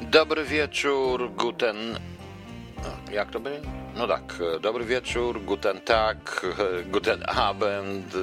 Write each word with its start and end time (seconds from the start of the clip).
Dobry 0.00 0.44
wieczór, 0.44 1.30
guten. 1.36 1.98
Jak 3.12 3.30
to 3.30 3.40
będzie? 3.40 3.68
No 3.96 4.08
tak, 4.08 4.34
dobry 4.60 4.84
wieczór, 4.84 5.40
guten 5.44 5.80
tag, 5.80 6.46
guten 6.92 7.22
Abend, 7.28 8.14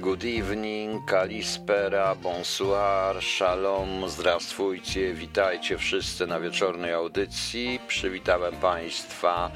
good 0.00 0.24
evening, 0.24 1.04
kalispera, 1.06 2.14
bonsoir, 2.14 3.22
shalom, 3.22 4.08
zdrastwujcie, 4.08 5.14
witajcie 5.14 5.78
wszyscy 5.78 6.26
na 6.26 6.40
wieczornej 6.40 6.92
audycji. 6.92 7.80
Przywitałem 7.88 8.56
Państwa 8.56 9.50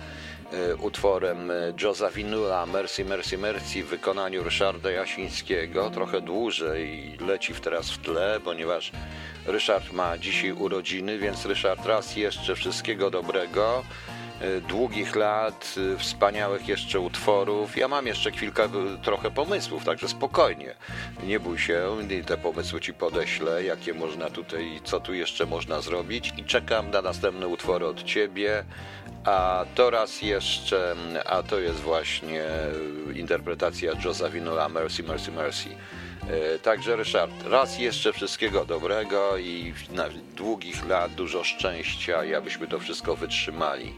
utworem 0.81 1.53
Josa 1.83 2.11
Winula 2.11 2.67
Mercy, 2.67 3.05
Mercy, 3.05 3.39
Mercy 3.39 3.83
w 3.83 3.87
wykonaniu 3.87 4.45
Ryszarda 4.45 4.91
Jasińskiego. 4.91 5.91
Trochę 5.91 6.21
dłużej 6.21 7.17
leci 7.21 7.55
teraz 7.55 7.91
w 7.91 7.99
tle, 7.99 8.41
ponieważ 8.45 8.93
Ryszard 9.47 9.93
ma 9.93 10.19
dzisiaj 10.19 10.53
urodziny, 10.53 11.19
więc 11.19 11.47
Ryszard 11.47 11.87
raz 11.87 12.17
jeszcze 12.17 12.55
wszystkiego 12.55 13.11
dobrego, 13.11 13.85
y, 14.43 14.61
długich 14.61 15.17
lat, 15.17 15.75
y, 15.77 15.99
wspaniałych 15.99 16.69
jeszcze 16.69 17.01
utworów. 17.01 17.77
Ja 17.77 17.89
mam 17.89 18.07
jeszcze 18.07 18.33
kilka 18.33 18.65
y, 18.65 18.69
trochę 19.03 19.31
pomysłów, 19.31 19.85
także 19.85 20.09
spokojnie. 20.09 20.75
Nie 21.23 21.41
bój 21.41 21.59
się, 21.59 21.97
te 22.27 22.37
pomysły 22.37 22.81
ci 22.81 22.95
podeślę, 22.95 23.65
jakie 23.65 23.95
można 23.95 24.31
tutaj, 24.31 24.81
co 24.85 25.01
tu 25.01 25.15
jeszcze 25.15 25.47
można 25.47 25.81
zrobić 25.81 26.33
i 26.37 26.45
czekam 26.45 26.91
na 26.91 27.03
następne 27.03 27.49
utwory 27.49 27.87
od 27.87 28.03
ciebie. 28.03 28.65
A 29.25 29.65
to 29.75 29.91
raz 29.91 30.23
jeszcze, 30.23 30.95
a 31.27 31.43
to 31.43 31.59
jest 31.59 31.81
właśnie 31.81 32.45
interpretacja 33.15 33.93
Winula 34.33 34.69
Mercy, 34.69 35.03
Mercy, 35.03 35.33
Mercy. 35.33 35.69
E, 36.31 36.59
także 36.59 36.97
Ryszard, 36.97 37.33
raz 37.47 37.79
jeszcze 37.79 38.13
wszystkiego 38.13 38.65
dobrego 38.65 39.39
i 39.39 39.75
na 39.91 40.05
długich 40.37 40.89
lat 40.89 41.15
dużo 41.15 41.45
szczęścia 41.45 42.25
i 42.25 42.35
abyśmy 42.35 42.67
to 42.67 42.79
wszystko 42.79 43.17
wytrzymali. 43.17 43.93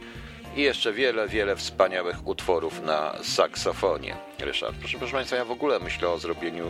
I 0.57 0.63
jeszcze 0.63 0.93
wiele, 0.93 1.29
wiele 1.29 1.57
wspaniałych 1.57 2.27
utworów 2.27 2.83
na 2.83 3.15
saksofonie. 3.23 4.17
Ryszard, 4.39 4.77
proszę, 4.79 4.99
proszę 4.99 5.13
Państwa, 5.13 5.37
ja 5.37 5.45
w 5.45 5.51
ogóle 5.51 5.79
myślę 5.81 6.09
o 6.09 6.19
zrobieniu 6.19 6.67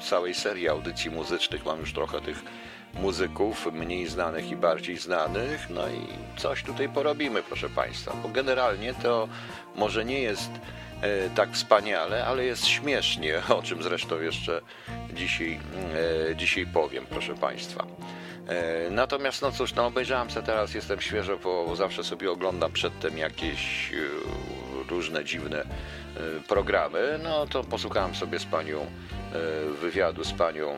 całej 0.00 0.34
serii 0.34 0.68
audycji 0.68 1.10
muzycznych. 1.10 1.64
Mam 1.64 1.80
już 1.80 1.92
trochę 1.92 2.20
tych 2.20 2.42
muzyków, 2.94 3.66
mniej 3.72 4.08
znanych 4.08 4.50
i 4.50 4.56
bardziej 4.56 4.98
znanych. 4.98 5.70
No 5.70 5.88
i 5.88 6.06
coś 6.36 6.62
tutaj 6.62 6.88
porobimy, 6.88 7.42
proszę 7.42 7.68
Państwa, 7.68 8.12
bo 8.22 8.28
generalnie 8.28 8.94
to 8.94 9.28
może 9.76 10.04
nie 10.04 10.20
jest 10.20 10.50
E, 11.02 11.30
tak 11.30 11.52
wspaniale, 11.52 12.26
ale 12.26 12.44
jest 12.44 12.66
śmiesznie, 12.66 13.42
o 13.58 13.62
czym 13.62 13.82
zresztą 13.82 14.20
jeszcze 14.20 14.60
dzisiaj, 15.14 15.60
e, 16.30 16.36
dzisiaj 16.36 16.66
powiem, 16.66 17.06
proszę 17.10 17.34
Państwa. 17.34 17.86
E, 18.48 18.90
natomiast, 18.90 19.42
no 19.42 19.52
cóż, 19.52 19.74
no 19.74 19.86
obejrzałem 19.86 20.30
sobie 20.30 20.46
teraz, 20.46 20.74
jestem 20.74 21.00
świeżo, 21.00 21.38
bo 21.38 21.76
zawsze 21.76 22.04
sobie 22.04 22.30
oglądam 22.30 22.72
przedtem 22.72 23.18
jakieś 23.18 23.92
różne 24.90 25.24
dziwne 25.24 25.64
programy, 26.48 27.20
no 27.22 27.46
to 27.46 27.64
posłuchałem 27.64 28.14
sobie 28.14 28.38
z 28.38 28.44
panią 28.44 28.86
wywiadu 29.80 30.24
z 30.24 30.32
panią 30.32 30.76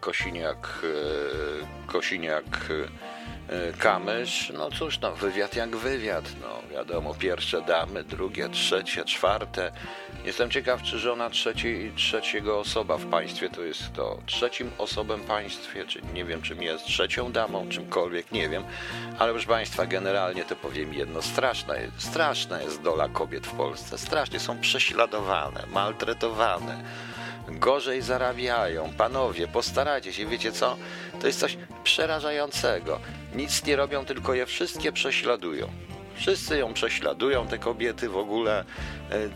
Kosiniak, 0.00 0.82
Kosiniak 1.86 2.68
E, 3.48 3.72
Kamysz, 3.72 4.52
no 4.54 4.70
cóż, 4.70 5.00
no 5.00 5.12
wywiad 5.12 5.56
jak 5.56 5.76
wywiad, 5.76 6.24
no 6.40 6.74
wiadomo, 6.74 7.14
pierwsze 7.14 7.62
damy, 7.62 8.04
drugie, 8.04 8.48
trzecie, 8.48 9.04
czwarte. 9.04 9.72
Jestem 10.24 10.50
ciekaw, 10.50 10.82
czy 10.82 10.98
żona 10.98 11.30
trzeciej, 11.30 11.92
trzeciego 11.96 12.58
osoba 12.58 12.96
w 12.96 13.06
państwie 13.06 13.50
to 13.50 13.62
jest 13.62 13.92
to 13.92 14.18
trzecim 14.26 14.70
osobem 14.78 15.20
państwie, 15.20 15.84
czy 15.86 16.02
nie 16.14 16.24
wiem, 16.24 16.42
czym 16.42 16.62
jest 16.62 16.84
trzecią 16.84 17.32
damą, 17.32 17.68
czymkolwiek, 17.68 18.32
nie 18.32 18.48
wiem, 18.48 18.64
ale 19.18 19.32
proszę 19.32 19.48
Państwa, 19.48 19.86
generalnie 19.86 20.44
to 20.44 20.56
powiem 20.56 20.94
jedno, 20.94 21.22
straszna 21.22 21.74
straszna 21.98 22.62
jest 22.62 22.82
dola 22.82 23.08
kobiet 23.08 23.46
w 23.46 23.56
Polsce, 23.56 23.98
strasznie 23.98 24.40
są 24.40 24.60
prześladowane, 24.60 25.64
maltretowane 25.72 26.84
gorzej 27.50 28.02
zarabiają. 28.02 28.92
Panowie, 28.98 29.48
postarajcie 29.48 30.12
się, 30.12 30.26
wiecie 30.26 30.52
co? 30.52 30.76
To 31.20 31.26
jest 31.26 31.40
coś 31.40 31.58
przerażającego. 31.84 33.00
Nic 33.34 33.64
nie 33.64 33.76
robią, 33.76 34.04
tylko 34.04 34.34
je 34.34 34.46
wszystkie 34.46 34.92
prześladują. 34.92 35.68
Wszyscy 36.14 36.58
ją 36.58 36.72
prześladują, 36.72 37.46
te 37.46 37.58
kobiety 37.58 38.08
w 38.08 38.16
ogóle 38.16 38.64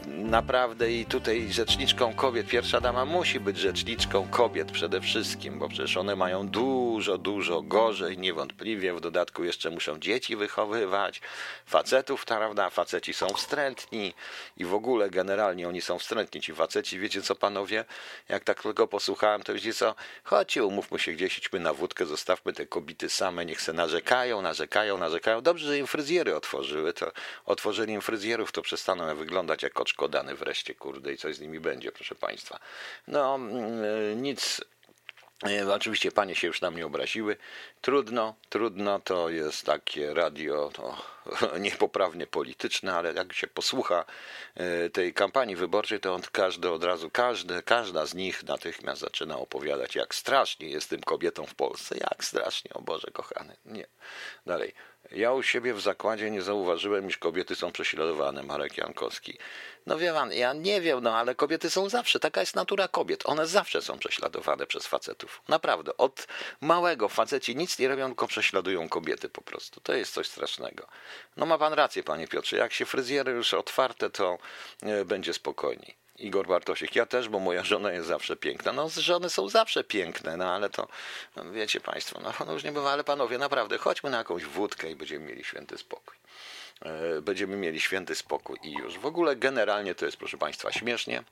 naprawdę 0.06 0.92
i 0.92 1.06
tutaj 1.06 1.52
rzeczniczką 1.52 2.14
kobiet, 2.14 2.46
pierwsza 2.46 2.80
dama 2.80 3.04
musi 3.04 3.40
być 3.40 3.58
rzeczniczką 3.58 4.28
kobiet 4.28 4.72
przede 4.72 5.00
wszystkim, 5.00 5.58
bo 5.58 5.68
przecież 5.68 5.96
one 5.96 6.16
mają 6.16 6.48
dużo, 6.48 7.18
dużo 7.18 7.62
gorzej, 7.62 8.18
niewątpliwie, 8.18 8.94
w 8.94 9.00
dodatku 9.00 9.44
jeszcze 9.44 9.70
muszą 9.70 9.98
dzieci 9.98 10.36
wychowywać, 10.36 11.20
facetów, 11.66 12.24
prawda, 12.24 12.70
faceci 12.70 13.14
są 13.14 13.28
wstrętni 13.28 14.14
i 14.56 14.64
w 14.64 14.74
ogóle 14.74 15.10
generalnie 15.10 15.68
oni 15.68 15.80
są 15.80 15.98
wstrętni, 15.98 16.40
ci 16.40 16.54
faceci, 16.54 16.98
wiecie 16.98 17.22
co 17.22 17.34
panowie, 17.34 17.84
jak 18.28 18.44
tak 18.44 18.62
tylko 18.62 18.88
posłuchałem, 18.88 19.42
to 19.42 19.54
wiecie 19.54 19.74
co, 19.74 19.94
chodźcie, 20.24 20.64
umówmy 20.64 20.98
się 20.98 21.12
gdzieś, 21.12 21.38
idźmy 21.38 21.60
na 21.60 21.74
wódkę, 21.74 22.06
zostawmy 22.06 22.52
te 22.52 22.66
kobiety 22.66 23.08
same, 23.08 23.46
niech 23.46 23.62
se 23.62 23.72
narzekają, 23.72 24.42
narzekają, 24.42 24.98
narzekają, 24.98 25.40
dobrze, 25.40 25.66
że 25.66 25.78
im 25.78 25.86
fryzjery 25.86 26.36
otworzy 26.36 26.62
otworzyły, 26.62 26.92
to 26.92 27.12
otworzeniem 27.46 28.00
fryzjerów 28.00 28.52
to 28.52 28.62
przestaną 28.62 29.14
wyglądać 29.14 29.61
jak 29.62 29.80
oczkodany 29.80 30.34
wreszcie, 30.34 30.74
kurde, 30.74 31.12
i 31.12 31.16
coś 31.16 31.36
z 31.36 31.40
nimi 31.40 31.60
będzie, 31.60 31.92
proszę 31.92 32.14
Państwa. 32.14 32.58
No, 33.06 33.34
mm, 33.34 34.22
nic 34.22 34.60
e, 35.46 35.74
Oczywiście 35.74 36.12
panie 36.12 36.34
się 36.34 36.46
już 36.46 36.60
na 36.60 36.70
mnie 36.70 36.86
obraziły. 36.86 37.36
Trudno, 37.80 38.34
trudno, 38.48 39.00
to 39.00 39.28
jest 39.28 39.66
takie 39.66 40.14
radio, 40.14 40.70
to 40.74 40.96
niepoprawnie 41.66 42.26
polityczne, 42.26 42.94
ale 42.94 43.12
jak 43.12 43.32
się 43.32 43.46
posłucha 43.46 44.04
e, 44.54 44.90
tej 44.90 45.14
kampanii 45.14 45.56
wyborczej, 45.56 46.00
to 46.00 46.14
on 46.14 46.22
każdy 46.32 46.70
od 46.70 46.84
razu, 46.84 47.10
każdy, 47.10 47.62
każda 47.62 48.06
z 48.06 48.14
nich 48.14 48.42
natychmiast 48.44 49.00
zaczyna 49.00 49.38
opowiadać, 49.38 49.94
jak 49.94 50.14
strasznie 50.14 50.68
jest 50.68 50.90
tym 50.90 51.00
kobietom 51.00 51.46
w 51.46 51.54
Polsce, 51.54 51.96
jak 51.98 52.24
strasznie, 52.24 52.70
o 52.74 52.82
Boże 52.82 53.08
kochany. 53.12 53.56
Nie. 53.64 53.86
Dalej. 54.46 54.74
Ja 55.10 55.32
u 55.32 55.42
siebie 55.42 55.74
w 55.74 55.80
zakładzie 55.80 56.30
nie 56.30 56.42
zauważyłem, 56.42 57.08
iż 57.08 57.18
kobiety 57.18 57.54
są 57.54 57.72
prześladowane, 57.72 58.42
Marek 58.42 58.78
Jankowski. 58.78 59.38
No 59.86 59.98
wie 59.98 60.12
pan, 60.12 60.32
ja 60.32 60.52
nie 60.52 60.80
wiem, 60.80 61.00
no 61.02 61.16
ale 61.16 61.34
kobiety 61.34 61.70
są 61.70 61.88
zawsze, 61.88 62.20
taka 62.20 62.40
jest 62.40 62.56
natura 62.56 62.88
kobiet. 62.88 63.22
One 63.26 63.46
zawsze 63.46 63.82
są 63.82 63.98
prześladowane 63.98 64.66
przez 64.66 64.86
facetów. 64.86 65.42
Naprawdę, 65.48 65.96
od 65.96 66.26
małego 66.60 67.08
faceci 67.08 67.56
nic 67.56 67.78
nie 67.78 67.88
robią, 67.88 68.06
tylko 68.06 68.26
prześladują 68.26 68.88
kobiety 68.88 69.28
po 69.28 69.42
prostu. 69.42 69.80
To 69.80 69.94
jest 69.94 70.14
coś 70.14 70.26
strasznego. 70.26 70.86
No 71.36 71.46
ma 71.46 71.58
pan 71.58 71.72
rację, 71.72 72.02
panie 72.02 72.28
Piotrze, 72.28 72.56
jak 72.56 72.72
się 72.72 72.86
fryzjery 72.86 73.32
już 73.32 73.54
otwarte, 73.54 74.10
to 74.10 74.38
e, 74.82 75.04
będzie 75.04 75.34
spokojniej. 75.34 76.01
Igor 76.22 76.46
Bartosik. 76.46 76.96
Ja 76.96 77.06
też, 77.06 77.28
bo 77.28 77.38
moja 77.38 77.64
żona 77.64 77.92
jest 77.92 78.08
zawsze 78.08 78.36
piękna. 78.36 78.72
No, 78.72 78.88
żony 78.88 79.30
są 79.30 79.48
zawsze 79.48 79.84
piękne, 79.84 80.36
no 80.36 80.44
ale 80.44 80.70
to 80.70 80.88
no, 81.36 81.50
wiecie 81.52 81.80
Państwo, 81.80 82.20
no, 82.22 82.32
no 82.46 82.52
już 82.52 82.64
nie 82.64 82.72
bywa, 82.72 82.92
ale 82.92 83.04
panowie, 83.04 83.38
naprawdę, 83.38 83.78
chodźmy 83.78 84.10
na 84.10 84.18
jakąś 84.18 84.44
wódkę 84.44 84.90
i 84.90 84.96
będziemy 84.96 85.26
mieli 85.26 85.44
święty 85.44 85.78
spokój. 85.78 86.21
E, 86.84 87.22
będziemy 87.22 87.56
mieli 87.56 87.80
święty 87.80 88.14
spokój 88.14 88.58
i 88.62 88.72
już. 88.72 88.98
W 88.98 89.06
ogóle 89.06 89.36
generalnie 89.36 89.94
to 89.94 90.06
jest, 90.06 90.16
proszę 90.16 90.38
Państwa, 90.38 90.72
śmiesznie. 90.72 91.22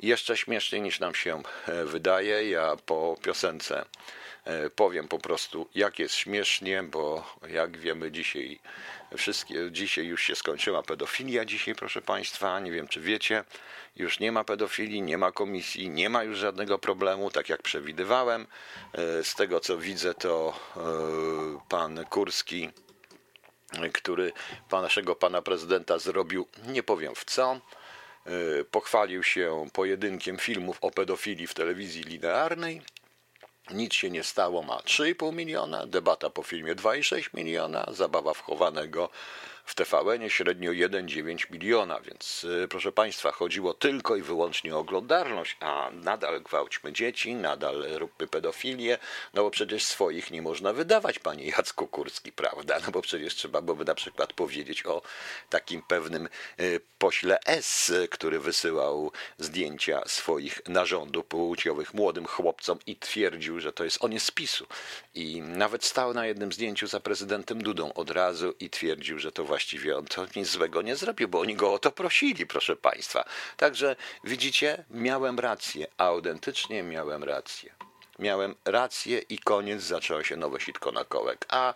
Jeszcze 0.00 0.36
śmieszniej 0.36 0.82
niż 0.82 1.00
nam 1.00 1.14
się 1.14 1.42
e, 1.68 1.84
wydaje. 1.84 2.50
Ja 2.50 2.76
po 2.86 3.16
piosence 3.22 3.84
e, 4.44 4.70
powiem 4.70 5.08
po 5.08 5.18
prostu, 5.18 5.68
jak 5.74 5.98
jest 5.98 6.14
śmiesznie, 6.14 6.82
bo 6.82 7.36
jak 7.48 7.78
wiemy 7.78 8.12
dzisiaj 8.12 8.58
wszystkie, 9.16 9.72
dzisiaj 9.72 10.06
już 10.06 10.22
się 10.22 10.34
skończyła 10.34 10.82
pedofilia 10.82 11.44
dzisiaj, 11.44 11.74
proszę 11.74 12.02
Państwa, 12.02 12.60
nie 12.60 12.72
wiem 12.72 12.88
czy 12.88 13.00
wiecie, 13.00 13.44
już 13.96 14.20
nie 14.20 14.32
ma 14.32 14.44
pedofilii, 14.44 15.02
nie 15.02 15.18
ma 15.18 15.32
komisji, 15.32 15.90
nie 15.90 16.08
ma 16.08 16.24
już 16.24 16.38
żadnego 16.38 16.78
problemu, 16.78 17.30
tak 17.30 17.48
jak 17.48 17.62
przewidywałem. 17.62 18.46
Z 19.22 19.34
tego 19.34 19.60
co 19.60 19.78
widzę, 19.78 20.14
to 20.14 20.60
pan 21.68 22.04
Kurski, 22.04 22.70
który 23.92 24.32
naszego 24.72 25.16
pana 25.16 25.42
prezydenta 25.42 25.98
zrobił, 25.98 26.46
nie 26.66 26.82
powiem 26.82 27.14
w 27.14 27.24
co, 27.24 27.52
e, 27.52 28.64
pochwalił 28.64 29.22
się 29.22 29.66
pojedynkiem 29.72 30.38
filmów 30.38 30.78
o 30.80 30.90
pedofilii 30.90 31.46
w 31.46 31.54
telewizji 31.54 32.02
linearnej. 32.02 32.82
Nic 33.70 33.94
się 33.94 34.10
nie 34.10 34.24
stało, 34.24 34.62
ma 34.62 34.76
3,5 34.76 35.32
miliona, 35.32 35.86
debata 35.86 36.30
po 36.30 36.42
filmie 36.42 36.74
2,6 36.74 37.34
miliona, 37.34 37.86
zabawa 37.90 38.34
wchowanego 38.34 39.10
w 39.70 39.74
TVN 39.74 40.28
średnio 40.28 40.70
1,9 40.70 41.50
miliona, 41.50 42.00
więc 42.00 42.44
y, 42.44 42.68
proszę 42.70 42.92
Państwa, 42.92 43.32
chodziło 43.32 43.74
tylko 43.74 44.16
i 44.16 44.22
wyłącznie 44.22 44.76
o 44.76 44.78
oglądalność, 44.78 45.56
a 45.60 45.90
nadal 45.92 46.42
gwałćmy 46.42 46.92
dzieci, 46.92 47.34
nadal 47.34 47.84
róbmy 47.90 48.26
pedofilię, 48.26 48.98
no 49.34 49.42
bo 49.42 49.50
przecież 49.50 49.84
swoich 49.84 50.30
nie 50.30 50.42
można 50.42 50.72
wydawać, 50.72 51.18
panie 51.18 51.46
Jacku 51.46 51.86
Kurski, 51.86 52.32
prawda? 52.32 52.78
No 52.86 52.92
bo 52.92 53.02
przecież 53.02 53.34
trzeba 53.34 53.60
byłoby 53.60 53.84
na 53.84 53.94
przykład 53.94 54.32
powiedzieć 54.32 54.86
o 54.86 55.02
takim 55.50 55.82
pewnym 55.82 56.28
y, 56.60 56.80
pośle 56.98 57.38
S, 57.46 57.92
który 58.10 58.40
wysyłał 58.40 59.12
zdjęcia 59.38 60.02
swoich 60.06 60.60
narządów 60.68 61.26
płciowych 61.26 61.94
młodym 61.94 62.26
chłopcom 62.26 62.78
i 62.86 62.96
twierdził, 62.96 63.60
że 63.60 63.72
to 63.72 63.84
jest 63.84 64.04
on 64.04 64.12
jest. 64.12 64.30
I 65.14 65.42
nawet 65.42 65.84
stał 65.84 66.14
na 66.14 66.26
jednym 66.26 66.52
zdjęciu 66.52 66.86
za 66.86 67.00
prezydentem 67.00 67.62
Dudą 67.62 67.92
od 67.92 68.10
razu 68.10 68.54
i 68.60 68.70
twierdził, 68.70 69.18
że 69.18 69.32
to 69.32 69.44
właściwie 69.60 69.96
on 69.96 70.04
to 70.04 70.26
nic 70.36 70.48
złego 70.48 70.82
nie 70.82 70.96
zrobił, 70.96 71.28
bo 71.28 71.40
oni 71.40 71.54
go 71.54 71.72
o 71.72 71.78
to 71.78 71.92
prosili, 71.92 72.46
proszę 72.46 72.76
Państwa. 72.76 73.24
Także 73.56 73.96
widzicie, 74.24 74.84
miałem 74.90 75.38
rację, 75.38 75.86
autentycznie 75.98 76.82
miałem 76.82 77.24
rację. 77.24 77.74
Miałem 78.18 78.54
rację 78.64 79.18
i 79.18 79.38
koniec, 79.38 79.82
zaczęło 79.82 80.22
się 80.22 80.36
nowe 80.36 80.60
sitko 80.60 80.92
na 80.92 81.04
kołek. 81.04 81.46
A 81.48 81.74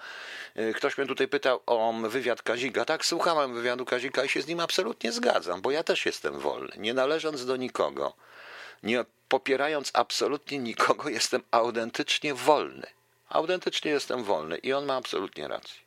y, 0.57 0.75
ktoś 0.77 0.99
mnie 0.99 1.07
tutaj 1.07 1.29
pytał 1.29 1.61
o 1.67 1.93
wywiad 2.09 2.43
Kazika. 2.43 2.85
Tak, 2.85 3.05
słuchałem 3.05 3.55
wywiadu 3.55 3.85
Kazika 3.85 4.25
i 4.25 4.29
się 4.29 4.43
z 4.43 4.47
nim 4.47 4.61
absolutnie 4.61 5.13
zgadzam, 5.13 5.63
bo 5.63 5.71
ja 5.71 5.83
też 5.83 6.07
jestem 6.07 6.39
wolny, 6.39 6.73
nie 6.77 6.95
należąc 6.95 7.47
do 7.47 7.57
nikogo, 7.57 8.15
nie 8.83 9.05
popierając 9.29 9.91
absolutnie 9.95 10.59
nikogo, 10.59 11.09
jestem 11.09 11.43
autentycznie 11.51 12.35
wolny. 12.35 12.87
Autentycznie 13.29 13.91
jestem 13.91 14.25
wolny 14.25 14.59
i 14.59 14.73
on 14.73 14.85
ma 14.85 14.97
absolutnie 14.97 15.49
rację. 15.49 15.84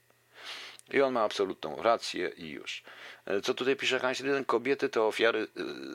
I 0.94 1.02
on 1.02 1.14
ma 1.14 1.24
absolutną 1.24 1.84
rację 1.84 2.32
i 2.38 2.50
już. 2.50 2.84
E, 3.26 3.42
co 3.42 3.54
tutaj 3.54 3.76
pisze 3.76 4.00
Hans 4.00 4.20
Jeden? 4.20 4.46
Kobiety 4.46 4.90
to 4.90 5.08
ofiary 5.08 5.48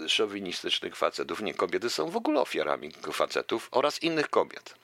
e, 0.04 0.08
szowinistycznych 0.08 0.96
facetów. 0.96 1.42
Nie, 1.42 1.54
kobiety 1.54 1.90
są 1.90 2.10
w 2.10 2.16
ogóle 2.16 2.40
ofiarami 2.40 2.92
facetów 3.12 3.68
oraz 3.70 4.02
innych 4.02 4.30
kobiet. 4.30 4.74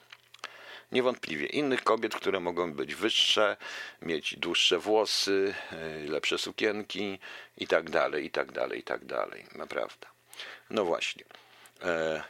Niewątpliwie 0.91 1.45
innych 1.45 1.83
kobiet, 1.83 2.15
które 2.15 2.39
mogą 2.39 2.73
być 2.73 2.95
wyższe, 2.95 3.57
mieć 4.01 4.35
dłuższe 4.37 4.79
włosy, 4.79 5.53
e, 5.71 6.11
lepsze 6.11 6.37
sukienki 6.37 7.19
i 7.57 7.67
tak 7.67 7.89
dalej, 7.89 8.25
i 8.25 8.31
tak 8.31 8.51
dalej, 8.51 8.79
i 8.79 8.83
tak 8.83 9.05
dalej. 9.05 9.45
Naprawdę. 9.55 10.07
No 10.69 10.85
właśnie. 10.85 11.23
E, 11.81 12.23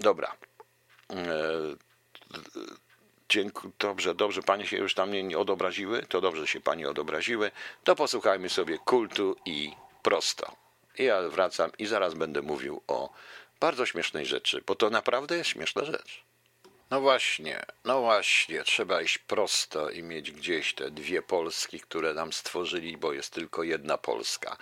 dobra. 0.00 0.36
E, 1.10 1.16
Dziękuję. 3.28 3.72
Dobrze, 3.78 4.14
dobrze, 4.14 4.42
panie 4.42 4.66
się 4.66 4.76
już 4.76 4.94
tam 4.94 5.12
nie 5.12 5.38
odobraziły, 5.38 6.02
to 6.02 6.20
dobrze 6.20 6.46
się 6.46 6.60
panie 6.60 6.88
odobraziły. 6.88 7.50
To 7.84 7.96
posłuchajmy 7.96 8.48
sobie 8.48 8.78
kultu 8.78 9.36
i 9.44 9.72
prosto. 10.02 10.56
Ja 10.98 11.28
wracam 11.28 11.70
i 11.78 11.86
zaraz 11.86 12.14
będę 12.14 12.42
mówił 12.42 12.82
o 12.86 13.10
bardzo 13.60 13.86
śmiesznej 13.86 14.26
rzeczy, 14.26 14.62
bo 14.66 14.74
to 14.74 14.90
naprawdę 14.90 15.36
jest 15.36 15.50
śmieszna 15.50 15.84
rzecz. 15.84 16.25
No 16.90 17.00
właśnie, 17.00 17.64
no 17.84 18.00
właśnie, 18.00 18.62
trzeba 18.62 19.02
iść 19.02 19.18
prosto 19.18 19.90
i 19.90 20.02
mieć 20.02 20.32
gdzieś 20.32 20.74
te 20.74 20.90
dwie 20.90 21.22
Polski, 21.22 21.80
które 21.80 22.14
nam 22.14 22.32
stworzyli, 22.32 22.96
bo 22.96 23.12
jest 23.12 23.32
tylko 23.32 23.62
jedna 23.62 23.98
Polska. 23.98 24.56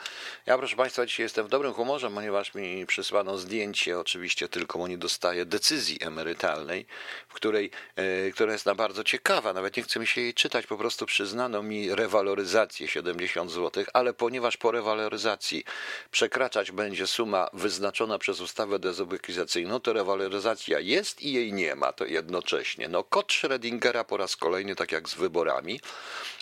Ja, 0.46 0.58
proszę 0.58 0.76
Państwa, 0.76 1.06
dzisiaj 1.06 1.24
jestem 1.24 1.46
w 1.46 1.48
dobrym 1.48 1.72
humorze, 1.72 2.10
ponieważ 2.10 2.54
mi 2.54 2.86
przysłano 2.86 3.38
zdjęcie, 3.38 3.98
oczywiście 3.98 4.48
tylko 4.48 4.88
nie 4.88 4.98
dostaję 4.98 5.44
decyzji 5.44 5.98
emerytalnej, 6.00 6.86
w 7.28 7.34
której, 7.34 7.70
yy, 7.96 8.32
która 8.32 8.52
jest 8.52 8.66
na 8.66 8.74
bardzo 8.74 9.04
ciekawa, 9.04 9.52
nawet 9.52 9.76
nie 9.76 9.82
chcę 9.82 10.00
mi 10.00 10.06
się 10.06 10.20
jej 10.20 10.34
czytać, 10.34 10.66
po 10.66 10.76
prostu 10.76 11.06
przyznano 11.06 11.62
mi 11.62 11.94
rewaloryzację 11.94 12.88
70 12.88 13.50
zł, 13.50 13.84
ale 13.92 14.12
ponieważ 14.12 14.56
po 14.56 14.70
rewaloryzacji 14.70 15.64
przekraczać 16.10 16.72
będzie 16.72 17.06
suma 17.06 17.48
wyznaczona 17.52 18.18
przez 18.18 18.40
ustawę 18.40 18.78
dezobekizacyjną, 18.78 19.80
to 19.80 19.92
rewaloryzacja 19.92 20.80
jest 20.80 21.22
i 21.22 21.32
jej 21.32 21.52
nie 21.52 21.74
ma. 21.74 21.92
To 21.92 22.13
jednocześnie. 22.14 22.88
No, 22.88 23.04
kot 23.04 23.32
Schrödingera 23.32 24.04
po 24.04 24.16
raz 24.16 24.36
kolejny, 24.36 24.76
tak 24.76 24.92
jak 24.92 25.08
z 25.08 25.14
wyborami. 25.14 25.80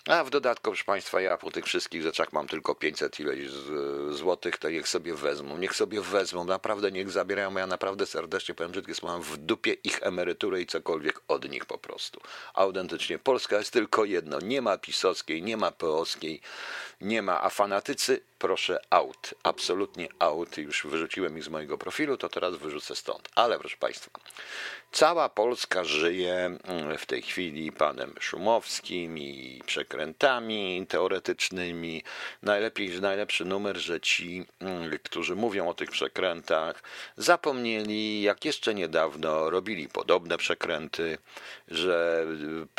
A 0.06 0.24
w 0.24 0.30
dodatku, 0.30 0.62
proszę 0.62 0.84
Państwa, 0.84 1.20
ja 1.20 1.36
po 1.36 1.50
tych 1.50 1.64
wszystkich 1.64 2.02
rzeczach 2.02 2.32
mam 2.32 2.48
tylko 2.48 2.74
500 2.74 3.20
ileś 3.20 3.50
złotych, 4.10 4.58
to 4.58 4.70
niech 4.70 4.88
sobie 4.88 5.14
wezmą. 5.14 5.58
Niech 5.58 5.74
sobie 5.74 6.00
wezmą, 6.00 6.44
naprawdę 6.44 6.92
niech 6.92 7.10
zabierają. 7.10 7.56
Ja 7.58 7.66
naprawdę 7.66 8.06
serdecznie 8.06 8.54
powiem 8.54 8.72
brzydkie, 8.72 8.92
mam 9.02 9.22
w 9.22 9.36
dupie 9.36 9.72
ich 9.72 10.02
emeryturę 10.02 10.60
i 10.60 10.66
cokolwiek 10.66 11.20
od 11.28 11.50
nich 11.50 11.64
po 11.64 11.78
prostu. 11.78 12.20
Autentycznie. 12.54 13.18
Polska 13.18 13.58
jest 13.58 13.72
tylko 13.72 14.04
jedno. 14.04 14.38
Nie 14.40 14.62
ma 14.62 14.78
pisowskiej, 14.78 15.42
nie 15.42 15.56
ma 15.56 15.70
peowskiej, 15.72 16.40
nie 17.00 17.22
ma, 17.22 17.42
a 17.42 17.50
fanatycy 17.50 18.20
proszę 18.38 18.78
out. 18.90 19.34
Absolutnie 19.42 20.08
out. 20.18 20.58
Już 20.58 20.86
wyrzuciłem 20.86 21.38
ich 21.38 21.44
z 21.44 21.48
mojego 21.48 21.78
profilu, 21.78 22.16
to 22.16 22.28
teraz 22.28 22.56
wyrzucę 22.56 22.96
stąd. 22.96 23.28
Ale 23.34 23.58
proszę 23.58 23.76
Państwa, 23.76 24.10
cała 24.92 25.28
Polska 25.28 25.84
żyje 25.84 26.34
mm, 26.34 26.98
w 26.98 27.06
tej 27.06 27.22
chwili 27.22 27.72
panem 27.72 28.14
Szumowskim 28.20 29.18
i 29.18 29.62
przekrętami 29.66 30.86
teoretycznymi. 30.88 32.02
Najlepiej, 32.42 33.00
najlepszy 33.00 33.44
numer, 33.44 33.76
że 33.76 34.00
ci, 34.00 34.46
mm, 34.60 34.98
którzy 35.04 35.36
mówią 35.36 35.68
o 35.68 35.74
tych 35.74 35.90
przekrętach, 35.90 36.82
zapomnieli, 37.16 38.22
jak 38.22 38.44
jeszcze 38.44 38.74
niedawno 38.74 39.50
robili 39.50 39.88
podobne 39.88 40.38
przekręty, 40.38 41.18
że 41.68 42.26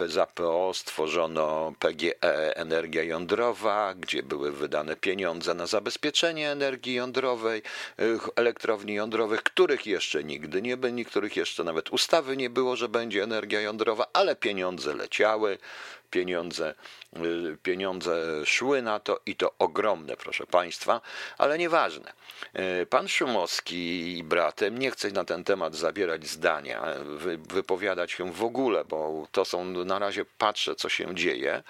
za 0.08 0.26
PO 0.26 0.72
stworzono 0.74 1.74
PGE 1.80 2.56
Energia 2.56 3.04
Jądrowa, 3.04 3.94
gdzie 3.94 4.24
były 4.24 4.52
wydane 4.52 4.96
pieniądze 4.96 5.54
na 5.54 5.68
zabezpieczenie 5.68 6.52
energii 6.52 6.94
jądrowej, 6.94 7.62
elektrowni 8.36 8.94
jądrowych, 8.94 9.44
których 9.44 9.88
jeszcze 9.88 10.24
nigdy 10.24 10.62
nie 10.62 10.78
było, 10.78 10.94
niektórych 10.94 11.36
jeszcze 11.36 11.64
nawet 11.64 11.90
ustawy 12.04 12.38
nie 12.38 12.50
było, 12.50 12.76
że 12.76 12.90
będzie 12.90 13.24
energia 13.24 13.62
jądrowa, 13.62 14.08
ale 14.14 14.36
pieniądze 14.36 14.94
leciały 14.94 15.58
pieniądze, 16.12 16.76
y, 17.18 17.58
pieniądze 17.64 18.46
szły 18.46 18.82
na 18.82 19.00
to 19.00 19.20
i 19.26 19.36
to 19.36 19.54
ogromne, 19.60 20.18
proszę 20.18 20.46
Państwa, 20.46 21.02
ale 21.38 21.58
nieważne. 21.58 22.14
Y, 22.82 22.86
pan 22.86 23.08
Szumowski 23.08 24.18
i 24.18 24.24
bratem, 24.24 24.78
nie 24.78 24.92
chcę 24.92 25.12
na 25.12 25.26
ten 25.26 25.44
temat 25.44 25.76
zabierać 25.76 26.28
zdania, 26.28 26.84
wypowiadać 27.50 28.12
się 28.12 28.32
w 28.32 28.44
ogóle, 28.44 28.86
bo 28.86 29.28
to 29.32 29.46
są 29.46 29.66
na 29.66 30.00
razie 30.00 30.26
patrzę, 30.38 30.76
co 30.76 30.90
się 30.90 31.16
dzieje. 31.16 31.64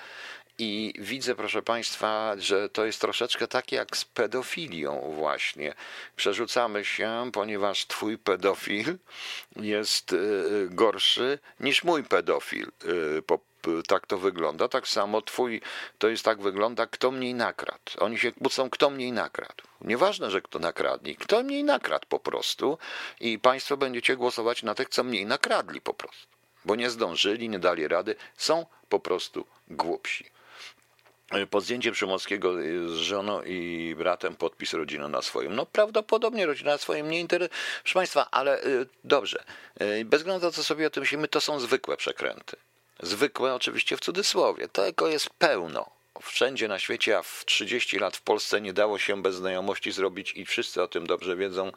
I 0.57 0.93
widzę, 0.99 1.35
proszę 1.35 1.61
Państwa, 1.61 2.35
że 2.37 2.69
to 2.69 2.85
jest 2.85 3.01
troszeczkę 3.01 3.47
takie 3.47 3.75
jak 3.75 3.97
z 3.97 4.05
pedofilią, 4.05 5.13
właśnie. 5.15 5.73
Przerzucamy 6.15 6.85
się, 6.85 7.29
ponieważ 7.33 7.87
Twój 7.87 8.17
pedofil 8.17 8.97
jest 9.55 10.13
y, 10.13 10.67
gorszy 10.69 11.39
niż 11.59 11.83
mój 11.83 12.03
pedofil. 12.03 12.71
Po 13.25 13.39
tak 13.87 14.07
to 14.07 14.17
wygląda. 14.17 14.67
Tak 14.67 14.87
samo 14.87 15.21
twój, 15.21 15.61
to 15.97 16.07
jest 16.07 16.25
tak 16.25 16.41
wygląda, 16.41 16.87
kto 16.87 17.11
mniej 17.11 17.33
nakradł. 17.33 17.91
Oni 17.99 18.19
się 18.19 18.31
kłócą, 18.31 18.69
kto 18.69 18.89
mniej 18.89 19.11
nakradł. 19.11 19.63
Nieważne, 19.81 20.31
że 20.31 20.41
kto 20.41 20.59
nakradli, 20.59 21.15
kto 21.15 21.43
mniej 21.43 21.63
nakradł 21.63 22.05
po 22.09 22.19
prostu 22.19 22.77
i 23.19 23.39
państwo 23.39 23.77
będziecie 23.77 24.17
głosować 24.17 24.63
na 24.63 24.75
tych, 24.75 24.89
co 24.89 25.03
mniej 25.03 25.25
nakradli 25.25 25.81
po 25.81 25.93
prostu. 25.93 26.27
Bo 26.65 26.75
nie 26.75 26.89
zdążyli, 26.89 27.49
nie 27.49 27.59
dali 27.59 27.87
rady, 27.87 28.15
są 28.37 28.65
po 28.89 28.99
prostu 28.99 29.45
głupsi. 29.67 30.25
Pod 31.49 31.63
zdjęciem 31.63 31.93
Przymowskiego 31.93 32.53
z 32.87 32.93
żoną 32.93 33.41
i 33.41 33.95
bratem 33.97 34.35
podpis 34.35 34.73
rodzina 34.73 35.07
na 35.07 35.21
swoim. 35.21 35.55
No 35.55 35.65
prawdopodobnie 35.65 36.45
rodzina 36.45 36.71
na 36.71 36.77
swoim 36.77 37.09
nie 37.09 37.19
interesuje. 37.19 37.59
Proszę 37.83 37.93
Państwa, 37.93 38.27
ale 38.31 38.63
y, 38.63 38.85
dobrze. 39.03 39.43
Bez 40.05 40.19
względu 40.19 40.45
na 40.45 40.51
to, 40.51 40.55
co 40.55 40.63
sobie 40.63 40.87
o 40.87 40.89
tym 40.89 41.01
myślimy, 41.01 41.27
to 41.27 41.41
są 41.41 41.59
zwykłe 41.59 41.97
przekręty. 41.97 42.57
Zwykłe 42.99 43.55
oczywiście 43.55 43.97
w 43.97 43.99
cudzysłowie. 43.99 44.67
Tego 44.67 45.07
jest 45.07 45.29
pełno. 45.29 46.02
Wszędzie 46.21 46.67
na 46.67 46.79
świecie, 46.79 47.17
a 47.17 47.23
w 47.23 47.45
30 47.45 47.99
lat 47.99 48.17
w 48.17 48.21
Polsce 48.21 48.61
nie 48.61 48.73
dało 48.73 48.99
się 48.99 49.21
bez 49.21 49.35
znajomości 49.35 49.91
zrobić 49.91 50.33
i 50.35 50.45
wszyscy 50.45 50.81
o 50.81 50.87
tym 50.87 51.07
dobrze 51.07 51.35
wiedzą 51.35 51.67
e, 51.67 51.71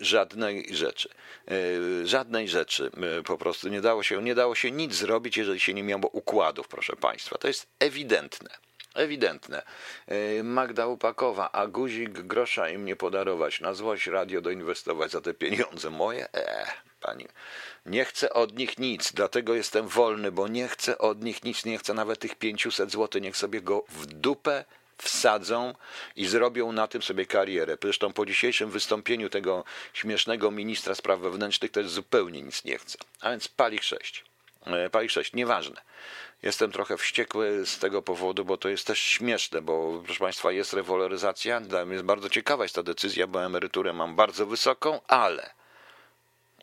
żadnej 0.00 0.74
rzeczy. 0.74 1.08
E, 1.48 2.06
żadnej 2.06 2.48
rzeczy 2.48 2.90
e, 3.18 3.22
po 3.22 3.38
prostu 3.38 3.68
nie 3.68 3.80
dało 3.80 4.02
się, 4.02 4.22
nie 4.22 4.34
dało 4.34 4.54
się 4.54 4.70
nic 4.70 4.94
zrobić, 4.94 5.36
jeżeli 5.36 5.60
się 5.60 5.74
nie 5.74 5.82
miało 5.82 6.08
układów, 6.08 6.68
proszę 6.68 6.96
Państwa. 6.96 7.38
To 7.38 7.48
jest 7.48 7.66
ewidentne. 7.78 8.50
Ewidentne. 8.94 9.62
E, 10.06 10.42
Magda 10.42 10.86
Upakowa, 10.86 11.52
a 11.52 11.66
guzik 11.66 12.10
grosza 12.10 12.68
im 12.68 12.84
nie 12.84 12.96
podarować. 12.96 13.60
Na 13.60 13.74
złość 13.74 14.06
radio 14.06 14.40
doinwestować 14.40 15.10
za 15.10 15.20
te 15.20 15.34
pieniądze 15.34 15.90
moje? 15.90 16.28
Eee, 16.32 16.66
pani. 17.00 17.26
Nie 17.86 18.04
chcę 18.04 18.32
od 18.32 18.58
nich 18.58 18.78
nic, 18.78 19.12
dlatego 19.12 19.54
jestem 19.54 19.88
wolny, 19.88 20.32
bo 20.32 20.48
nie 20.48 20.68
chcę 20.68 20.98
od 20.98 21.24
nich 21.24 21.44
nic, 21.44 21.64
nie 21.64 21.78
chcę 21.78 21.94
nawet 21.94 22.18
tych 22.18 22.34
500 22.34 22.90
zł, 22.90 23.20
niech 23.20 23.36
sobie 23.36 23.60
go 23.60 23.84
w 23.88 24.06
dupę 24.06 24.64
wsadzą 24.98 25.74
i 26.16 26.26
zrobią 26.26 26.72
na 26.72 26.88
tym 26.88 27.02
sobie 27.02 27.26
karierę. 27.26 27.76
Zresztą 27.82 28.12
po 28.12 28.26
dzisiejszym 28.26 28.70
wystąpieniu 28.70 29.28
tego 29.28 29.64
śmiesznego 29.92 30.50
ministra 30.50 30.94
spraw 30.94 31.20
wewnętrznych 31.20 31.70
też 31.70 31.88
zupełnie 31.88 32.42
nic 32.42 32.64
nie 32.64 32.78
chce. 32.78 32.98
A 33.20 33.30
więc 33.30 33.48
pali 33.48 33.78
6 33.78 34.31
pali 34.92 35.08
6, 35.08 35.32
nieważne. 35.32 35.82
Jestem 36.42 36.72
trochę 36.72 36.96
wściekły 36.96 37.66
z 37.66 37.78
tego 37.78 38.02
powodu, 38.02 38.44
bo 38.44 38.56
to 38.56 38.68
jest 38.68 38.86
też 38.86 38.98
śmieszne, 38.98 39.62
bo 39.62 40.02
proszę 40.04 40.20
Państwa, 40.20 40.52
jest 40.52 40.72
rewaloryzacja. 40.72 41.60
Dla 41.60 41.84
mnie 41.84 41.92
jest 41.92 42.04
bardzo 42.04 42.28
ciekawa 42.28 42.64
jest 42.64 42.74
ta 42.74 42.82
decyzja, 42.82 43.26
bo 43.26 43.44
emeryturę 43.44 43.92
mam 43.92 44.16
bardzo 44.16 44.46
wysoką, 44.46 45.00
ale, 45.08 45.50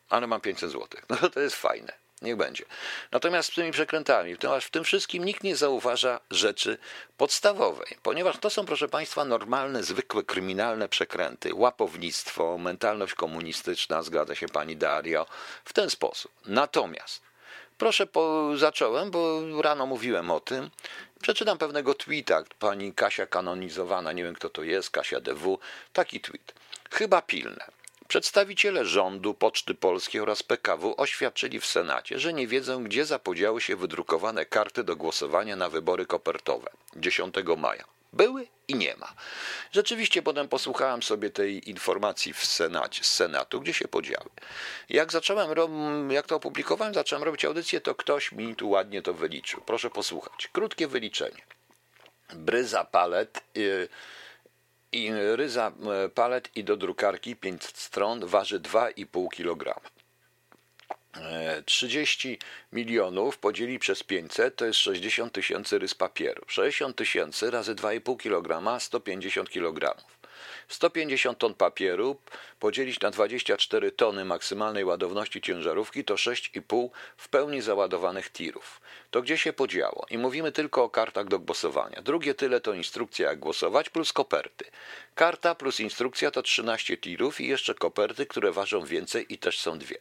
ale 0.09 0.27
mam 0.27 0.41
500 0.41 0.71
zł. 0.71 0.87
No 1.09 1.29
to 1.29 1.39
jest 1.39 1.55
fajne. 1.55 1.93
Niech 2.21 2.35
będzie. 2.35 2.65
Natomiast 3.11 3.51
z 3.51 3.55
tymi 3.55 3.71
przekrętami, 3.71 4.35
ponieważ 4.35 4.65
w 4.65 4.69
tym 4.69 4.83
wszystkim 4.83 5.25
nikt 5.25 5.43
nie 5.43 5.55
zauważa 5.55 6.19
rzeczy 6.31 6.77
podstawowej, 7.17 7.97
ponieważ 8.03 8.37
to 8.37 8.49
są, 8.49 8.65
proszę 8.65 8.87
Państwa, 8.89 9.25
normalne, 9.25 9.83
zwykłe, 9.83 10.23
kryminalne 10.23 10.89
przekręty, 10.89 11.55
łapownictwo, 11.55 12.57
mentalność 12.57 13.13
komunistyczna, 13.13 14.03
zgadza 14.03 14.35
się 14.35 14.47
Pani 14.47 14.77
Dario, 14.77 15.25
w 15.65 15.73
ten 15.73 15.89
sposób. 15.89 16.31
Natomiast 16.45 17.28
Proszę, 17.79 18.07
po, 18.07 18.51
zacząłem, 18.57 19.11
bo 19.11 19.41
rano 19.61 19.85
mówiłem 19.85 20.31
o 20.31 20.39
tym. 20.39 20.69
Przeczytam 21.21 21.57
pewnego 21.57 21.93
tweeta, 21.93 22.43
pani 22.59 22.93
Kasia 22.93 23.25
kanonizowana, 23.25 24.11
nie 24.11 24.23
wiem 24.23 24.35
kto 24.35 24.49
to 24.49 24.63
jest, 24.63 24.89
Kasia 24.89 25.19
DW, 25.19 25.59
taki 25.93 26.19
tweet. 26.19 26.53
Chyba 26.91 27.21
pilne. 27.21 27.65
Przedstawiciele 28.07 28.85
rządu, 28.85 29.33
Poczty 29.33 29.75
Polskiej 29.75 30.21
oraz 30.21 30.43
PKW 30.43 30.93
oświadczyli 30.97 31.59
w 31.59 31.65
Senacie, 31.65 32.19
że 32.19 32.33
nie 32.33 32.47
wiedzą, 32.47 32.83
gdzie 32.83 33.05
zapodziały 33.05 33.61
się 33.61 33.75
wydrukowane 33.75 34.45
karty 34.45 34.83
do 34.83 34.95
głosowania 34.95 35.55
na 35.55 35.69
wybory 35.69 36.05
kopertowe 36.05 36.69
10 36.95 37.35
maja. 37.57 37.98
Były 38.13 38.47
i 38.67 38.75
nie 38.75 38.95
ma. 38.95 39.13
Rzeczywiście 39.71 40.21
potem 40.21 40.47
posłuchałem 40.47 41.03
sobie 41.03 41.29
tej 41.29 41.69
informacji 41.69 42.33
w 42.33 42.45
Senacie, 42.45 43.03
z 43.03 43.13
Senatu, 43.13 43.61
gdzie 43.61 43.73
się 43.73 43.87
podziały. 43.87 44.29
Jak 44.89 45.11
zacząłem, 45.11 46.11
jak 46.11 46.27
to 46.27 46.35
opublikowałem, 46.35 46.93
zacząłem 46.93 47.23
robić 47.23 47.45
audycję, 47.45 47.81
to 47.81 47.95
ktoś 47.95 48.31
mi 48.31 48.55
tu 48.55 48.69
ładnie 48.69 49.01
to 49.01 49.13
wyliczył. 49.13 49.61
Proszę 49.61 49.89
posłuchać. 49.89 50.47
Krótkie 50.47 50.87
wyliczenie. 50.87 51.41
Bryza 52.33 52.83
palet 52.83 53.43
y, 53.57 53.87
i 54.91 55.11
ryza 55.13 55.71
y, 56.05 56.09
palet 56.09 56.49
i 56.55 56.63
do 56.63 56.77
drukarki 56.77 57.35
5 57.35 57.63
stron 57.63 58.25
waży 58.25 58.59
2,5 58.59 59.27
kg. 59.29 59.81
30 61.65 62.39
milionów 62.73 63.37
podzieli 63.37 63.79
przez 63.79 64.03
500 64.03 64.55
to 64.55 64.65
jest 64.65 64.79
60 64.79 65.33
tysięcy 65.33 65.79
rys 65.79 65.95
papieru. 65.95 66.45
60 66.47 66.95
tysięcy 66.95 67.51
razy 67.51 67.75
2,5 67.75 68.17
kg 68.17 68.79
150 68.79 69.49
kg. 69.49 69.95
150 70.67 71.37
ton 71.37 71.53
papieru 71.53 72.15
podzielić 72.59 72.99
na 72.99 73.11
24 73.11 73.91
tony 73.91 74.25
maksymalnej 74.25 74.85
ładowności 74.85 75.41
ciężarówki 75.41 76.05
to 76.05 76.15
6,5 76.15 76.89
w 77.17 77.29
pełni 77.29 77.61
załadowanych 77.61 78.31
tirów. 78.31 78.81
To 79.11 79.21
gdzie 79.21 79.37
się 79.37 79.53
podziało? 79.53 80.05
I 80.09 80.17
mówimy 80.17 80.51
tylko 80.51 80.83
o 80.83 80.89
kartach 80.89 81.27
do 81.27 81.39
głosowania. 81.39 82.01
Drugie 82.01 82.33
tyle 82.33 82.61
to 82.61 82.73
instrukcja 82.73 83.29
jak 83.29 83.39
głosować 83.39 83.89
plus 83.89 84.13
koperty. 84.13 84.65
Karta 85.15 85.55
plus 85.55 85.79
instrukcja 85.79 86.31
to 86.31 86.41
13 86.41 86.97
tirów 86.97 87.41
i 87.41 87.47
jeszcze 87.47 87.75
koperty, 87.75 88.25
które 88.25 88.51
ważą 88.51 88.85
więcej 88.85 89.33
i 89.33 89.37
też 89.37 89.59
są 89.59 89.79
dwie. 89.79 89.97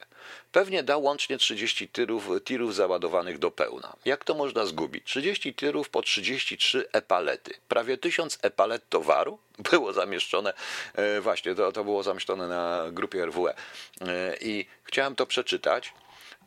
Pewnie 0.53 0.83
da 0.83 0.97
łącznie 0.97 1.39
30 1.39 1.89
tirów, 1.89 2.29
tirów 2.45 2.75
załadowanych 2.75 3.39
do 3.39 3.51
pełna. 3.51 3.97
Jak 4.05 4.25
to 4.25 4.35
można 4.35 4.67
zgubić? 4.67 5.05
30 5.05 5.55
tirów 5.55 5.89
po 5.89 6.03
33 6.03 6.89
epalety. 6.93 7.55
Prawie 7.69 7.99
1000 7.99 8.39
epalet 8.43 8.89
towaru 8.89 9.39
było 9.71 9.93
zamieszczone, 9.93 10.53
e, 10.95 11.21
właśnie 11.21 11.55
to, 11.55 11.73
to 11.73 11.85
było 11.85 12.03
zamieszczone 12.03 12.49
na 12.49 12.85
grupie 12.93 13.27
RWE. 13.27 13.55
E, 14.01 14.37
I 14.41 14.67
chciałem 14.85 15.15
to 15.15 15.27
przeczytać. 15.27 15.93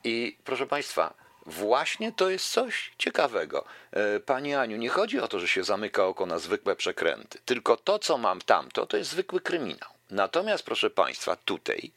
I 0.03 0.38
proszę 0.43 0.67
Państwa, 0.67 1.13
Właśnie 1.45 2.12
to 2.12 2.29
jest 2.29 2.50
coś 2.50 2.91
ciekawego. 2.98 3.65
E, 3.91 4.19
Pani 4.19 4.55
Aniu, 4.55 4.77
nie 4.77 4.89
chodzi 4.89 5.19
o 5.19 5.27
to, 5.27 5.39
że 5.39 5.48
się 5.48 5.63
zamyka 5.63 6.05
oko 6.05 6.25
na 6.25 6.39
zwykłe 6.39 6.75
przekręty, 6.75 7.39
tylko 7.45 7.77
to, 7.77 8.00
co 8.00 8.17
mam 8.17 8.41
tamto, 8.41 8.86
to 8.86 8.98
jest 8.98 9.12
zwykły 9.12 9.41
kryminał. 9.41 9.89
Natomiast, 10.10 10.63
proszę 10.63 10.89
Państwa, 10.89 11.36
tutaj 11.36 11.91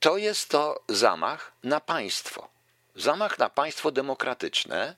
to 0.00 0.16
jest 0.16 0.48
to 0.48 0.80
zamach 0.88 1.52
na 1.64 1.80
państwo. 1.80 2.48
Zamach 2.96 3.38
na 3.38 3.50
państwo 3.50 3.90
demokratyczne, 3.90 4.96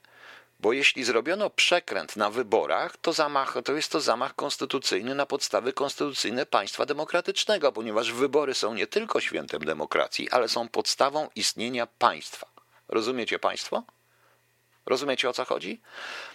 bo 0.59 0.73
jeśli 0.73 1.03
zrobiono 1.03 1.49
przekręt 1.49 2.15
na 2.15 2.29
wyborach, 2.29 2.97
to, 2.97 3.13
zamach, 3.13 3.55
to 3.65 3.73
jest 3.73 3.91
to 3.91 4.01
zamach 4.01 4.35
konstytucyjny 4.35 5.15
na 5.15 5.25
podstawy 5.25 5.73
konstytucyjne 5.73 6.45
państwa 6.45 6.85
demokratycznego, 6.85 7.71
ponieważ 7.71 8.11
wybory 8.11 8.53
są 8.53 8.73
nie 8.73 8.87
tylko 8.87 9.21
świętem 9.21 9.65
demokracji, 9.65 10.29
ale 10.29 10.49
są 10.49 10.67
podstawą 10.67 11.29
istnienia 11.35 11.87
państwa. 11.87 12.47
Rozumiecie 12.89 13.39
Państwo? 13.39 13.83
Rozumiecie 14.85 15.29
o 15.29 15.33
co 15.33 15.45
chodzi? 15.45 15.81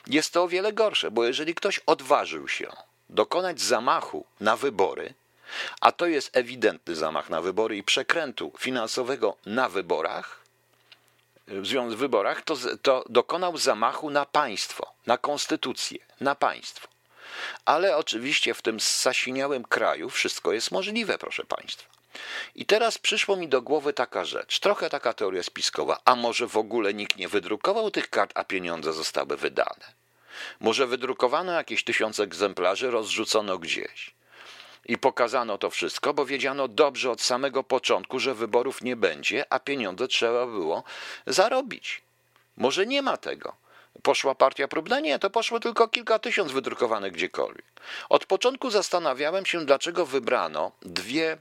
Jest 0.07 0.33
to 0.33 0.43
o 0.43 0.49
wiele 0.49 0.73
gorsze, 0.73 1.11
bo 1.11 1.25
jeżeli 1.25 1.55
ktoś 1.55 1.79
odważył 1.79 2.49
się 2.49 2.73
dokonać 3.09 3.61
zamachu 3.61 4.25
na 4.41 4.57
wybory, 4.57 5.15
a 5.81 5.93
to 5.93 6.07
jest 6.07 6.37
ewidentny 6.37 6.97
zamach 6.97 7.31
na 7.31 7.41
wybory 7.41 7.77
i 7.77 7.83
przekrętu 7.83 8.53
finansowego 8.59 9.37
na 9.47 9.69
wyborach, 9.69 10.45
w 11.47 11.97
wyborach, 11.97 12.43
to, 12.43 12.57
to 12.83 13.05
dokonał 13.09 13.59
zamachu 13.59 14.11
na 14.11 14.27
państwo, 14.27 14.93
na 15.07 15.19
konstytucję, 15.19 15.99
na 16.21 16.35
państwo. 16.35 16.89
Ale 17.65 17.97
oczywiście 17.97 18.55
w 18.55 18.63
tym 18.63 18.81
zasiniałym 18.81 19.65
kraju 19.65 20.11
wszystko 20.11 20.53
jest 20.53 20.71
możliwe, 20.71 21.19
proszę 21.19 21.45
państwa. 21.45 21.95
I 22.55 22.67
teraz 22.67 22.99
przyszło 22.99 23.37
mi 23.37 23.49
do 23.49 23.63
głowy 23.63 23.93
taka 23.93 24.25
rzecz, 24.25 24.61
trochę 24.61 24.91
taka 24.91 25.13
teoria 25.13 25.43
spiskowa, 25.43 26.01
a 26.05 26.17
może 26.17 26.47
w 26.47 26.57
ogóle 26.57 26.95
nikt 26.95 27.17
nie 27.17 27.29
wydrukował 27.29 27.91
tych 27.91 28.11
kart, 28.11 28.33
a 28.35 28.45
pieniądze 28.45 28.93
zostały 28.93 29.37
wydane. 29.37 29.95
Może 30.61 30.87
wydrukowano 30.87 31.53
jakieś 31.53 31.85
tysiące 31.85 32.23
egzemplarzy, 32.23 32.91
rozrzucono 32.91 33.59
gdzieś 33.59 34.15
i 34.87 34.99
pokazano 34.99 35.59
to 35.59 35.71
wszystko, 35.71 36.15
bo 36.15 36.27
wiedziano 36.27 36.69
dobrze 36.69 37.11
od 37.11 37.21
samego 37.21 37.65
początku, 37.65 38.19
że 38.21 38.35
wyborów 38.35 38.83
nie 38.83 38.97
będzie, 38.97 39.53
a 39.53 39.59
pieniądze 39.59 40.09
trzeba 40.09 40.47
było 40.47 40.85
zarobić. 41.27 42.03
Może 42.57 42.87
nie 42.87 43.03
ma 43.03 43.17
tego. 43.17 43.57
Poszła 44.03 44.35
partia 44.35 44.69
próbna? 44.69 45.01
Nie, 45.01 45.19
to 45.19 45.31
poszło 45.31 45.61
tylko 45.61 45.89
kilka 45.89 46.19
tysiąc 46.19 46.53
wydrukowanych 46.53 47.13
gdziekolwiek. 47.13 47.65
Od 48.09 48.27
początku 48.27 48.71
zastanawiałem 48.71 49.47
się, 49.47 49.67
dlaczego 49.67 50.07
wybrano 50.07 50.73
dwie, 50.83 51.37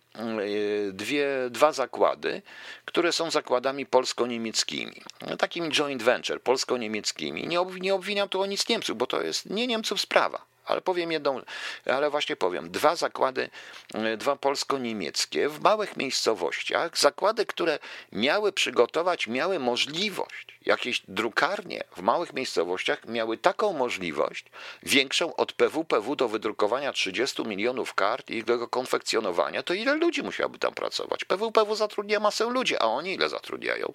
yy, 0.45 0.93
dwie, 0.93 1.27
dwa 1.49 1.71
zakłady, 1.71 2.41
które 2.85 3.11
są 3.11 3.31
zakładami 3.31 3.85
polsko-niemieckimi. 3.85 5.01
Takimi 5.37 5.69
joint 5.69 6.03
venture, 6.03 6.41
polsko-niemieckimi. 6.41 7.47
Nie, 7.47 7.59
nie 7.81 7.93
obwiniam 7.93 8.29
tu 8.29 8.41
o 8.41 8.45
nic 8.45 8.69
Niemców, 8.69 8.97
bo 8.97 9.07
to 9.07 9.21
jest 9.21 9.49
nie 9.49 9.67
Niemców 9.67 10.01
sprawa. 10.01 10.52
Ale 10.65 10.81
powiem 10.81 11.11
jedną, 11.11 11.41
ale 11.85 12.09
właśnie 12.09 12.35
powiem, 12.35 12.71
dwa 12.71 12.95
zakłady, 12.95 13.49
e, 13.93 14.17
dwa 14.17 14.35
polsko-niemieckie 14.35 15.49
w 15.49 15.61
małych 15.61 15.97
miejscowościach, 15.97 16.97
zakłady, 16.97 17.45
które 17.45 17.79
miały 18.11 18.51
przygotować, 18.51 19.27
miały 19.27 19.59
możliwość, 19.59 20.59
jakieś 20.65 21.03
drukarnie 21.07 21.83
w 21.95 22.01
małych 22.01 22.33
miejscowościach 22.33 23.05
miały 23.05 23.37
taką 23.37 23.73
możliwość, 23.73 24.45
większą 24.83 25.35
od 25.35 25.53
PWPW 25.53 26.15
do 26.15 26.27
wydrukowania 26.27 26.93
30 26.93 27.43
milionów 27.45 27.93
kart 27.93 28.29
i 28.29 28.43
do 28.43 28.67
konfekcjonowania, 28.67 29.63
to 29.63 29.73
ile 29.73 29.95
ludzi 29.95 30.23
musiałoby 30.23 30.59
tam 30.59 30.73
pracować? 30.73 31.25
PWPW 31.25 31.75
zatrudnia 31.75 32.19
masę 32.19 32.45
ludzi, 32.45 32.77
a 32.77 32.85
oni 32.85 33.13
ile 33.13 33.29
zatrudniają? 33.29 33.93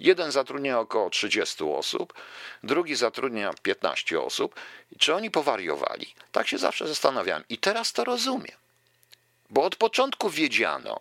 Jeden 0.00 0.32
zatrudnia 0.32 0.80
około 0.80 1.10
30 1.10 1.64
osób, 1.64 2.14
drugi 2.62 2.94
zatrudnia 2.94 3.54
15 3.62 4.20
osób. 4.20 4.54
Czy 4.98 5.14
oni 5.14 5.30
powariowali? 5.30 6.09
Tak 6.32 6.48
się 6.48 6.58
zawsze 6.58 6.88
zastanawiałem. 6.88 7.44
I 7.48 7.58
teraz 7.58 7.92
to 7.92 8.04
rozumiem. 8.04 8.56
Bo 9.50 9.64
od 9.64 9.76
początku 9.76 10.30
wiedziano, 10.30 11.00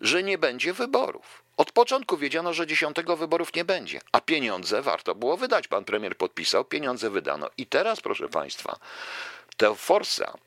że 0.00 0.22
nie 0.22 0.38
będzie 0.38 0.72
wyborów. 0.72 1.42
Od 1.56 1.72
początku 1.72 2.16
wiedziano, 2.16 2.52
że 2.52 2.66
dziesiątego 2.66 3.16
wyborów 3.16 3.54
nie 3.54 3.64
będzie, 3.64 4.00
a 4.12 4.20
pieniądze 4.20 4.82
warto 4.82 5.14
było 5.14 5.36
wydać. 5.36 5.68
Pan 5.68 5.84
premier 5.84 6.16
podpisał, 6.16 6.64
pieniądze 6.64 7.10
wydano. 7.10 7.50
I 7.58 7.66
teraz, 7.66 8.00
proszę 8.00 8.28
Państwa, 8.28 8.78
te 9.56 9.74
Forsa, 9.74 10.38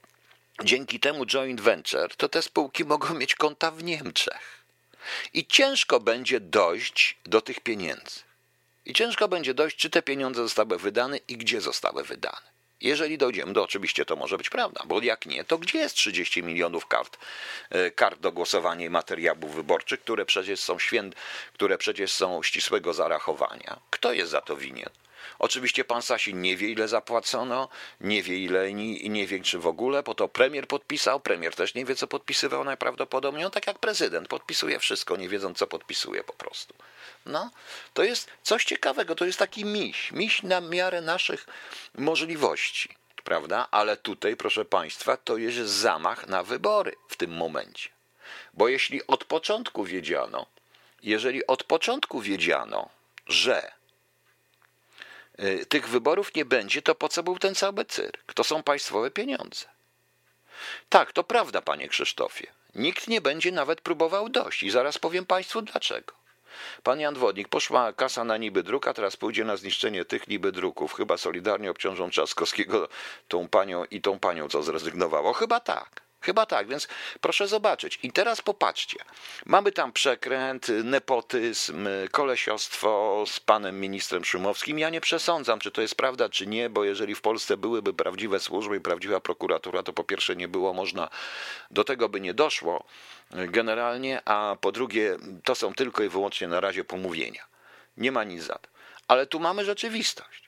dzięki 0.63 1.00
temu 1.00 1.25
joint 1.25 1.62
venture, 1.62 2.16
to 2.16 2.30
te 2.30 2.42
spółki 2.42 2.86
mogą 2.86 3.13
mieć 3.13 3.36
konta 3.36 3.72
w 3.72 3.84
Niemczech. 3.84 4.63
I 5.34 5.48
ciężko 5.48 6.00
będzie 6.00 6.40
dojść 6.40 7.18
do 7.25 7.42
tych 7.42 7.60
pieniędzy. 7.60 8.20
I 8.86 8.94
ciężko 8.94 9.28
będzie 9.28 9.54
dojść, 9.54 9.78
czy 9.78 9.90
te 9.90 10.02
pieniądze 10.02 10.42
zostały 10.42 10.80
wydane 10.80 11.18
i 11.18 11.38
gdzie 11.38 11.62
zostały 11.62 12.04
wydane. 12.04 12.52
Jeżeli 12.84 13.18
dojdziemy 13.18 13.54
do, 13.54 13.63
oczywiście 13.63 14.06
to 14.06 14.16
może 14.16 14.38
być 14.38 14.50
prawda, 14.50 14.84
bo 14.86 15.02
jak 15.02 15.25
nie, 15.25 15.44
to 15.44 15.58
gdzie 15.58 15.78
jest 15.78 15.96
30 15.96 16.44
milionów 16.44 16.88
kart, 16.88 17.18
e, 17.70 17.92
kart 17.92 18.20
do 18.20 18.32
głosowania 18.32 18.86
i 18.86 18.90
materiałów 18.90 19.56
wyborczych, 19.56 20.00
które 20.00 20.25
przecież 20.25 20.60
są 20.60 20.80
święt, 20.80 21.16
które 21.54 21.78
przecież 21.78 22.12
są 22.12 22.44
ścisłego 22.44 22.94
zarachowania? 22.94 23.80
Kto 23.90 24.13
jest 24.13 24.32
za 24.32 24.42
to 24.42 24.58
winien? 24.58 24.90
Oczywiście 25.39 25.84
pan 25.84 26.01
Sasin 26.01 26.42
nie 26.42 26.58
wie, 26.58 26.70
ile 26.70 26.88
zapłacono, 26.88 27.70
nie 28.01 28.24
wie, 28.24 28.38
ile 28.38 28.74
nie 28.74 29.27
wie, 29.27 29.42
czy 29.42 29.60
w 29.60 29.68
ogóle, 29.68 30.03
bo 30.03 30.15
to 30.15 30.27
premier 30.27 30.68
podpisał. 30.68 31.20
Premier 31.20 31.56
też 31.56 31.75
nie 31.75 31.86
wie, 31.86 31.96
co 31.96 32.08
podpisywał 32.08 32.63
najprawdopodobniej. 32.63 33.46
On 33.46 33.51
tak 33.51 33.68
jak 33.68 33.80
prezydent 33.80 34.27
podpisuje 34.27 34.80
wszystko, 34.80 35.18
nie 35.18 35.30
wiedząc, 35.30 35.58
co 35.58 35.68
podpisuje 35.68 36.24
po 36.24 36.34
prostu. 36.34 36.74
No, 37.25 37.51
to 37.94 38.03
jest 38.03 38.30
coś 38.44 38.65
ciekawego, 38.65 39.15
to 39.15 39.25
jest 39.25 39.39
taki 39.39 39.65
miś, 39.65 40.12
miś 40.12 40.44
na 40.44 40.62
miarę 40.62 41.01
naszych 41.01 41.46
możliwości, 41.98 42.96
prawda? 43.24 43.68
Ale 43.72 43.98
tutaj, 43.98 44.36
proszę 44.36 44.65
państwa, 44.65 45.18
to 45.18 45.38
jest 45.38 45.58
zamach 45.58 46.27
na 46.27 46.44
wybory 46.44 46.96
w 47.08 47.15
tym 47.15 47.32
momencie. 47.32 47.89
Bo 48.53 48.68
jeśli 48.68 49.08
od 49.08 49.25
początku 49.25 49.84
wiedziano, 49.84 50.46
jeżeli 51.03 51.48
od 51.48 51.63
początku 51.63 52.22
wiedziano, 52.22 52.89
że 53.27 53.72
tych 55.70 55.88
wyborów 55.88 56.36
nie 56.36 56.46
będzie, 56.46 56.82
to 56.82 56.96
po 56.96 57.10
co 57.10 57.24
był 57.24 57.40
ten 57.40 57.56
cały 57.56 57.86
cyrk? 57.86 58.34
To 58.34 58.44
są 58.44 58.63
państwowe 58.63 59.12
pieniądze. 59.12 59.66
Tak, 60.90 61.12
to 61.13 61.24
prawda, 61.24 61.62
panie 61.62 61.88
Krzysztofie. 61.88 62.48
Nikt 62.75 63.08
nie 63.08 63.22
będzie 63.22 63.52
nawet 63.52 63.82
próbował 63.82 64.30
dojść 64.30 64.63
i 64.63 64.70
zaraz 64.70 64.98
powiem 64.98 65.25
państwu 65.25 65.62
dlaczego. 65.62 66.13
Pan 66.84 67.00
Jan 67.00 67.16
Wodnik, 67.16 67.48
poszła 67.48 67.94
kasa 67.94 68.24
na 68.24 68.38
niby 68.38 68.63
druk, 68.63 68.88
a 68.88 68.94
teraz 68.94 69.18
pójdzie 69.18 69.44
na 69.44 69.58
zniszczenie 69.58 70.06
tych 70.06 70.28
niby 70.28 70.52
druków. 70.52 70.94
Chyba 70.94 71.18
solidarnie 71.18 71.72
obciążą 71.72 72.10
Trzaskowskiego 72.10 72.88
tą 73.28 73.48
panią 73.48 73.86
i 73.86 74.02
tą 74.02 74.20
panią, 74.20 74.50
co 74.50 74.63
zrezygnowało. 74.63 75.34
Chyba 75.34 75.60
tak. 75.60 76.02
Chyba 76.24 76.46
tak, 76.46 76.68
więc 76.68 76.88
proszę 77.22 77.48
zobaczyć. 77.48 78.00
I 78.03 78.12
teraz 78.12 78.42
popatrzcie. 78.42 79.00
Mamy 79.46 79.72
tam 79.72 79.92
przekręt, 79.92 80.68
nepotyzm, 80.84 81.88
kolesiostwo 82.12 83.24
z 83.27 83.39
panem 83.39 83.80
ministrem 83.80 84.25
Szumowskim. 84.25 84.80
Ja 84.80 84.89
nie 84.89 85.01
przesądzam, 85.01 85.60
czy 85.60 85.72
to 85.72 85.82
jest 85.82 85.96
prawda, 85.96 86.30
czy 86.30 86.48
nie, 86.48 86.70
bo 86.70 86.84
jeżeli 86.84 87.15
w 87.15 87.22
Polsce 87.22 87.58
byłyby 87.58 87.94
prawdziwe 87.94 88.39
służby 88.39 88.77
i 88.77 88.82
prawdziwa 88.82 89.20
prokuratura, 89.20 89.84
to 89.84 89.94
po 89.94 90.03
pierwsze 90.03 90.36
nie 90.36 90.48
było 90.48 90.74
można, 90.74 91.10
do 91.72 91.84
tego 91.84 92.10
by 92.10 92.22
nie 92.22 92.34
doszło 92.34 92.84
generalnie, 93.32 94.22
a 94.25 94.58
po 94.62 94.72
drugie 94.72 95.18
to 95.44 95.56
są 95.56 95.74
tylko 95.74 96.03
i 96.03 96.10
wyłącznie 96.10 96.48
na 96.48 96.60
razie 96.60 96.84
pomówienia. 96.84 97.46
Nie 97.98 98.12
ma 98.12 98.24
nic 98.24 98.44
za 98.44 98.56
to. 98.56 98.70
Ale 99.08 99.27
tu 99.27 99.39
mamy 99.39 99.65
rzeczywistość. 99.65 100.42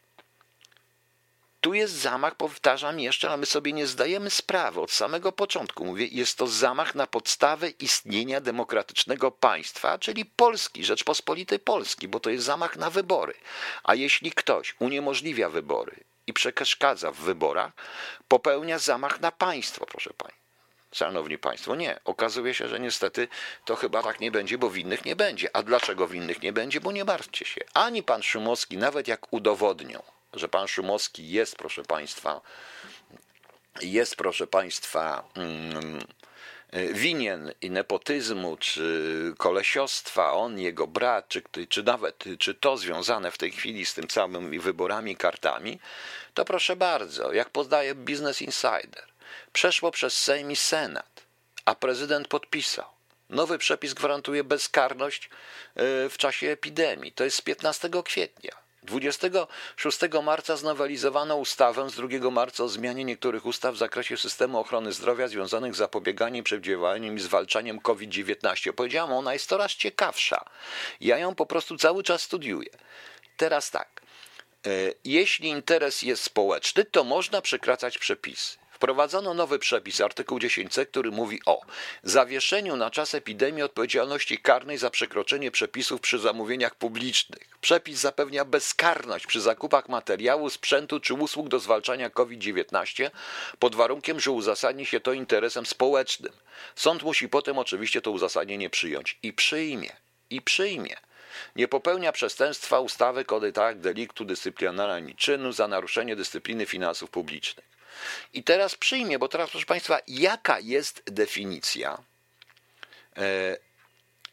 Tu 1.66 1.74
jest 1.74 1.94
zamach, 1.94 2.36
powtarzam 2.36 3.00
jeszcze, 3.00 3.28
ale 3.28 3.38
my 3.38 3.46
sobie 3.46 3.74
nie 3.74 3.88
zdajemy 3.88 4.30
sprawy 4.30 4.82
od 4.82 4.92
samego 4.92 5.32
początku. 5.32 5.86
Mówię, 5.86 6.06
jest 6.06 6.38
to 6.38 6.48
zamach 6.48 6.96
na 6.96 7.08
podstawę 7.08 7.70
istnienia 7.70 8.42
demokratycznego 8.42 9.32
państwa, 9.32 10.00
czyli 10.00 10.26
Polski, 10.26 10.86
Rzeczpospolitej 10.86 11.60
Polski, 11.60 12.08
bo 12.08 12.20
to 12.20 12.30
jest 12.30 12.46
zamach 12.46 12.76
na 12.76 12.90
wybory. 12.90 13.34
A 13.84 13.96
jeśli 13.96 14.32
ktoś 14.32 14.76
uniemożliwia 14.80 15.50
wybory 15.50 15.96
i 16.28 16.34
przeszkadza 16.34 17.12
w 17.12 17.18
wyborach, 17.18 17.72
popełnia 18.28 18.80
zamach 18.80 19.20
na 19.22 19.32
państwo, 19.32 19.86
proszę 19.86 20.14
Państwa. 20.18 20.46
Szanowni 20.92 21.38
Państwo, 21.38 21.76
nie. 21.76 22.00
Okazuje 22.06 22.54
się, 22.54 22.68
że 22.68 22.80
niestety 22.80 23.28
to 23.66 23.76
chyba 23.76 24.04
tak 24.04 24.20
nie 24.20 24.32
będzie, 24.32 24.58
bo 24.58 24.70
winnych 24.70 25.06
nie 25.06 25.16
będzie. 25.16 25.56
A 25.56 25.64
dlaczego 25.64 26.08
winnych 26.08 26.42
nie 26.42 26.54
będzie? 26.54 26.82
Bo 26.82 26.92
nie 26.92 27.06
martwcie 27.06 27.46
się. 27.46 27.62
Ani 27.74 28.04
pan 28.04 28.24
Szumowski, 28.24 28.78
nawet 28.78 29.08
jak 29.08 29.34
udowodnią, 29.34 30.15
że 30.36 30.48
pan 30.48 30.68
Szumowski 30.68 31.30
jest, 31.30 31.56
proszę 31.56 31.84
Państwa, 31.84 32.42
jest, 33.82 34.16
proszę 34.16 34.48
Państwa, 34.48 35.24
mm, 35.36 36.00
winien 36.94 37.52
i 37.62 37.72
nepotyzmu, 37.72 38.58
czy 38.58 39.34
kolesiostwa, 39.38 40.34
on, 40.34 40.60
jego 40.60 40.88
brat, 40.88 41.28
czy, 41.28 41.42
czy 41.70 41.84
nawet, 41.84 42.24
czy 42.40 42.54
to 42.54 42.78
związane 42.78 43.32
w 43.32 43.38
tej 43.38 43.52
chwili 43.52 43.86
z 43.86 43.94
tym 43.94 44.10
samymi 44.10 44.60
wyborami, 44.60 45.16
kartami, 45.16 45.80
to 46.34 46.46
proszę 46.46 46.76
bardzo, 46.76 47.34
jak 47.34 47.50
podaje 47.50 47.96
Business 47.96 48.42
Insider, 48.42 49.06
przeszło 49.54 49.92
przez 49.92 50.18
Sejm 50.18 50.52
i 50.52 50.56
Senat, 50.56 51.26
a 51.66 51.76
prezydent 51.76 52.28
podpisał. 52.28 52.86
Nowy 53.30 53.58
przepis 53.58 53.94
gwarantuje 53.94 54.44
bezkarność 54.44 55.26
e, 55.26 55.30
w 56.10 56.18
czasie 56.18 56.48
epidemii. 56.48 57.12
To 57.12 57.24
jest 57.24 57.38
z 57.38 57.42
15 57.42 57.90
kwietnia. 58.06 58.65
26 58.86 60.00
marca 60.24 60.58
znowelizowano 60.58 61.38
ustawę 61.38 61.90
z 61.90 61.96
2 61.96 62.32
marca 62.32 62.64
o 62.64 62.70
zmianie 62.70 63.06
niektórych 63.06 63.46
ustaw 63.46 63.76
w 63.76 63.78
zakresie 63.78 64.18
systemu 64.18 64.60
ochrony 64.60 64.94
zdrowia 64.94 65.28
związanych 65.28 65.76
z 65.76 65.78
zapobieganiem, 65.78 66.44
przeciwdziałaniem 66.44 67.18
i 67.18 67.20
zwalczaniem 67.20 67.80
COVID-19. 67.80 68.74
Powiedziałam, 68.74 69.14
ona 69.14 69.34
jest 69.34 69.50
coraz 69.50 69.72
ciekawsza. 69.72 70.46
Ja 71.02 71.18
ją 71.18 71.36
po 71.36 71.46
prostu 71.46 71.78
cały 71.78 72.04
czas 72.04 72.22
studiuję. 72.22 72.70
Teraz 73.38 73.72
tak. 73.72 74.02
E, 74.68 74.70
jeśli 75.06 75.50
interes 75.50 76.02
jest 76.02 76.24
społeczny, 76.24 76.86
to 76.86 77.04
można 77.04 77.42
przekraczać 77.42 77.98
przepisy. 77.98 78.58
Wprowadzono 78.76 79.34
nowy 79.34 79.60
przepis, 79.60 80.02
artykuł 80.02 80.40
10c, 80.40 80.86
który 80.86 81.12
mówi 81.12 81.40
o 81.46 81.62
zawieszeniu 82.04 82.76
na 82.76 82.92
czas 82.92 83.16
epidemii 83.16 83.64
odpowiedzialności 83.64 84.38
karnej 84.38 84.78
za 84.78 84.90
przekroczenie 84.90 85.52
przepisów 85.52 86.02
przy 86.02 86.20
zamówieniach 86.20 86.76
publicznych. 86.76 87.58
Przepis 87.62 88.00
zapewnia 88.00 88.46
bezkarność 88.46 89.28
przy 89.28 89.42
zakupach 89.42 89.90
materiału, 89.90 90.50
sprzętu 90.50 91.00
czy 91.00 91.14
usług 91.14 91.48
do 91.48 91.60
zwalczania 91.60 92.10
COVID-19 92.10 93.12
pod 93.60 93.76
warunkiem, 93.76 94.20
że 94.20 94.32
uzasadni 94.32 94.86
się 94.86 95.00
to 95.00 95.14
interesem 95.14 95.66
społecznym. 95.66 96.34
Sąd 96.76 97.04
musi 97.04 97.30
potem 97.30 97.58
oczywiście 97.58 98.02
to 98.02 98.12
uzasadnienie 98.12 98.70
przyjąć 98.70 99.18
i 99.24 99.34
przyjmie. 99.34 99.90
I 100.30 100.42
przyjmie 100.42 100.96
nie 101.56 101.68
popełnia 101.68 102.12
przestępstwa 102.12 102.80
ustawy 102.80 103.26
kodeks 103.26 103.80
deliktu 103.80 104.26
dyscyplinarnego 104.26 105.18
czynu 105.18 105.52
za 105.52 105.68
naruszenie 105.68 106.16
dyscypliny 106.16 106.66
finansów 106.66 107.10
publicznych. 107.10 107.66
I 108.34 108.44
teraz 108.44 108.76
przyjmie, 108.76 109.20
bo 109.20 109.28
teraz, 109.28 109.50
proszę 109.50 109.66
Państwa, 109.66 110.00
jaka 110.08 110.60
jest 110.60 111.04
definicja? 111.06 111.98
E, 113.18 113.58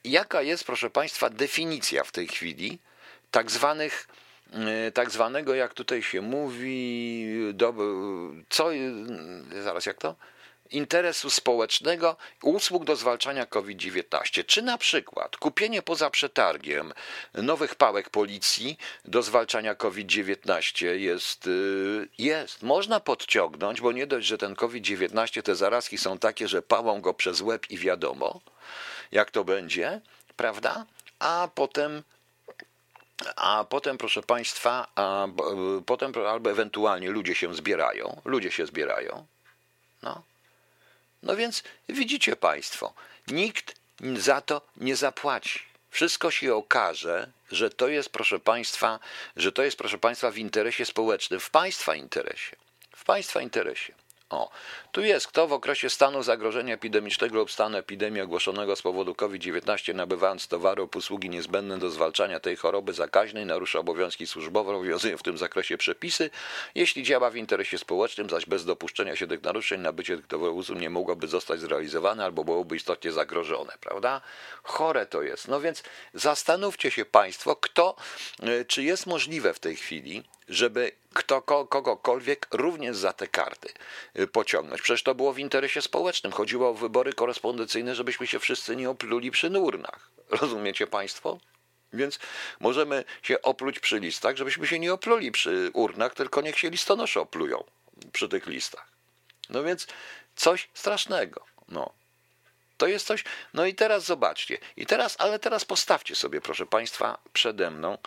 jaka 0.04 0.42
jest, 0.42 0.64
proszę 0.64 0.90
Państwa, 0.90 1.30
definicja 1.30 2.04
w 2.04 2.12
tej 2.12 2.28
chwili 2.28 2.78
tak 3.30 3.50
zwanych 3.50 4.08
e, 4.52 4.92
tak 4.92 5.10
zwanego, 5.10 5.54
jak 5.54 5.74
tutaj 5.74 6.02
się 6.02 6.20
mówi, 6.20 7.26
do, 7.54 7.74
co, 8.48 8.68
zaraz 9.62 9.86
jak 9.86 9.98
to? 9.98 10.16
Interesu 10.72 11.30
społecznego 11.30 12.16
usług 12.42 12.84
do 12.84 12.96
zwalczania 12.96 13.46
COVID-19. 13.46 14.44
Czy 14.46 14.62
na 14.62 14.78
przykład 14.78 15.36
kupienie 15.36 15.82
poza 15.82 16.10
przetargiem 16.10 16.92
nowych 17.34 17.74
pałek 17.74 18.10
policji 18.10 18.78
do 19.04 19.22
zwalczania 19.22 19.74
COVID-19 19.74 20.86
jest, 20.86 21.46
y, 21.46 22.08
jest, 22.18 22.62
można 22.62 23.00
podciągnąć, 23.00 23.80
bo 23.80 23.92
nie 23.92 24.06
dość, 24.06 24.26
że 24.26 24.38
ten 24.38 24.54
COVID-19, 24.54 25.42
te 25.42 25.54
zarazki 25.54 25.98
są 25.98 26.18
takie, 26.18 26.48
że 26.48 26.62
pałą 26.62 27.00
go 27.00 27.14
przez 27.14 27.40
łeb 27.40 27.70
i 27.70 27.78
wiadomo, 27.78 28.40
jak 29.12 29.30
to 29.30 29.44
będzie, 29.44 30.00
prawda? 30.36 30.86
A 31.18 31.48
potem 31.54 32.02
a 33.36 33.64
potem, 33.64 33.98
proszę 33.98 34.22
Państwa, 34.22 34.86
a, 34.94 35.28
potem 35.86 36.12
albo 36.28 36.50
ewentualnie 36.50 37.10
ludzie 37.10 37.34
się 37.34 37.54
zbierają, 37.54 38.20
ludzie 38.24 38.50
się 38.50 38.66
zbierają, 38.66 39.26
no, 40.02 40.22
no 41.22 41.36
więc 41.36 41.62
widzicie 41.88 42.36
Państwo, 42.36 42.94
nikt 43.28 43.74
za 44.16 44.40
to 44.40 44.60
nie 44.76 44.96
zapłaci. 44.96 45.60
Wszystko 45.90 46.30
się 46.30 46.54
okaże, 46.54 47.32
że 47.50 47.70
to 47.70 47.88
jest, 47.88 48.08
proszę 48.10 48.38
Państwa, 48.38 48.98
że 49.36 49.52
to 49.52 49.62
jest, 49.62 49.76
proszę 49.76 49.98
Państwa, 49.98 50.30
w 50.30 50.38
interesie 50.38 50.84
społecznym, 50.84 51.40
w 51.40 51.50
Państwa 51.50 51.94
interesie. 51.94 52.56
W 52.96 53.04
Państwa 53.04 53.40
interesie. 53.40 53.94
O, 54.32 54.50
tu 54.92 55.00
jest, 55.00 55.26
kto 55.26 55.46
w 55.46 55.52
okresie 55.52 55.90
stanu 55.90 56.22
zagrożenia 56.22 56.74
epidemicznego 56.74 57.36
lub 57.36 57.50
stanu 57.50 57.78
epidemii 57.78 58.20
ogłoszonego 58.20 58.76
z 58.76 58.82
powodu 58.82 59.14
COVID-19 59.14 59.94
nabywając 59.94 60.48
towaru 60.48 60.82
lub 60.82 60.96
usługi 60.96 61.30
niezbędne 61.30 61.78
do 61.78 61.90
zwalczania 61.90 62.40
tej 62.40 62.56
choroby 62.56 62.92
zakaźnej 62.92 63.46
narusza 63.46 63.78
obowiązki 63.78 64.26
służbowe, 64.26 64.72
obowiązują 64.72 65.16
w 65.16 65.22
tym 65.22 65.38
zakresie 65.38 65.78
przepisy, 65.78 66.30
jeśli 66.74 67.02
działa 67.02 67.30
w 67.30 67.36
interesie 67.36 67.78
społecznym, 67.78 68.30
zaś 68.30 68.46
bez 68.46 68.64
dopuszczenia 68.64 69.16
się 69.16 69.26
tych 69.26 69.42
naruszeń 69.42 69.80
nabycie 69.80 70.16
tych 70.16 70.26
towarów 70.26 70.56
usług 70.56 70.78
nie 70.78 70.90
mogłoby 70.90 71.28
zostać 71.28 71.60
zrealizowane 71.60 72.24
albo 72.24 72.44
byłoby 72.44 72.76
istotnie 72.76 73.12
zagrożone, 73.12 73.72
prawda? 73.80 74.20
Chore 74.62 75.06
to 75.06 75.22
jest. 75.22 75.48
No 75.48 75.60
więc 75.60 75.82
zastanówcie 76.14 76.90
się 76.90 77.04
Państwo, 77.04 77.56
kto, 77.56 77.96
y, 78.42 78.64
czy 78.64 78.82
jest 78.82 79.06
możliwe 79.06 79.54
w 79.54 79.58
tej 79.58 79.76
chwili, 79.76 80.22
żeby 80.48 80.92
kto, 81.14 81.42
kogokolwiek 81.42 82.46
również 82.50 82.96
za 82.96 83.12
te 83.12 83.26
karty 83.26 83.68
y, 84.18 84.26
pociągnąć. 84.26 84.82
Przecież 84.82 85.02
to 85.02 85.14
było 85.14 85.32
w 85.32 85.38
interesie 85.38 85.82
społecznym. 85.82 86.32
Chodziło 86.32 86.68
o 86.68 86.74
wybory 86.74 87.12
korespondencyjne, 87.12 87.94
żebyśmy 87.94 88.26
się 88.26 88.38
wszyscy 88.38 88.76
nie 88.76 88.90
opluli 88.90 89.30
przy 89.30 89.50
urnach. 89.50 90.10
Rozumiecie 90.40 90.86
Państwo? 90.86 91.38
Więc 91.92 92.18
możemy 92.60 93.04
się 93.22 93.42
opluć 93.42 93.80
przy 93.80 94.00
listach, 94.00 94.36
żebyśmy 94.36 94.66
się 94.66 94.78
nie 94.78 94.92
opluli 94.92 95.32
przy 95.32 95.70
urnach, 95.72 96.14
tylko 96.14 96.40
niech 96.40 96.58
się 96.58 96.70
listonosze 96.70 97.20
oplują 97.20 97.64
przy 98.12 98.28
tych 98.28 98.46
listach. 98.46 98.88
No 99.50 99.62
więc 99.62 99.86
coś 100.36 100.68
strasznego. 100.74 101.44
No. 101.68 101.92
To 102.76 102.86
jest 102.86 103.06
coś. 103.06 103.24
No 103.54 103.66
i 103.66 103.74
teraz 103.74 104.04
zobaczcie. 104.04 104.58
I 104.76 104.86
teraz, 104.86 105.16
ale 105.18 105.38
teraz 105.38 105.64
postawcie 105.64 106.14
sobie, 106.14 106.40
proszę 106.40 106.66
Państwa, 106.66 107.18
przede 107.32 107.70
mną, 107.70 107.98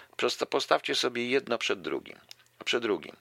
postawcie 0.49 0.95
sobie 0.95 1.29
jedno 1.29 1.57
przed 1.57 1.81
drugim. 1.81 2.19
przy 2.65 2.79
drugim. 2.79 3.15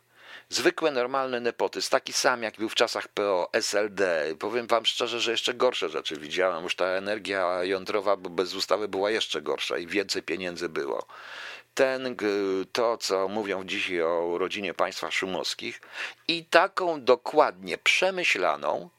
Zwykły, 0.48 0.90
normalny 0.90 1.40
nepotyzm, 1.40 1.90
taki 1.90 2.12
sam 2.12 2.42
jak 2.42 2.56
był 2.56 2.68
w 2.68 2.74
czasach 2.74 3.08
PO, 3.08 3.48
SLD. 3.52 4.34
Powiem 4.38 4.66
wam 4.66 4.86
szczerze, 4.86 5.20
że 5.20 5.30
jeszcze 5.30 5.54
gorsze 5.54 5.88
rzeczy 5.88 6.16
widziałem. 6.16 6.64
Już 6.64 6.76
ta 6.76 6.86
energia 6.86 7.64
jądrowa 7.64 8.16
bez 8.16 8.54
ustawy 8.54 8.88
była 8.88 9.10
jeszcze 9.10 9.42
gorsza 9.42 9.78
i 9.78 9.86
więcej 9.86 10.22
pieniędzy 10.22 10.68
było. 10.68 11.06
Ten, 11.74 12.16
to, 12.72 12.98
co 12.98 13.28
mówią 13.28 13.64
dzisiaj 13.64 14.02
o 14.02 14.38
rodzinie 14.38 14.74
państwa 14.74 15.10
szumowskich 15.10 15.80
i 16.28 16.44
taką 16.44 17.04
dokładnie 17.04 17.78
przemyślaną, 17.78 18.90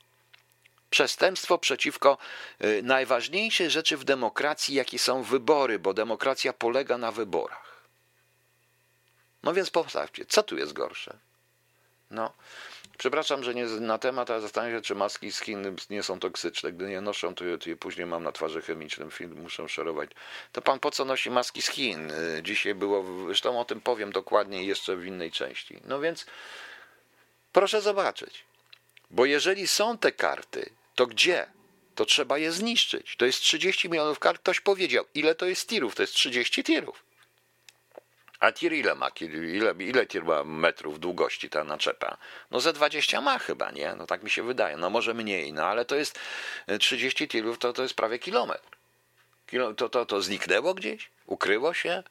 przestępstwo 0.95 1.57
przeciwko 1.57 2.17
y, 2.63 2.83
najważniejszej 2.83 3.69
rzeczy 3.69 3.97
w 3.97 4.03
demokracji, 4.03 4.75
jakie 4.75 4.99
są 4.99 5.23
wybory, 5.23 5.79
bo 5.79 5.93
demokracja 5.93 6.53
polega 6.53 6.97
na 6.97 7.11
wyborach. 7.11 7.85
No 9.43 9.53
więc 9.53 9.69
postawcie, 9.69 10.25
co 10.25 10.43
tu 10.43 10.57
jest 10.57 10.73
gorsze? 10.73 11.17
No, 12.11 12.33
przepraszam, 12.97 13.43
że 13.43 13.55
nie 13.55 13.65
na 13.65 13.97
temat, 13.97 14.31
ale 14.31 14.41
zastanawiam 14.41 14.77
się, 14.77 14.81
czy 14.81 14.95
maski 14.95 15.31
z 15.31 15.39
Chin 15.39 15.75
nie 15.89 16.03
są 16.03 16.19
toksyczne. 16.19 16.71
Gdy 16.71 16.89
nie 16.89 17.01
noszą, 17.01 17.35
to 17.35 17.45
je, 17.45 17.57
to 17.57 17.69
je 17.69 17.75
później 17.75 18.05
mam 18.05 18.23
na 18.23 18.31
twarzy 18.31 18.61
chemicznym, 18.61 19.11
film 19.11 19.41
muszę 19.41 19.69
szerować. 19.69 20.09
To 20.51 20.61
pan 20.61 20.79
po 20.79 20.91
co 20.91 21.05
nosi 21.05 21.31
maski 21.31 21.61
z 21.61 21.67
Chin? 21.67 22.11
Y, 22.11 22.43
dzisiaj 22.43 22.75
było, 22.75 23.25
zresztą 23.25 23.59
o 23.59 23.65
tym 23.65 23.81
powiem 23.81 24.11
dokładniej 24.11 24.67
jeszcze 24.67 24.95
w 24.95 25.05
innej 25.05 25.31
części. 25.31 25.79
No 25.85 25.99
więc 25.99 26.25
proszę 27.51 27.81
zobaczyć. 27.81 28.43
Bo 29.11 29.25
jeżeli 29.25 29.67
są 29.67 29.97
te 29.97 30.11
karty, 30.11 30.69
to 30.95 31.07
gdzie? 31.07 31.47
To 31.95 32.05
trzeba 32.05 32.37
je 32.37 32.51
zniszczyć. 32.51 33.15
To 33.15 33.25
jest 33.25 33.39
30 33.39 33.89
milionów 33.89 34.19
kart. 34.19 34.41
Ktoś 34.41 34.59
powiedział, 34.59 35.05
ile 35.13 35.35
to 35.35 35.45
jest 35.45 35.69
tirów? 35.69 35.95
To 35.95 36.03
jest 36.03 36.13
30 36.13 36.63
tirów. 36.63 37.03
A 38.39 38.51
tir 38.51 38.73
ile 38.73 38.95
ma? 38.95 39.09
Ile, 39.19 39.73
ile 39.79 40.05
tir 40.05 40.23
ma 40.23 40.43
metrów 40.43 40.99
długości 40.99 41.49
ta 41.49 41.63
naczepa? 41.63 42.17
No 42.51 42.59
ze 42.59 42.73
20 42.73 43.21
ma 43.21 43.39
chyba, 43.39 43.71
nie? 43.71 43.95
No 43.95 44.05
tak 44.05 44.23
mi 44.23 44.29
się 44.29 44.43
wydaje. 44.43 44.77
No 44.77 44.89
może 44.89 45.13
mniej, 45.13 45.53
no 45.53 45.65
ale 45.65 45.85
to 45.85 45.95
jest 45.95 46.19
30 46.79 47.27
tirów, 47.27 47.57
to, 47.57 47.73
to 47.73 47.83
jest 47.83 47.93
prawie 47.93 48.19
kilometr. 48.19 48.69
Kilo, 49.47 49.73
to, 49.73 49.89
to, 49.89 50.05
to 50.05 50.21
zniknęło 50.21 50.73
gdzieś? 50.73 51.09
Ukryło 51.25 51.73
się? 51.73 52.03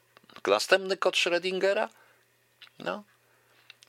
Następny 0.47 0.97
kod 0.97 1.15
Schrödingera? 1.15 1.89
No, 2.79 3.03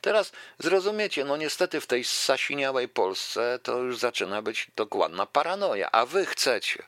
Teraz 0.01 0.33
zrozumiecie, 0.59 1.25
no 1.25 1.37
niestety 1.37 1.81
w 1.81 1.87
tej 1.87 2.05
sasiniałej 2.05 2.89
Polsce 2.89 3.59
to 3.63 3.79
już 3.79 3.99
zaczyna 3.99 4.43
być 4.43 4.67
dokładna 4.77 5.27
paranoja, 5.27 5.91
a 5.93 6.07
wy 6.07 6.27
chcecie 6.27 6.83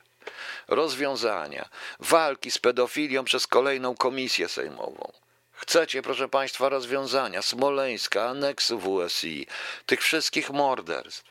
rozwiązania, 0.67 1.69
walki 1.99 2.51
z 2.51 2.57
pedofilią 2.57 3.23
przez 3.23 3.47
kolejną 3.47 3.95
komisję 3.95 4.49
sejmową. 4.49 5.11
Chcecie, 5.51 6.01
proszę 6.01 6.29
Państwa, 6.29 6.69
rozwiązania 6.69 7.41
Smoleńska, 7.41 8.29
aneksu 8.29 8.79
WSI, 8.79 9.47
tych 9.85 10.01
wszystkich 10.01 10.49
morderstw. 10.49 11.23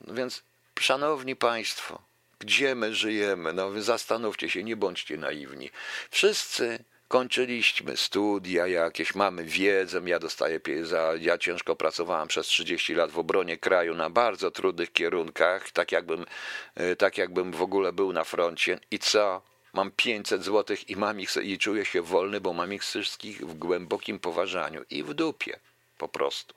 Więc, 0.00 0.42
szanowni 0.80 1.36
Państwo, 1.36 2.02
gdzie 2.38 2.74
my 2.74 2.94
żyjemy? 2.94 3.52
No, 3.52 3.70
zastanówcie 3.82 4.50
się, 4.50 4.64
nie 4.64 4.76
bądźcie 4.76 5.16
naiwni. 5.16 5.70
Wszyscy 6.10 6.84
kończyliśmy 7.12 7.96
studia 7.96 8.66
jakieś, 8.66 9.14
mamy 9.14 9.44
wiedzę, 9.44 10.00
ja 10.04 10.18
dostaję 10.18 10.60
za, 10.82 11.12
ja 11.20 11.38
ciężko 11.38 11.76
pracowałem 11.76 12.28
przez 12.28 12.46
30 12.46 12.94
lat 12.94 13.10
w 13.10 13.18
obronie 13.18 13.56
kraju 13.56 13.94
na 13.94 14.10
bardzo 14.10 14.50
trudnych 14.50 14.92
kierunkach, 14.92 15.70
tak 15.70 15.92
jakbym, 15.92 16.26
e, 16.74 16.96
tak 16.96 17.18
jakbym 17.18 17.52
w 17.52 17.62
ogóle 17.62 17.92
był 17.92 18.12
na 18.12 18.24
froncie 18.24 18.78
i 18.90 18.98
co? 18.98 19.42
Mam 19.72 19.90
500 19.90 20.44
zł 20.44 20.76
i 20.88 20.96
mam 20.96 21.20
ich 21.20 21.36
i 21.42 21.58
czuję 21.58 21.84
się 21.84 22.02
wolny, 22.02 22.40
bo 22.40 22.52
mam 22.52 22.72
ich 22.72 22.82
wszystkich 22.82 23.46
w 23.46 23.54
głębokim 23.54 24.18
poważaniu 24.18 24.84
i 24.90 25.02
w 25.02 25.14
dupie 25.14 25.58
po 25.98 26.08
prostu. 26.08 26.54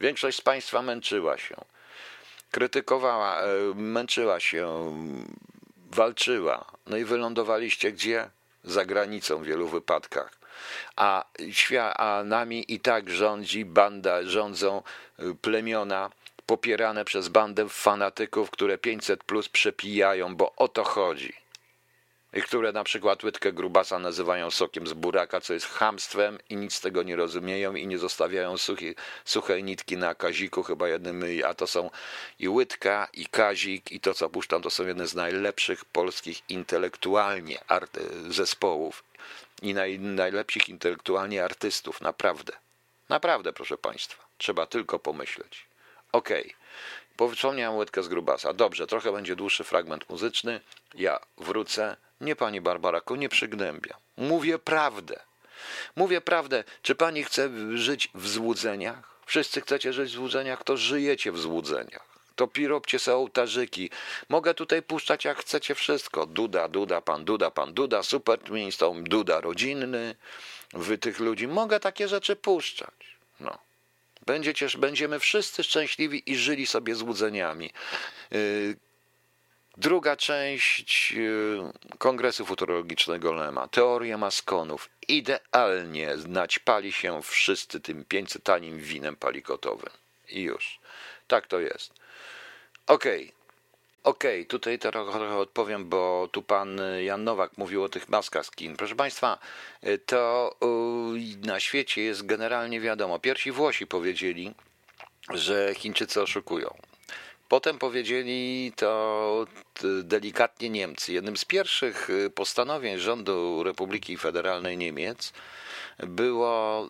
Większość 0.00 0.38
z 0.38 0.40
Państwa 0.40 0.82
męczyła 0.82 1.38
się, 1.38 1.56
krytykowała, 2.50 3.40
e, 3.40 3.46
męczyła 3.74 4.40
się, 4.40 4.94
walczyła. 5.90 6.64
No 6.86 6.96
i 6.96 7.04
wylądowaliście 7.04 7.92
gdzie? 7.92 8.30
Za 8.70 8.84
granicą 8.84 9.38
w 9.38 9.44
wielu 9.44 9.68
wypadkach. 9.68 10.38
A, 10.96 11.24
a 11.96 12.22
nami 12.24 12.64
i 12.68 12.80
tak 12.80 13.10
rządzi 13.10 13.64
banda, 13.64 14.22
rządzą 14.22 14.82
y, 15.20 15.34
plemiona 15.34 16.10
popierane 16.46 17.04
przez 17.04 17.28
bandę 17.28 17.68
fanatyków, 17.68 18.50
które 18.50 18.78
500 18.78 19.24
plus 19.24 19.48
przepijają, 19.48 20.36
bo 20.36 20.52
o 20.56 20.68
to 20.68 20.84
chodzi 20.84 21.47
które 22.44 22.72
na 22.72 22.84
przykład 22.84 23.24
łydkę 23.24 23.52
grubasa 23.52 23.98
nazywają 23.98 24.50
sokiem 24.50 24.86
z 24.86 24.92
buraka, 24.92 25.40
co 25.40 25.54
jest 25.54 25.66
hamstwem 25.66 26.38
i 26.50 26.56
nic 26.56 26.74
z 26.74 26.80
tego 26.80 27.02
nie 27.02 27.16
rozumieją 27.16 27.74
i 27.74 27.86
nie 27.86 27.98
zostawiają 27.98 28.58
suchi, 28.58 28.94
suchej 29.24 29.64
nitki 29.64 29.96
na 29.96 30.14
kaziku, 30.14 30.62
chyba 30.62 30.88
jednym, 30.88 31.24
a 31.46 31.54
to 31.54 31.66
są 31.66 31.90
i 32.38 32.48
łydka, 32.48 33.08
i 33.12 33.26
kazik, 33.26 33.92
i 33.92 34.00
to 34.00 34.14
co 34.14 34.30
puszczam, 34.30 34.62
to 34.62 34.70
są 34.70 34.86
jedne 34.86 35.06
z 35.06 35.14
najlepszych 35.14 35.84
polskich 35.84 36.50
intelektualnie 36.50 37.58
zespołów 38.28 39.04
i 39.62 39.74
naj, 39.74 39.98
najlepszych 39.98 40.68
intelektualnie 40.68 41.44
artystów, 41.44 42.00
naprawdę. 42.00 42.52
Naprawdę, 43.08 43.52
proszę 43.52 43.78
Państwa, 43.78 44.24
trzeba 44.38 44.66
tylko 44.66 44.98
pomyśleć. 44.98 45.66
Okej. 46.12 46.42
Okay. 46.42 46.54
Powstrzymałem 47.16 47.76
łydkę 47.76 48.02
z 48.02 48.08
grubasa. 48.08 48.52
Dobrze, 48.52 48.86
trochę 48.86 49.12
będzie 49.12 49.36
dłuższy 49.36 49.64
fragment 49.64 50.08
muzyczny. 50.08 50.60
Ja 50.94 51.20
wrócę. 51.38 51.96
Nie, 52.20 52.36
pani 52.36 52.60
Barbaraku, 52.60 53.16
nie 53.16 53.28
przygnębia. 53.28 53.96
Mówię 54.16 54.58
prawdę. 54.58 55.20
Mówię 55.96 56.20
prawdę. 56.20 56.64
Czy 56.82 56.94
pani 56.94 57.24
chce 57.24 57.50
żyć 57.74 58.08
w 58.14 58.28
złudzeniach? 58.28 59.18
Wszyscy 59.26 59.60
chcecie 59.60 59.92
żyć 59.92 60.10
w 60.10 60.14
złudzeniach, 60.14 60.64
to 60.64 60.76
żyjecie 60.76 61.32
w 61.32 61.38
złudzeniach. 61.38 62.08
To 62.36 62.46
piropcie 62.46 62.98
se 62.98 63.14
ołtarzyki. 63.14 63.90
Mogę 64.28 64.54
tutaj 64.54 64.82
puszczać 64.82 65.24
jak 65.24 65.38
chcecie 65.38 65.74
wszystko. 65.74 66.26
Duda, 66.26 66.68
Duda, 66.68 67.00
pan 67.00 67.24
Duda, 67.24 67.50
pan 67.50 67.74
Duda, 67.74 68.02
Super 68.02 68.38
to 68.78 68.94
Duda 69.02 69.40
rodzinny. 69.40 70.14
Wy 70.72 70.98
tych 70.98 71.18
ludzi. 71.18 71.48
Mogę 71.48 71.80
takie 71.80 72.08
rzeczy 72.08 72.36
puszczać. 72.36 73.16
No. 73.40 73.58
Będziecie, 74.26 74.66
będziemy 74.78 75.18
wszyscy 75.20 75.64
szczęśliwi 75.64 76.32
i 76.32 76.36
żyli 76.36 76.66
sobie 76.66 76.94
złudzeniami. 76.94 77.70
Yy, 78.30 78.76
druga 79.78 80.16
część 80.16 81.12
yy, 81.12 81.72
Kongresu 81.98 82.46
Futurologicznego 82.46 83.32
Lema, 83.32 83.68
teoria 83.68 84.18
maskonów. 84.18 84.88
Idealnie 85.08 86.14
naćpali 86.28 86.92
się 86.92 87.22
wszyscy 87.22 87.80
tym 87.80 88.04
500 88.04 88.42
tanim 88.42 88.78
winem 88.78 89.16
palikotowym. 89.16 89.90
I 90.28 90.42
już. 90.42 90.78
Tak 91.26 91.46
to 91.46 91.60
jest. 91.60 91.92
Okej. 92.86 93.24
Okay. 93.24 93.38
Okej, 94.02 94.40
okay, 94.40 94.46
tutaj 94.46 94.78
trochę 94.78 95.36
odpowiem, 95.36 95.88
bo 95.88 96.28
tu 96.32 96.42
pan 96.42 96.80
Jan 97.04 97.24
Nowak 97.24 97.58
mówił 97.58 97.82
o 97.84 97.88
tych 97.88 98.08
maskach 98.08 98.46
skin. 98.46 98.76
Proszę 98.76 98.96
państwa, 98.96 99.38
to 100.06 100.56
na 101.42 101.60
świecie 101.60 102.02
jest 102.02 102.26
generalnie 102.26 102.80
wiadomo. 102.80 103.18
Pierwsi 103.18 103.52
Włosi 103.52 103.86
powiedzieli, 103.86 104.54
że 105.34 105.74
Chińczycy 105.74 106.22
oszukują. 106.22 106.87
Potem 107.48 107.78
powiedzieli 107.78 108.72
to 108.76 109.46
delikatnie 110.02 110.70
Niemcy. 110.70 111.12
Jednym 111.12 111.36
z 111.36 111.44
pierwszych 111.44 112.08
postanowień 112.34 112.98
rządu 112.98 113.62
Republiki 113.62 114.16
Federalnej 114.16 114.78
Niemiec 114.78 115.32
było, 115.98 116.88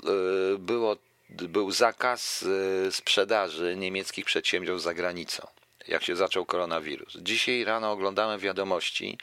było, 0.59 0.97
był 1.29 1.71
zakaz 1.71 2.45
sprzedaży 2.91 3.77
niemieckich 3.77 4.25
przedsiębiorstw 4.25 4.85
za 4.85 4.95
granicą 4.95 5.47
jak 5.89 6.03
się 6.03 6.17
zaczął 6.17 6.45
koronawirus. 6.45 7.17
Dzisiaj 7.21 7.65
rano 7.65 7.93
oglądałem 7.93 8.41
wiadomości 8.41 9.19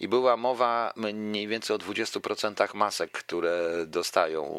i 0.00 0.08
była 0.08 0.36
mowa 0.36 0.92
mniej 0.96 1.48
więcej 1.48 1.76
o 1.76 1.78
20% 1.78 2.74
masek, 2.74 3.10
które 3.10 3.84
dostają, 3.86 4.54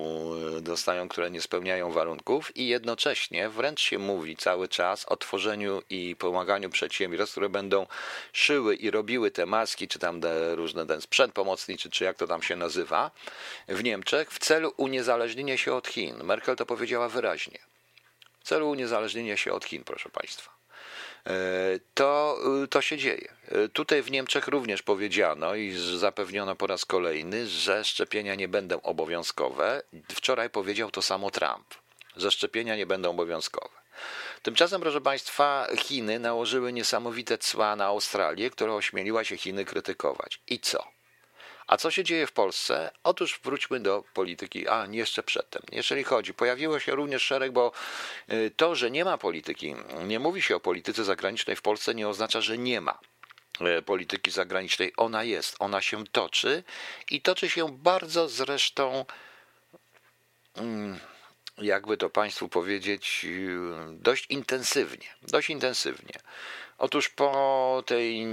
dostają, 0.62 1.10
które 1.10 1.32
nie 1.32 1.42
spełniają 1.42 1.92
warunków 1.92 2.58
i 2.58 2.68
jednocześnie 2.68 3.50
wręcz 3.50 3.82
się 3.82 4.00
mówi 4.00 4.38
cały 4.38 4.68
czas 4.68 5.06
o 5.06 5.18
tworzeniu 5.18 5.82
i 5.90 6.16
pomaganiu 6.16 6.70
przedsiębiorstw, 6.70 7.34
które 7.34 7.50
będą 7.50 7.88
szyły 8.34 8.76
i 8.76 8.92
robiły 8.92 9.32
te 9.32 9.46
maski, 9.46 9.88
czy 9.88 10.00
tam 10.00 10.22
różne 10.54 10.86
ten 10.88 11.02
sprzęt 11.02 11.34
pomocniczy, 11.34 11.90
czy 11.90 12.04
jak 12.04 12.18
to 12.18 12.28
tam 12.28 12.42
się 12.42 12.56
nazywa, 12.56 13.12
w 13.68 13.84
Niemczech 13.84 14.32
w 14.32 14.40
celu 14.40 14.74
uniezależnienia 14.78 15.58
się 15.58 15.74
od 15.74 15.88
Chin. 15.88 16.24
Merkel 16.24 16.56
to 16.56 16.66
powiedziała 16.66 17.10
wyraźnie. 17.10 17.60
W 18.40 18.44
celu 18.44 18.70
uniezależnienia 18.70 19.38
się 19.38 19.54
od 19.54 19.66
Chin, 19.66 19.84
proszę 19.84 20.10
Państwa. 20.10 20.61
E, 21.28 21.34
to, 21.94 22.38
y, 22.64 22.68
to 22.68 22.82
się 22.82 22.98
dzieje. 22.98 23.34
E, 23.48 23.70
tutaj 23.70 24.02
w 24.02 24.12
Niemczech 24.12 24.48
również 24.48 24.82
powiedziano 24.82 25.56
i 25.56 25.72
zapewniono 25.98 26.56
po 26.56 26.68
raz 26.68 26.86
kolejny, 26.86 27.48
że 27.48 27.84
szczepienia 27.84 28.36
nie 28.36 28.48
będą 28.48 28.82
obowiązkowe. 28.82 29.82
Wczoraj 30.10 30.50
powiedział 30.50 30.92
to 30.92 31.02
samo 31.02 31.32
Trump, 31.32 31.76
że 32.16 32.32
szczepienia 32.32 32.76
nie 32.76 32.86
będą 32.86 33.10
obowiązkowe. 33.10 33.82
Tymczasem, 34.44 34.82
proszę 34.82 35.02
Państwa, 35.02 35.68
Chiny 35.78 36.20
nałożyły 36.20 36.74
niesamowite 36.74 37.38
cła 37.38 37.76
na 37.76 37.86
Australię, 37.86 38.50
która 38.50 38.74
ośmieliła 38.74 39.24
się 39.24 39.38
Chiny 39.38 39.66
krytykować. 39.66 40.40
I 40.48 40.60
co? 40.60 41.01
A 41.68 41.78
co 41.78 41.92
się 41.92 42.04
dzieje 42.04 42.28
w 42.28 42.32
Polsce? 42.32 42.92
Otóż 43.04 43.40
wróćmy 43.44 43.80
do 43.80 44.04
polityki. 44.14 44.68
A, 44.68 44.88
jeszcze 44.92 45.24
przedtem. 45.24 45.62
Jeżeli 45.72 46.04
chodzi, 46.04 46.34
pojawiło 46.34 46.80
się 46.80 46.96
również 46.96 47.24
szereg, 47.24 47.52
bo 47.52 47.72
y, 48.32 48.52
to, 48.58 48.76
że 48.76 48.92
nie 48.92 49.06
ma 49.06 49.18
polityki, 49.18 49.76
nie 50.06 50.20
mówi 50.20 50.42
się 50.42 50.56
o 50.56 50.60
polityce 50.60 51.04
zagranicznej 51.04 51.56
w 51.56 51.62
Polsce, 51.62 51.96
nie 51.96 52.08
oznacza, 52.08 52.42
że 52.42 52.58
nie 52.58 52.82
ma 52.82 53.00
y, 53.80 53.82
polityki 53.82 54.32
zagranicznej. 54.32 54.94
Ona 54.98 55.24
jest, 55.24 55.56
ona 55.60 55.82
się 55.82 56.08
toczy 56.08 56.64
i 57.12 57.22
toczy 57.22 57.50
się 57.50 57.78
bardzo 57.78 58.30
zresztą. 58.30 59.06
Mm, 60.56 61.00
jakby 61.58 61.98
to 61.98 62.10
Państwu 62.10 62.50
powiedzieć, 62.50 63.26
y, 63.26 63.60
dość 63.92 64.26
intensywnie. 64.30 65.08
Dość 65.22 65.50
intensywnie. 65.50 66.14
Otóż 66.82 67.10
po 67.10 67.84
tej 67.86 68.26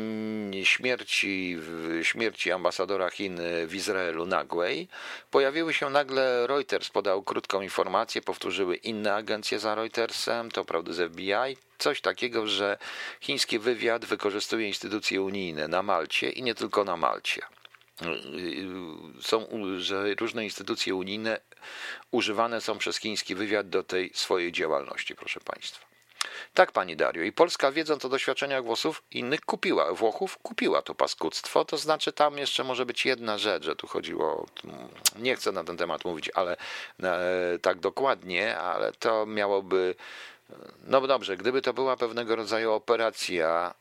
śmierci, 0.64 1.56
śmierci 2.02 2.52
ambasadora 2.52 3.10
Chin 3.10 3.40
w 3.66 3.74
Izraelu 3.74 4.26
nagłej, 4.26 4.88
pojawiły 5.30 5.74
się 5.74 5.90
nagle 5.90 6.46
Reuters, 6.46 6.90
podał 6.90 7.22
krótką 7.22 7.60
informację, 7.60 8.22
powtórzyły 8.22 8.76
inne 8.76 9.14
agencje 9.14 9.58
za 9.58 9.74
Reutersem, 9.74 10.50
to 10.50 10.64
prawda 10.64 10.92
z 10.92 11.12
FBI, 11.12 11.56
coś 11.78 12.00
takiego, 12.00 12.46
że 12.46 12.78
chiński 13.20 13.58
wywiad 13.58 14.04
wykorzystuje 14.04 14.68
instytucje 14.68 15.22
unijne 15.22 15.68
na 15.68 15.82
Malcie 15.82 16.30
i 16.30 16.42
nie 16.42 16.54
tylko 16.54 16.84
na 16.84 16.96
Malcie 16.96 17.42
są, 19.20 19.48
że 19.78 20.14
różne 20.14 20.44
instytucje 20.44 20.94
unijne 20.94 21.40
używane 22.10 22.60
są 22.60 22.78
przez 22.78 22.96
chiński 22.96 23.34
wywiad 23.34 23.68
do 23.68 23.82
tej 23.82 24.10
swojej 24.14 24.52
działalności, 24.52 25.14
proszę 25.14 25.40
Państwa. 25.40 25.87
Tak, 26.54 26.72
pani 26.72 26.96
Dario. 26.96 27.22
I 27.22 27.32
Polska, 27.32 27.72
wiedząc 27.72 28.04
o 28.04 28.08
doświadczeniach 28.08 28.64
Włosów 28.64 29.02
innych, 29.10 29.40
kupiła, 29.40 29.92
Włochów 29.94 30.38
kupiła 30.38 30.82
to 30.82 30.94
paskudztwo. 30.94 31.64
To 31.64 31.76
znaczy, 31.76 32.12
tam 32.12 32.38
jeszcze 32.38 32.64
może 32.64 32.86
być 32.86 33.06
jedna 33.06 33.38
rzecz, 33.38 33.64
że 33.64 33.76
tu 33.76 33.86
chodziło, 33.86 34.46
nie 35.16 35.36
chcę 35.36 35.52
na 35.52 35.64
ten 35.64 35.76
temat 35.76 36.04
mówić, 36.04 36.30
ale 36.34 36.56
e, 37.02 37.58
tak 37.62 37.80
dokładnie, 37.80 38.58
ale 38.58 38.92
to 38.92 39.26
miałoby 39.26 39.94
no 40.86 41.00
dobrze, 41.00 41.36
gdyby 41.36 41.62
to 41.62 41.74
była 41.74 41.96
pewnego 41.96 42.36
rodzaju 42.36 42.72
operacja, 42.72 43.74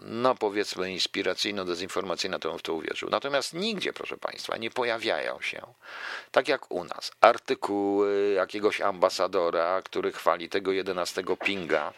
no 0.00 0.34
powiedzmy 0.34 0.90
inspiracyjno-dezinformacyjna, 0.90 2.38
to 2.38 2.48
bym 2.48 2.58
w 2.58 2.62
to 2.62 2.74
uwierzył. 2.74 3.10
Natomiast 3.10 3.54
nigdzie, 3.54 3.92
proszę 3.92 4.16
Państwa, 4.16 4.56
nie 4.56 4.70
pojawiają 4.70 5.40
się, 5.40 5.62
tak 6.30 6.48
jak 6.48 6.72
u 6.72 6.84
nas, 6.84 7.12
artykuły 7.20 8.32
jakiegoś 8.36 8.80
ambasadora, 8.80 9.82
który 9.82 10.12
chwali 10.12 10.48
tego 10.48 10.72
11 10.72 11.24
pinga, 11.44 11.92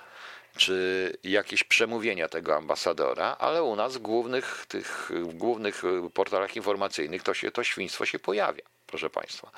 czy 0.57 1.17
jakieś 1.25 1.65
przemówienia 1.65 2.29
tego 2.29 2.57
ambasadora, 2.57 3.37
ale 3.39 3.63
u 3.63 3.77
nas 3.77 3.97
w 3.97 3.99
głównych, 3.99 4.67
tych, 4.69 5.11
w 5.15 5.35
głównych 5.35 5.83
portalach 6.15 6.57
informacyjnych 6.57 7.23
to, 7.23 7.35
się, 7.35 7.51
to 7.51 7.65
świństwo 7.65 8.07
się 8.07 8.19
pojawia 8.19 8.72
proszę 8.93 9.11
Państwa. 9.11 9.51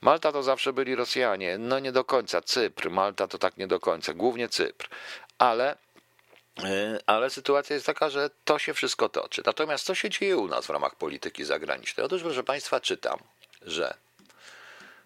Malta 0.00 0.32
to 0.32 0.42
zawsze 0.42 0.72
byli 0.72 0.94
Rosjanie, 0.94 1.58
no 1.58 1.78
nie 1.78 1.92
do 1.92 2.04
końca. 2.04 2.42
Cypr, 2.42 2.90
Malta 2.90 3.28
to 3.28 3.38
tak 3.38 3.56
nie 3.56 3.66
do 3.66 3.80
końca, 3.80 4.14
głównie 4.14 4.48
Cypr. 4.48 4.88
Ale 5.38 5.76
e, 6.62 6.98
ale 7.06 7.30
sytuacja 7.30 7.74
jest 7.74 7.86
taka, 7.86 8.10
że 8.10 8.30
to 8.44 8.58
się 8.58 8.74
wszystko 8.74 9.08
toczy. 9.08 9.42
Natomiast 9.46 9.84
co 9.84 9.94
się 9.94 10.10
dzieje 10.10 10.36
u 10.36 10.48
nas 10.48 10.66
w 10.66 10.70
ramach 10.70 10.96
polityki 10.96 11.44
zagranicznej? 11.44 12.06
Otóż, 12.06 12.22
proszę 12.22 12.44
Państwa, 12.44 12.80
czytam, 12.80 13.18
że 13.62 13.94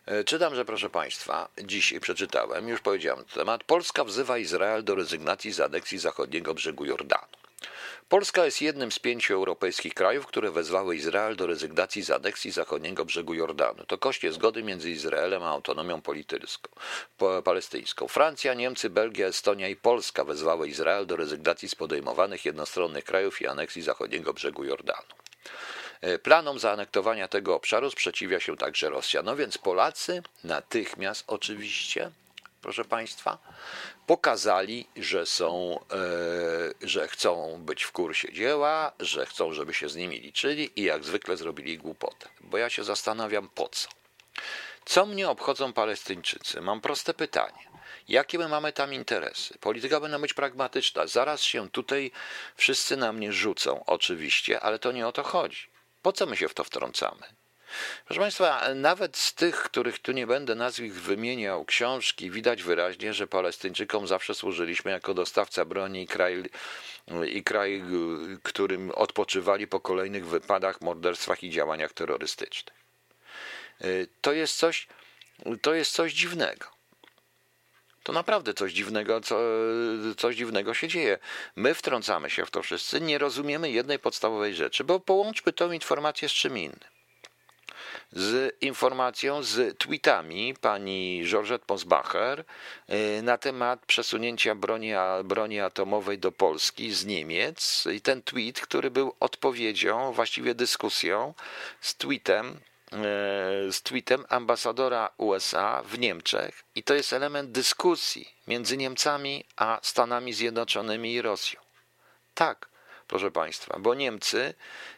e, 0.06 0.24
Czytam, 0.24 0.54
że 0.54 0.64
proszę 0.64 0.90
Państwa, 0.90 1.48
dzisiaj 1.62 2.00
przeczytałem, 2.00 2.68
już 2.68 2.80
powiedziałem 2.80 3.24
temat. 3.24 3.64
Polska 3.64 4.04
wzywa 4.04 4.38
Izrael 4.38 4.84
do 4.84 4.94
rezygnacji 4.94 5.52
z 5.52 5.60
aneksji 5.60 5.98
zachodniego 5.98 6.54
brzegu 6.54 6.84
Jordanu. 6.84 7.41
Polska 8.12 8.44
jest 8.44 8.62
jednym 8.62 8.92
z 8.92 8.98
pięciu 8.98 9.34
europejskich 9.34 9.94
krajów, 9.94 10.26
które 10.26 10.50
wezwały 10.50 10.96
Izrael 10.96 11.36
do 11.36 11.46
rezygnacji 11.46 12.02
z 12.02 12.10
aneksji 12.10 12.50
zachodniego 12.50 13.04
brzegu 13.04 13.34
Jordanu. 13.34 13.84
To 13.84 13.98
koszcie 13.98 14.32
zgody 14.32 14.62
między 14.62 14.90
Izraelem 14.90 15.42
a 15.42 15.50
autonomią 15.50 16.02
palestyńską. 17.44 18.08
Francja, 18.08 18.54
Niemcy, 18.54 18.90
Belgia, 18.90 19.26
Estonia 19.26 19.68
i 19.68 19.76
Polska 19.76 20.24
wezwały 20.24 20.68
Izrael 20.68 21.06
do 21.06 21.16
rezygnacji 21.16 21.68
z 21.68 21.74
podejmowanych 21.74 22.44
jednostronnych 22.44 23.04
krajów 23.04 23.42
i 23.42 23.46
aneksji 23.46 23.82
zachodniego 23.82 24.32
brzegu 24.32 24.64
Jordanu. 24.64 25.14
E, 26.00 26.18
planom 26.18 26.58
zaanektowania 26.58 27.28
tego 27.28 27.54
obszaru 27.54 27.90
sprzeciwia 27.90 28.40
się 28.40 28.56
także 28.56 28.90
Rosja. 28.90 29.22
No 29.22 29.36
więc 29.36 29.58
Polacy 29.58 30.22
natychmiast 30.44 31.24
oczywiście 31.26 32.10
proszę 32.62 32.84
Państwa, 32.84 33.38
pokazali, 34.06 34.86
że 34.96 35.26
są, 35.26 35.80
e, 36.82 36.86
że 36.86 37.08
chcą 37.08 37.62
być 37.64 37.82
w 37.82 37.92
kursie 37.92 38.32
dzieła, 38.32 38.92
że 39.00 39.26
chcą, 39.26 39.52
żeby 39.52 39.74
się 39.74 39.88
z 39.88 39.96
nimi 39.96 40.20
liczyli 40.20 40.70
i 40.76 40.82
jak 40.82 41.04
zwykle 41.04 41.36
zrobili 41.36 41.78
głupotę. 41.78 42.28
Bo 42.40 42.58
ja 42.58 42.70
się 42.70 42.84
zastanawiam 42.84 43.48
po 43.48 43.68
co. 43.68 43.88
Co 44.84 45.06
mnie 45.06 45.28
obchodzą 45.28 45.72
Palestyńczycy? 45.72 46.60
Mam 46.60 46.80
proste 46.80 47.14
pytanie. 47.14 47.72
Jakie 48.08 48.38
my 48.38 48.48
mamy 48.48 48.72
tam 48.72 48.94
interesy? 48.94 49.58
Polityka 49.58 50.00
powinna 50.00 50.18
być 50.18 50.34
pragmatyczna. 50.34 51.06
Zaraz 51.06 51.42
się 51.42 51.70
tutaj 51.70 52.10
wszyscy 52.56 52.96
na 52.96 53.12
mnie 53.12 53.32
rzucą, 53.32 53.84
oczywiście, 53.86 54.60
ale 54.60 54.78
to 54.78 54.92
nie 54.92 55.06
o 55.06 55.12
to 55.12 55.22
chodzi. 55.22 55.66
Po 56.02 56.12
co 56.12 56.26
my 56.26 56.36
się 56.36 56.48
w 56.48 56.54
to 56.54 56.64
wtrącamy? 56.64 57.41
Proszę 58.04 58.20
Państwa, 58.20 58.74
nawet 58.74 59.16
z 59.16 59.34
tych, 59.34 59.56
których 59.56 59.98
tu 59.98 60.12
nie 60.12 60.26
będę 60.26 60.54
nazwisk 60.54 60.96
wymieniał, 60.96 61.64
książki, 61.64 62.30
widać 62.30 62.62
wyraźnie, 62.62 63.14
że 63.14 63.26
Palestyńczykom 63.26 64.06
zawsze 64.06 64.34
służyliśmy 64.34 64.90
jako 64.90 65.14
dostawca 65.14 65.64
broni 65.64 66.02
i 66.02 66.06
kraj, 66.06 66.42
i 67.32 67.44
kraj, 67.44 67.82
którym 68.42 68.90
odpoczywali 68.90 69.66
po 69.66 69.80
kolejnych 69.80 70.26
wypadach, 70.26 70.80
morderstwach 70.80 71.42
i 71.42 71.50
działaniach 71.50 71.92
terrorystycznych. 71.92 72.76
To 74.20 74.32
jest 74.32 74.56
coś, 74.56 74.88
to 75.62 75.74
jest 75.74 75.92
coś 75.92 76.12
dziwnego. 76.12 76.66
To 78.02 78.12
naprawdę 78.12 78.54
coś 78.54 78.72
dziwnego, 78.72 79.20
co, 79.20 79.40
coś 80.16 80.36
dziwnego 80.36 80.74
się 80.74 80.88
dzieje. 80.88 81.18
My 81.56 81.74
wtrącamy 81.74 82.30
się 82.30 82.46
w 82.46 82.50
to 82.50 82.62
wszyscy, 82.62 83.00
nie 83.00 83.18
rozumiemy 83.18 83.70
jednej 83.70 83.98
podstawowej 83.98 84.54
rzeczy, 84.54 84.84
bo 84.84 85.00
połączmy 85.00 85.52
tą 85.52 85.72
informację 85.72 86.28
z 86.28 86.32
czym 86.32 86.58
innym 86.58 87.01
z 88.12 88.56
informacją, 88.60 89.42
z 89.42 89.78
tweetami 89.78 90.54
pani 90.60 91.22
Georgette 91.26 91.64
Mosbacher 91.68 92.44
y, 92.90 93.22
na 93.22 93.38
temat 93.38 93.86
przesunięcia 93.86 94.54
broni, 94.54 94.92
broni 95.24 95.60
atomowej 95.60 96.18
do 96.18 96.32
Polski 96.32 96.92
z 96.92 97.06
Niemiec. 97.06 97.86
I 97.92 98.00
ten 98.00 98.22
tweet, 98.22 98.60
który 98.60 98.90
był 98.90 99.14
odpowiedzią, 99.20 100.12
właściwie 100.12 100.54
dyskusją 100.54 101.34
z 101.80 101.96
tweetem 101.96 102.46
y, 102.48 103.72
z 103.72 103.82
tweetem 103.82 104.24
ambasadora 104.28 105.10
USA 105.16 105.82
w 105.82 105.98
Niemczech 105.98 106.64
i 106.74 106.82
to 106.82 106.94
jest 106.94 107.12
element 107.12 107.50
dyskusji 107.50 108.28
między 108.46 108.76
Niemcami 108.76 109.44
a 109.56 109.78
Stanami 109.82 110.32
Zjednoczonymi 110.32 111.12
i 111.12 111.22
Rosją. 111.22 111.60
Tak, 112.34 112.71
proszę 113.08 113.30
Państwa, 113.30 113.78
bo 113.78 113.94
Niemcy 113.94 114.54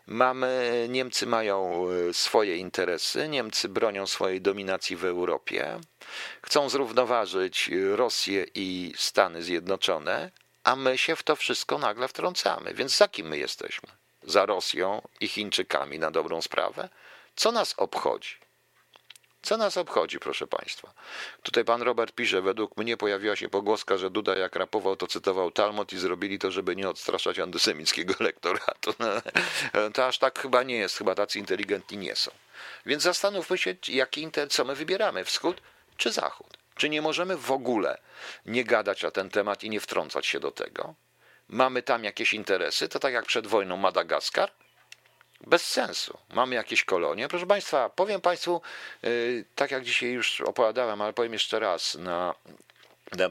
mamy, 0.06 0.86
Niemcy 0.88 1.26
mają 1.26 1.86
e, 2.08 2.14
swoje 2.14 2.56
interesy, 2.56 3.28
Niemcy 3.28 3.68
bronią 3.68 4.06
swojej 4.06 4.40
dominacji 4.40 4.96
w 4.96 5.04
Europie, 5.04 5.80
chcą 6.42 6.68
zrównoważyć 6.68 7.70
Rosję 7.92 8.46
i 8.54 8.92
Stany 8.96 9.42
Zjednoczone, 9.42 10.30
a 10.64 10.76
my 10.76 10.98
się 10.98 11.16
w 11.16 11.22
to 11.22 11.36
wszystko 11.36 11.78
nagle 11.78 12.08
wtrącamy. 12.08 12.74
Więc 12.74 12.96
za 12.96 13.08
kim 13.08 13.28
my 13.28 13.38
jesteśmy? 13.38 13.88
Za 14.22 14.46
Rosją 14.46 15.02
i 15.20 15.28
Chińczykami 15.28 15.98
na 15.98 16.10
dobrą 16.10 16.42
sprawę? 16.42 16.88
Co 17.36 17.52
nas 17.52 17.74
obchodzi? 17.76 18.43
Co 19.44 19.56
nas 19.56 19.76
obchodzi, 19.76 20.18
proszę 20.18 20.46
Państwa? 20.46 20.92
Tutaj 21.42 21.64
pan 21.64 21.82
Robert 21.82 22.14
pisze, 22.14 22.42
według 22.42 22.76
mnie 22.76 22.96
pojawiła 22.96 23.36
się 23.36 23.48
pogłoska, 23.48 23.98
że 23.98 24.10
Duda 24.10 24.36
jak 24.36 24.56
rapował, 24.56 24.96
to 24.96 25.06
cytował 25.06 25.50
Talmud 25.50 25.92
i 25.92 25.98
zrobili 25.98 26.38
to, 26.38 26.50
żeby 26.50 26.76
nie 26.76 26.88
odstraszać 26.88 27.38
antysemickiego 27.38 28.14
elektoratu. 28.20 28.94
To 29.94 30.06
aż 30.06 30.18
tak 30.18 30.38
chyba 30.38 30.62
nie 30.62 30.76
jest, 30.76 30.98
chyba 30.98 31.14
tacy 31.14 31.38
inteligentni 31.38 31.98
nie 31.98 32.16
są. 32.16 32.30
Więc 32.86 33.02
zastanówmy 33.02 33.58
się, 33.58 33.74
jaki 33.88 34.30
co 34.50 34.64
my 34.64 34.74
wybieramy, 34.74 35.24
wschód 35.24 35.60
czy 35.96 36.12
zachód. 36.12 36.58
Czy 36.76 36.88
nie 36.88 37.02
możemy 37.02 37.36
w 37.36 37.50
ogóle 37.50 37.98
nie 38.46 38.64
gadać 38.64 39.02
na 39.02 39.10
ten 39.10 39.30
temat 39.30 39.64
i 39.64 39.70
nie 39.70 39.80
wtrącać 39.80 40.26
się 40.26 40.40
do 40.40 40.50
tego? 40.50 40.94
Mamy 41.48 41.82
tam 41.82 42.04
jakieś 42.04 42.34
interesy, 42.34 42.88
to 42.88 42.98
tak 42.98 43.12
jak 43.12 43.26
przed 43.26 43.46
wojną 43.46 43.76
Madagaskar, 43.76 44.50
bez 45.46 45.66
sensu. 45.66 46.18
Mamy 46.34 46.54
jakieś 46.54 46.84
kolonie. 46.84 47.28
Proszę 47.28 47.46
Państwa, 47.46 47.88
powiem 47.88 48.20
Państwu, 48.20 48.60
yy, 49.02 49.44
tak 49.54 49.70
jak 49.70 49.84
dzisiaj 49.84 50.10
już 50.10 50.40
opowiadałem, 50.40 51.02
ale 51.02 51.12
powiem 51.12 51.32
jeszcze 51.32 51.60
raz 51.60 51.94
na, 51.94 52.34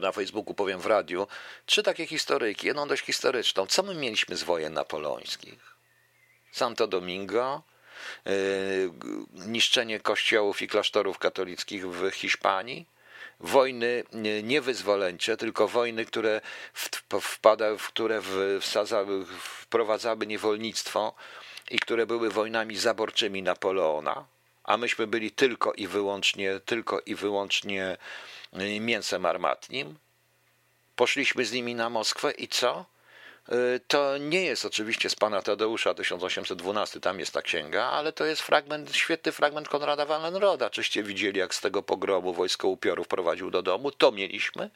na 0.00 0.12
Facebooku, 0.12 0.54
powiem 0.54 0.80
w 0.80 0.86
radiu, 0.86 1.26
trzy 1.66 1.82
takie 1.82 2.06
historyjki. 2.06 2.66
Jedną 2.66 2.88
dość 2.88 3.04
historyczną. 3.04 3.66
Co 3.66 3.82
my 3.82 3.94
mieliśmy 3.94 4.36
z 4.36 4.42
wojen 4.42 4.72
napoleońskich? 4.72 5.74
Santo 6.52 6.86
Domingo, 6.86 7.62
yy, 8.26 8.32
niszczenie 9.32 10.00
kościołów 10.00 10.62
i 10.62 10.68
klasztorów 10.68 11.18
katolickich 11.18 11.88
w 11.88 12.10
Hiszpanii, 12.10 12.86
wojny 13.44 14.04
niewyzwoleńcze, 14.42 15.36
tylko 15.36 15.68
wojny, 15.68 16.04
które 16.04 16.40
wpada, 17.20 17.76
w 17.76 17.88
które 17.88 18.22
wsadzały, 18.60 19.26
wprowadzały 19.26 20.26
niewolnictwo 20.26 21.14
i 21.70 21.78
które 21.78 22.06
były 22.06 22.30
wojnami 22.30 22.76
zaborczymi 22.76 23.42
Napoleona, 23.42 24.26
a 24.64 24.76
myśmy 24.76 25.06
byli 25.06 25.30
tylko 25.30 25.72
i 25.72 25.86
wyłącznie, 25.86 26.60
tylko 26.64 27.00
i 27.00 27.14
wyłącznie 27.14 27.96
y, 28.60 28.80
mięsem 28.80 29.26
armatnim. 29.26 29.98
Poszliśmy 30.96 31.44
z 31.44 31.52
nimi 31.52 31.74
na 31.74 31.90
Moskwę 31.90 32.30
i 32.30 32.48
co? 32.48 32.93
Y, 33.52 33.80
to 33.88 34.18
nie 34.18 34.42
jest 34.44 34.64
oczywiście 34.64 35.10
z 35.10 35.14
pana 35.14 35.42
Tadeusza 35.42 35.94
1812, 35.94 37.00
tam 37.00 37.20
jest 37.20 37.32
ta 37.32 37.42
księga, 37.42 37.84
ale 37.84 38.12
to 38.12 38.24
jest 38.24 38.42
fragment, 38.42 38.96
świetny 38.96 39.32
fragment 39.32 39.68
Konrada 39.68 40.06
Wallenroda. 40.06 40.70
Czyście 40.70 41.02
widzieli, 41.02 41.38
jak 41.38 41.54
z 41.54 41.60
tego 41.60 41.82
pogromu 41.82 42.32
wojsko 42.32 42.68
upiorów 42.68 43.08
prowadził 43.08 43.50
do 43.50 43.62
domu? 43.62 43.90
To 43.90 44.12
mieliśmy. 44.12 44.70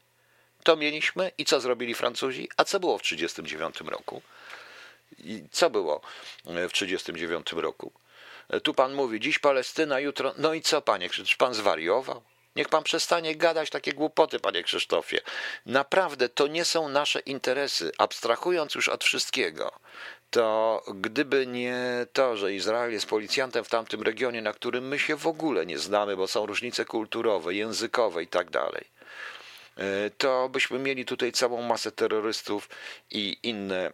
To 0.62 0.76
mieliśmy. 0.76 1.32
I 1.38 1.44
co 1.44 1.60
zrobili 1.60 1.94
Francuzi? 1.94 2.48
A 2.56 2.64
co 2.64 2.80
było 2.80 2.98
w 2.98 3.02
1939 3.02 3.90
roku? 3.90 4.22
I 5.18 5.42
co 5.50 5.70
było 5.70 5.96
y, 5.96 6.68
w 6.68 6.72
1939 6.72 7.52
roku? 7.52 7.92
Y, 8.54 8.60
tu 8.60 8.74
pan 8.74 8.94
mówi, 8.94 9.20
dziś 9.20 9.38
Palestyna, 9.38 10.00
jutro. 10.00 10.34
No 10.38 10.54
i 10.54 10.60
co, 10.62 10.82
panie? 10.82 11.10
Czy 11.10 11.36
pan 11.36 11.54
zwariował? 11.54 12.22
Niech 12.58 12.68
pan 12.68 12.82
przestanie 12.82 13.36
gadać 13.36 13.70
takie 13.70 13.92
głupoty, 13.92 14.40
panie 14.40 14.62
Krzysztofie. 14.62 15.20
Naprawdę 15.66 16.28
to 16.28 16.46
nie 16.46 16.64
są 16.64 16.88
nasze 16.88 17.20
interesy. 17.20 17.92
Abstrahując 17.98 18.74
już 18.74 18.88
od 18.88 19.04
wszystkiego, 19.04 19.72
to 20.30 20.82
gdyby 20.94 21.46
nie 21.46 22.06
to, 22.12 22.36
że 22.36 22.54
Izrael 22.54 22.92
jest 22.92 23.06
policjantem 23.06 23.64
w 23.64 23.68
tamtym 23.68 24.02
regionie, 24.02 24.42
na 24.42 24.52
którym 24.52 24.88
my 24.88 24.98
się 24.98 25.16
w 25.16 25.26
ogóle 25.26 25.66
nie 25.66 25.78
znamy, 25.78 26.16
bo 26.16 26.28
są 26.28 26.46
różnice 26.46 26.84
kulturowe, 26.84 27.54
językowe 27.54 28.22
i 28.22 28.26
tak 28.26 28.50
dalej, 28.50 28.84
e, 29.76 30.10
to 30.10 30.48
byśmy 30.48 30.78
mieli 30.78 31.04
tutaj 31.04 31.32
całą 31.32 31.62
masę 31.62 31.92
terrorystów 31.92 32.68
i 33.10 33.36
inne, 33.42 33.92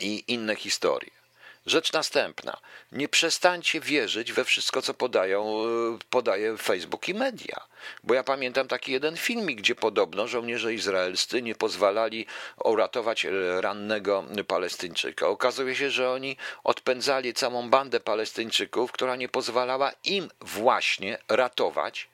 i 0.00 0.24
inne 0.28 0.56
historie. 0.56 1.21
Rzecz 1.66 1.92
następna. 1.92 2.56
Nie 2.92 3.08
przestańcie 3.08 3.80
wierzyć 3.80 4.32
we 4.32 4.44
wszystko, 4.44 4.82
co 4.82 4.94
podają, 4.94 5.64
e, 5.64 5.98
podaje 6.10 6.58
Facebook 6.58 7.08
i 7.08 7.14
media. 7.14 7.66
Bo 8.04 8.14
ja 8.14 8.24
pamiętam 8.24 8.68
taki 8.68 8.92
jeden 8.92 9.16
filmik, 9.16 9.58
gdzie 9.58 9.74
podobno 9.74 10.28
żołnierze 10.28 10.74
izraelscy 10.74 11.42
nie 11.42 11.54
pozwalali 11.54 12.26
uratować 12.64 13.26
rannego 13.60 14.24
Palestyńczyka. 14.46 15.26
Okazuje 15.28 15.74
się, 15.74 15.90
że 15.90 16.10
oni 16.10 16.36
odpędzali 16.64 17.34
całą 17.34 17.70
bandę 17.70 18.00
Palestyńczyków, 18.00 18.92
która 18.92 19.16
nie 19.16 19.28
pozwalała 19.28 19.92
im 20.04 20.28
właśnie 20.40 21.18
ratować 21.28 22.08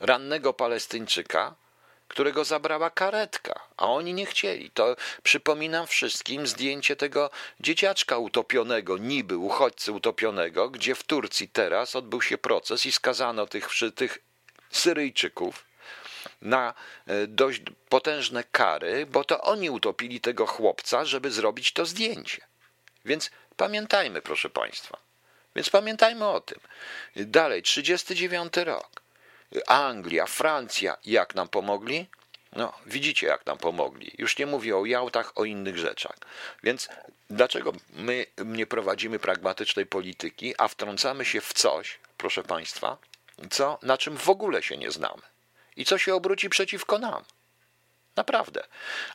rannego 0.00 0.52
Palestyńczyka, 0.52 1.54
którego 2.08 2.44
zabrała 2.44 2.90
karetka, 2.90 3.60
a 3.76 3.86
oni 3.86 4.14
nie 4.14 4.26
chcieli. 4.26 4.70
To 4.70 4.96
przypominam 5.22 5.86
wszystkim 5.86 6.46
zdjęcie 6.46 6.96
tego 6.96 7.30
dzieciaczka 7.60 8.18
utopionego, 8.18 8.98
niby 8.98 9.36
uchodźcy 9.36 9.92
utopionego, 9.92 10.70
gdzie 10.70 10.94
w 10.94 11.02
Turcji 11.04 11.48
teraz 11.48 11.96
odbył 11.96 12.22
się 12.22 12.38
proces 12.38 12.86
i 12.86 12.92
skazano 12.92 13.46
tych, 13.46 13.68
tych 13.94 14.18
Syryjczyków 14.70 15.64
na 16.42 16.74
e, 17.06 17.26
dość 17.26 17.62
potężne 17.88 18.44
kary, 18.44 19.06
bo 19.06 19.24
to 19.24 19.40
oni 19.42 19.70
utopili 19.70 20.20
tego 20.20 20.46
chłopca, 20.46 21.04
żeby 21.04 21.30
zrobić 21.30 21.72
to 21.72 21.86
zdjęcie. 21.86 22.40
Więc 23.04 23.30
pamiętajmy, 23.56 24.22
proszę 24.22 24.50
Państwa. 24.50 24.98
Więc 25.56 25.70
pamiętajmy 25.70 26.26
o 26.26 26.40
tym. 26.40 26.60
Dalej, 27.16 27.62
39 27.62 28.56
rok. 28.56 29.07
Anglia, 29.66 30.26
Francja, 30.26 30.96
jak 31.04 31.34
nam 31.34 31.48
pomogli? 31.48 32.06
No, 32.52 32.72
widzicie, 32.86 33.26
jak 33.26 33.46
nam 33.46 33.58
pomogli. 33.58 34.12
Już 34.18 34.38
nie 34.38 34.46
mówię 34.46 34.76
o 34.76 34.86
Jałtach, 34.86 35.32
o 35.34 35.44
innych 35.44 35.78
rzeczach. 35.78 36.16
Więc 36.62 36.88
dlaczego 37.30 37.72
my 37.92 38.26
nie 38.44 38.66
prowadzimy 38.66 39.18
pragmatycznej 39.18 39.86
polityki, 39.86 40.54
a 40.58 40.68
wtrącamy 40.68 41.24
się 41.24 41.40
w 41.40 41.52
coś, 41.52 41.98
proszę 42.16 42.42
Państwa, 42.42 42.96
co, 43.50 43.78
na 43.82 43.98
czym 43.98 44.16
w 44.16 44.28
ogóle 44.28 44.62
się 44.62 44.76
nie 44.76 44.90
znamy 44.90 45.22
i 45.76 45.84
co 45.84 45.98
się 45.98 46.14
obróci 46.14 46.50
przeciwko 46.50 46.98
nam? 46.98 47.24
Naprawdę. 48.18 48.64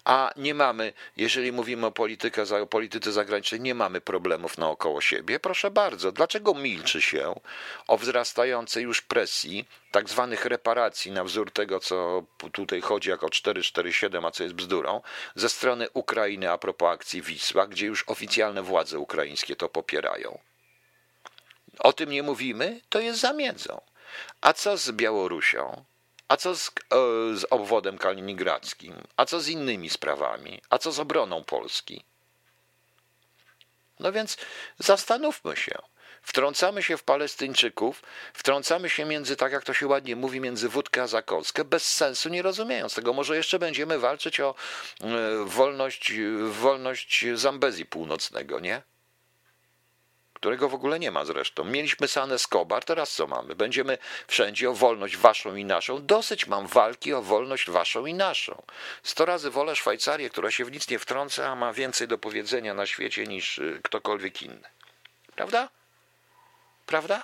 A 0.06 0.32
nie 0.36 0.54
mamy, 0.54 0.94
jeżeli 1.18 1.52
mówimy 1.52 1.86
o, 1.88 1.92
polityce, 1.92 2.62
o 2.62 2.68
polityce 2.68 3.12
zagranicznej, 3.12 3.62
nie 3.62 3.76
mamy 3.76 4.02
problemów 4.02 4.58
naokoło 4.58 5.02
siebie. 5.02 5.39
Proszę 5.39 5.72
bardzo, 5.72 6.12
dlaczego 6.12 6.54
milczy 6.54 7.02
się 7.02 7.39
o 7.88 7.98
wzrastającej 7.98 8.84
już 8.84 9.02
presji, 9.02 9.66
tak 9.92 10.10
zwanych 10.10 10.46
reparacji 10.46 11.12
na 11.12 11.24
wzór 11.24 11.52
tego, 11.52 11.80
co 11.80 12.24
tutaj 12.52 12.82
chodzi 12.82 13.10
jako 13.10 13.30
447, 13.30 14.26
a 14.26 14.32
co 14.32 14.44
jest 14.44 14.56
bzdurą, 14.56 15.02
ze 15.36 15.50
strony 15.50 15.89
Ukrainy 15.94 16.52
a 16.52 16.58
propos 16.58 16.94
akcji 16.94 17.22
Wisła, 17.22 17.68
gdzie 17.68 17.86
już 17.86 18.04
oficjalne 18.08 18.62
władze 18.62 19.00
ukraińskie 19.00 19.56
to 19.56 19.70
popierają? 19.70 20.39
O 21.80 21.94
tym 21.94 22.10
nie 22.10 22.24
mówimy, 22.24 22.82
to 22.89 23.00
jest 23.00 23.20
zamiedzą. 23.20 23.82
A 24.42 24.54
co 24.54 24.78
z 24.78 24.92
Białorusią? 24.92 25.93
A 26.28 26.38
co 26.38 26.56
z, 26.56 26.68
e, 26.68 26.72
z 27.38 27.46
obwodem 27.50 27.98
kaliningradzkim? 27.98 29.04
A 29.18 29.26
co 29.26 29.42
z 29.42 29.48
innymi 29.48 29.90
sprawami? 29.90 30.62
A 30.70 30.78
co 30.78 30.92
z 30.92 31.00
obroną 31.00 31.44
Polski? 31.44 32.04
No 34.00 34.12
więc 34.12 34.38
zastanówmy 34.80 35.56
się. 35.56 35.76
Wtrącamy 36.22 36.84
się 36.84 36.98
w 36.98 37.04
Palestyńczyków, 37.04 38.04
wtrącamy 38.34 38.90
się 38.90 39.06
między, 39.06 39.36
tak 39.36 39.52
jak 39.52 39.64
to 39.64 39.74
się 39.74 39.88
ładnie 39.88 40.16
mówi, 40.16 40.40
między 40.40 40.70
wódkę 40.70 41.02
a 41.04 41.08
zakąskę, 41.08 41.66
bez 41.66 41.96
sensu, 41.96 42.30
nie 42.30 42.42
rozumiejąc 42.42 42.96
tego. 42.96 43.14
Może 43.14 43.38
jeszcze 43.38 43.60
będziemy 43.60 44.00
walczyć 44.00 44.40
o 44.40 44.56
e, 45.02 45.06
wolność, 45.46 46.14
wolność 46.50 47.26
Zambezji 47.34 47.86
Północnego, 47.86 48.60
nie? 48.60 48.82
Którego 50.44 50.70
w 50.70 50.74
ogóle 50.74 51.00
nie 51.00 51.12
ma 51.12 51.26
zresztą. 51.26 51.64
Mieliśmy 51.64 52.08
San 52.08 52.32
Escobar, 52.32 52.86
teraz 52.86 53.14
co 53.14 53.28
mamy? 53.28 53.56
Będziemy 53.56 53.98
wszędzie 54.28 54.70
o 54.70 54.74
wolność 54.74 55.18
waszą 55.18 55.56
i 55.56 55.66
naszą. 55.66 56.06
Dosyć 56.06 56.48
mam 56.48 56.68
walki 56.68 57.14
o 57.14 57.22
wolność 57.22 57.70
waszą 57.70 58.06
i 58.06 58.14
naszą. 58.14 58.64
Sto 59.04 59.26
razy 59.26 59.50
wolę 59.50 59.76
Szwajcarię, 59.76 60.30
która 60.30 60.52
się 60.52 60.66
w 60.66 60.72
nic 60.72 60.90
nie 60.90 61.00
wtrąca, 61.00 61.48
a 61.50 61.56
ma 61.56 61.74
więcej 61.74 62.08
do 62.08 62.18
powiedzenia 62.18 62.74
na 62.74 62.86
świecie 62.86 63.28
niż 63.28 63.58
y, 63.58 63.80
ktokolwiek 63.84 64.42
inny. 64.42 64.70
Prawda? 65.36 65.70
Prawda? 66.86 67.24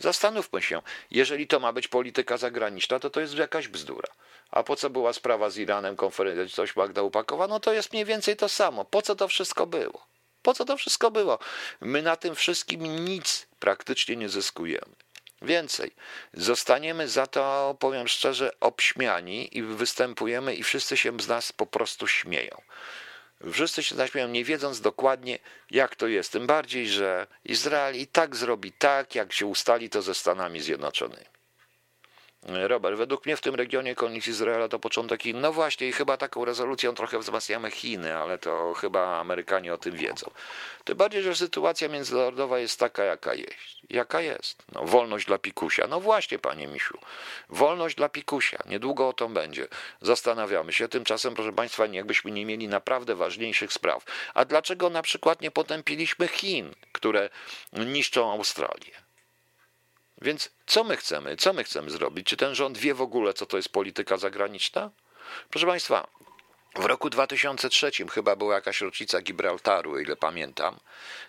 Zastanówmy 0.00 0.62
się, 0.62 0.82
jeżeli 1.10 1.46
to 1.46 1.60
ma 1.60 1.72
być 1.72 1.88
polityka 1.88 2.36
zagraniczna, 2.36 2.98
to 2.98 3.10
to 3.10 3.20
jest 3.20 3.34
jakaś 3.34 3.68
bzdura. 3.68 4.08
A 4.50 4.62
po 4.62 4.76
co 4.76 4.90
była 4.90 5.12
sprawa 5.12 5.50
z 5.50 5.56
Iranem, 5.56 5.96
konferencja, 5.96 6.56
coś 6.56 6.76
Magda 6.76 7.02
upakowa? 7.02 7.46
No 7.46 7.60
to 7.60 7.72
jest 7.72 7.92
mniej 7.92 8.04
więcej 8.04 8.36
to 8.36 8.48
samo. 8.48 8.84
Po 8.84 9.02
co 9.02 9.14
to 9.14 9.28
wszystko 9.28 9.66
było? 9.66 10.15
Po 10.46 10.54
co 10.54 10.64
to 10.64 10.76
wszystko 10.76 11.10
było? 11.10 11.38
My 11.80 12.02
na 12.02 12.16
tym 12.16 12.34
wszystkim 12.34 13.04
nic 13.04 13.46
praktycznie 13.58 14.16
nie 14.16 14.28
zyskujemy. 14.28 14.94
Więcej, 15.42 15.90
zostaniemy 16.34 17.08
za 17.08 17.26
to, 17.26 17.76
powiem 17.78 18.08
szczerze, 18.08 18.52
obśmiani 18.60 19.58
i 19.58 19.62
występujemy 19.62 20.54
i 20.54 20.62
wszyscy 20.62 20.96
się 20.96 21.20
z 21.20 21.28
nas 21.28 21.52
po 21.52 21.66
prostu 21.66 22.06
śmieją. 22.06 22.62
Wszyscy 23.52 23.82
się 23.82 23.94
zaśmieją, 23.94 24.28
nie 24.28 24.44
wiedząc 24.44 24.80
dokładnie, 24.80 25.38
jak 25.70 25.96
to 25.96 26.06
jest. 26.06 26.32
Tym 26.32 26.46
bardziej, 26.46 26.88
że 26.88 27.26
Izrael 27.44 27.96
i 27.96 28.06
tak 28.06 28.36
zrobi 28.36 28.72
tak, 28.72 29.14
jak 29.14 29.32
się 29.32 29.46
ustali 29.46 29.90
to 29.90 30.02
ze 30.02 30.14
Stanami 30.14 30.60
Zjednoczonymi. 30.60 31.35
Robert, 32.48 32.96
według 32.96 33.26
mnie 33.26 33.36
w 33.36 33.40
tym 33.40 33.54
regionie 33.54 33.94
koniec 33.94 34.26
Izraela 34.26 34.68
to 34.68 34.78
początek 34.78 35.22
Chin. 35.22 35.40
No 35.40 35.52
właśnie, 35.52 35.88
i 35.88 35.92
chyba 35.92 36.16
taką 36.16 36.44
rezolucją 36.44 36.94
trochę 36.94 37.18
wzmacniamy 37.18 37.70
Chiny, 37.70 38.16
ale 38.16 38.38
to 38.38 38.74
chyba 38.74 39.20
Amerykanie 39.20 39.74
o 39.74 39.78
tym 39.78 39.96
wiedzą. 39.96 40.30
Tym 40.84 40.96
bardziej, 40.96 41.22
że 41.22 41.36
sytuacja 41.36 41.88
międzynarodowa 41.88 42.58
jest 42.58 42.80
taka, 42.80 43.04
jaka 43.04 43.34
jest. 43.34 43.76
Jaka 43.90 44.20
jest? 44.20 44.64
No, 44.72 44.84
wolność 44.84 45.26
dla 45.26 45.38
pikusia. 45.38 45.86
No 45.86 46.00
właśnie, 46.00 46.38
panie 46.38 46.66
Misiu. 46.66 46.98
Wolność 47.48 47.96
dla 47.96 48.08
pikusia. 48.08 48.58
Niedługo 48.66 49.08
o 49.08 49.12
to 49.12 49.28
będzie. 49.28 49.68
Zastanawiamy 50.00 50.72
się. 50.72 50.88
Tymczasem, 50.88 51.34
proszę 51.34 51.52
państwa, 51.52 51.86
jakbyśmy 51.86 52.30
nie 52.30 52.46
mieli 52.46 52.68
naprawdę 52.68 53.14
ważniejszych 53.14 53.72
spraw. 53.72 54.04
A 54.34 54.44
dlaczego 54.44 54.90
na 54.90 55.02
przykład 55.02 55.40
nie 55.40 55.50
potępiliśmy 55.50 56.28
Chin, 56.28 56.74
które 56.92 57.30
niszczą 57.72 58.32
Australię? 58.32 59.05
Więc 60.22 60.50
co 60.66 60.84
my 60.84 60.96
chcemy? 60.96 61.36
Co 61.36 61.52
my 61.52 61.64
chcemy 61.64 61.90
zrobić? 61.90 62.26
Czy 62.26 62.36
ten 62.36 62.54
rząd 62.54 62.78
wie 62.78 62.94
w 62.94 63.02
ogóle, 63.02 63.34
co 63.34 63.46
to 63.46 63.56
jest 63.56 63.68
polityka 63.68 64.16
zagraniczna? 64.16 64.90
Proszę 65.50 65.66
Państwa, 65.66 66.06
w 66.78 66.84
roku 66.84 67.10
2003 67.10 67.90
chyba 68.10 68.36
była 68.36 68.54
jakaś 68.54 68.80
rocznica 68.80 69.20
Gibraltaru, 69.20 70.00
ile 70.00 70.16
pamiętam. 70.16 70.76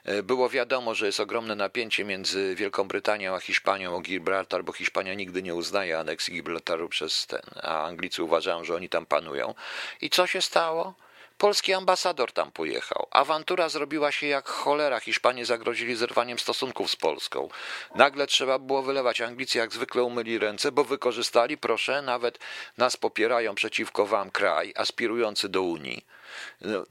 E, 0.03 0.23
było 0.23 0.49
wiadomo, 0.49 0.95
że 0.95 1.05
jest 1.05 1.19
ogromne 1.19 1.55
napięcie 1.55 2.05
między 2.05 2.55
Wielką 2.55 2.83
Brytanią 2.83 3.35
a 3.35 3.39
Hiszpanią 3.39 3.95
o 3.95 3.99
Gibraltar, 3.99 4.63
bo 4.63 4.73
Hiszpania 4.73 5.13
nigdy 5.13 5.43
nie 5.43 5.55
uznaje 5.55 5.99
aneksji 5.99 6.33
Gibraltaru 6.33 6.89
przez 6.89 7.27
ten, 7.27 7.41
a 7.63 7.83
Anglicy 7.83 8.23
uważają, 8.23 8.63
że 8.63 8.75
oni 8.75 8.89
tam 8.89 9.05
panują. 9.05 9.53
I 10.01 10.09
co 10.09 10.27
się 10.27 10.41
stało? 10.41 10.93
Polski 11.37 11.73
ambasador 11.73 12.31
tam 12.31 12.51
pojechał. 12.51 13.07
Awantura 13.11 13.69
zrobiła 13.69 14.11
się 14.11 14.27
jak 14.27 14.49
cholera. 14.49 14.99
Hiszpanie 14.99 15.45
zagrozili 15.45 15.95
zerwaniem 15.95 16.39
stosunków 16.39 16.91
z 16.91 16.95
Polską. 16.95 17.49
Nagle 17.95 18.27
trzeba 18.27 18.59
było 18.59 18.83
wylewać. 18.83 19.21
Anglicy 19.21 19.57
jak 19.57 19.73
zwykle 19.73 20.03
umyli 20.03 20.39
ręce, 20.39 20.71
bo 20.71 20.83
wykorzystali, 20.83 21.57
proszę, 21.57 22.01
nawet 22.01 22.39
nas 22.77 22.97
popierają 22.97 23.55
przeciwko 23.55 24.05
wam 24.05 24.31
kraj 24.31 24.73
aspirujący 24.75 25.49
do 25.49 25.61
Unii. 25.61 26.05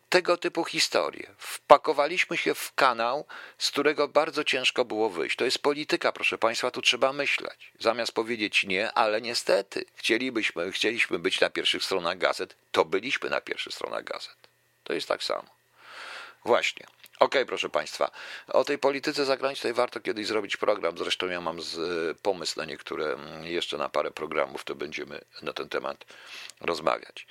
Tego 0.09 0.37
typu 0.37 0.64
historie. 0.64 1.30
Wpakowaliśmy 1.38 2.37
się 2.37 2.54
w 2.54 2.74
kanał, 2.74 3.24
z 3.59 3.70
którego 3.70 4.09
bardzo 4.09 4.44
ciężko 4.44 4.84
było 4.84 5.11
wyjść. 5.11 5.36
To 5.36 5.44
jest 5.44 5.59
polityka, 5.59 6.12
proszę 6.12 6.38
Państwa, 6.38 6.70
tu 6.70 6.82
trzeba 6.82 7.12
myśleć. 7.12 7.72
Zamiast 7.78 8.12
powiedzieć 8.12 8.64
nie, 8.64 8.92
ale 8.92 9.20
niestety, 9.20 9.84
chcielibyśmy, 9.94 10.72
chcieliśmy 10.72 11.18
być 11.18 11.40
na 11.40 11.51
pierwszych 11.51 11.84
stronach 11.84 12.18
gazet, 12.18 12.55
to 12.72 12.84
byliśmy 12.84 13.30
na 13.30 13.40
pierwszych 13.40 13.74
stronach 13.74 14.05
gazet. 14.05 14.36
To 14.84 14.92
jest 14.92 15.09
tak 15.09 15.22
samo. 15.22 15.49
Właśnie. 16.44 16.86
Okej, 17.16 17.26
okay, 17.26 17.47
proszę 17.47 17.68
Państwa. 17.68 18.11
O 18.49 18.64
tej 18.64 18.78
polityce 18.78 19.24
zagranicznej 19.24 19.72
warto 19.72 20.01
kiedyś 20.01 20.26
zrobić 20.26 20.57
program. 20.57 20.99
Zresztą 20.99 21.26
ja 21.26 21.40
mam 21.40 21.62
z, 21.62 22.18
pomysł 22.18 22.59
na 22.59 22.64
niektóre, 22.64 23.12
mm, 23.12 23.44
jeszcze 23.44 23.78
na 23.78 23.88
parę 23.88 24.11
programów, 24.11 24.64
to 24.64 24.74
będziemy 24.74 25.20
na 25.42 25.53
ten 25.53 25.68
temat 25.68 26.05
rozmawiać. 26.61 27.26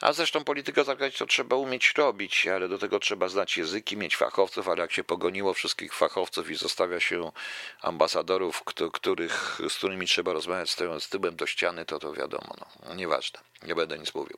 A 0.00 0.12
zresztą 0.12 0.44
politykę 0.44 0.84
zagraniczną 0.84 1.26
trzeba 1.26 1.56
umieć 1.56 1.94
robić, 1.96 2.46
ale 2.46 2.68
do 2.68 2.78
tego 2.78 3.00
trzeba 3.00 3.28
znać 3.28 3.56
języki, 3.56 3.96
mieć 3.96 4.16
fachowców, 4.16 4.68
ale 4.68 4.82
jak 4.82 4.92
się 4.92 5.04
pogoniło 5.04 5.54
wszystkich 5.54 5.94
fachowców 5.94 6.50
i 6.50 6.54
zostawia 6.54 7.00
się 7.00 7.32
ambasadorów, 7.80 8.62
których, 8.92 9.60
z 9.68 9.74
którymi 9.74 10.06
trzeba 10.06 10.32
rozmawiać, 10.32 10.70
stoją 10.70 11.00
z 11.00 11.08
tyłem 11.08 11.36
do 11.36 11.46
ściany, 11.46 11.84
to 11.84 11.98
to 11.98 12.12
wiadomo, 12.12 12.54
no, 12.86 12.94
nieważne, 12.94 13.40
nie 13.62 13.74
będę 13.74 13.98
nic 13.98 14.14
mówił 14.14 14.36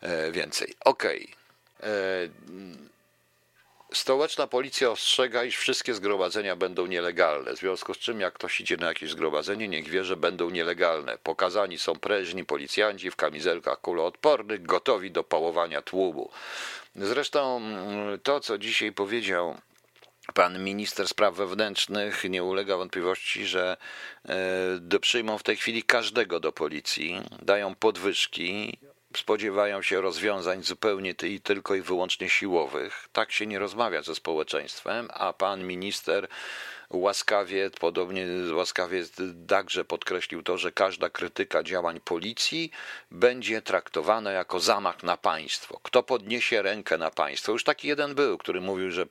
e, 0.00 0.32
więcej. 0.32 0.74
Okej. 0.84 1.34
Okay. 1.78 2.92
Stołeczna 3.94 4.46
policja 4.46 4.90
ostrzega, 4.90 5.44
iż 5.44 5.56
wszystkie 5.56 5.94
zgromadzenia 5.94 6.56
będą 6.56 6.86
nielegalne. 6.86 7.52
W 7.52 7.58
związku 7.58 7.94
z 7.94 7.98
czym, 7.98 8.20
jak 8.20 8.34
ktoś 8.34 8.60
idzie 8.60 8.76
na 8.76 8.86
jakieś 8.86 9.10
zgromadzenie, 9.10 9.68
niech 9.68 9.88
wie, 9.88 10.04
że 10.04 10.16
będą 10.16 10.50
nielegalne. 10.50 11.18
Pokazani 11.22 11.78
są 11.78 11.98
prężni 11.98 12.44
policjanci 12.44 13.10
w 13.10 13.16
kamizelkach 13.16 13.80
kuloodpornych, 13.80 14.62
gotowi 14.62 15.10
do 15.10 15.24
pałowania 15.24 15.82
tłumu. 15.82 16.30
Zresztą 16.96 17.56
mm, 17.56 18.20
to, 18.20 18.40
co 18.40 18.58
dzisiaj 18.58 18.92
powiedział 18.92 19.56
Pan 20.34 20.64
minister 20.64 21.08
spraw 21.08 21.34
wewnętrznych 21.34 22.24
nie 22.24 22.44
ulega 22.44 22.76
wątpliwości, 22.76 23.46
że 23.46 23.76
e, 24.92 24.98
przyjmą 25.00 25.38
w 25.38 25.42
tej 25.42 25.56
chwili 25.56 25.82
każdego 25.82 26.40
do 26.40 26.52
policji, 26.52 27.22
dają 27.42 27.74
podwyżki, 27.74 28.78
spodziewają 29.18 29.82
się 29.82 30.00
rozwiązań 30.00 30.62
zupełnie 30.62 31.14
i 31.22 31.40
tylko 31.40 31.74
i 31.74 31.82
wyłącznie 31.82 32.28
siłowych. 32.28 33.08
Tak 33.12 33.32
się 33.32 33.46
nie 33.46 33.58
rozmawia 33.58 34.02
ze 34.02 34.14
społeczeństwem, 34.14 35.08
a 35.12 35.32
pan 35.32 35.64
minister 35.64 36.28
łaskawie, 36.92 37.70
podobnie 37.80 38.26
łaskawie 38.54 39.04
także 39.48 39.84
podkreślił 39.84 40.42
to, 40.42 40.58
że 40.58 40.72
każda 40.72 41.10
krytyka 41.10 41.62
działań 41.62 42.00
policji 42.00 42.70
będzie 43.10 43.62
traktowana 43.62 44.32
jako 44.32 44.60
zamach 44.60 45.02
na 45.02 45.16
państwo. 45.16 45.80
Kto 45.82 46.02
podniesie 46.02 46.62
rękę 46.62 46.98
na 46.98 47.10
państwo? 47.10 47.52
Już 47.52 47.64
taki 47.64 47.88
jeden 47.88 48.14
był, 48.14 48.38
który 48.38 48.60
mówił, 48.60 48.90
że, 48.90 49.06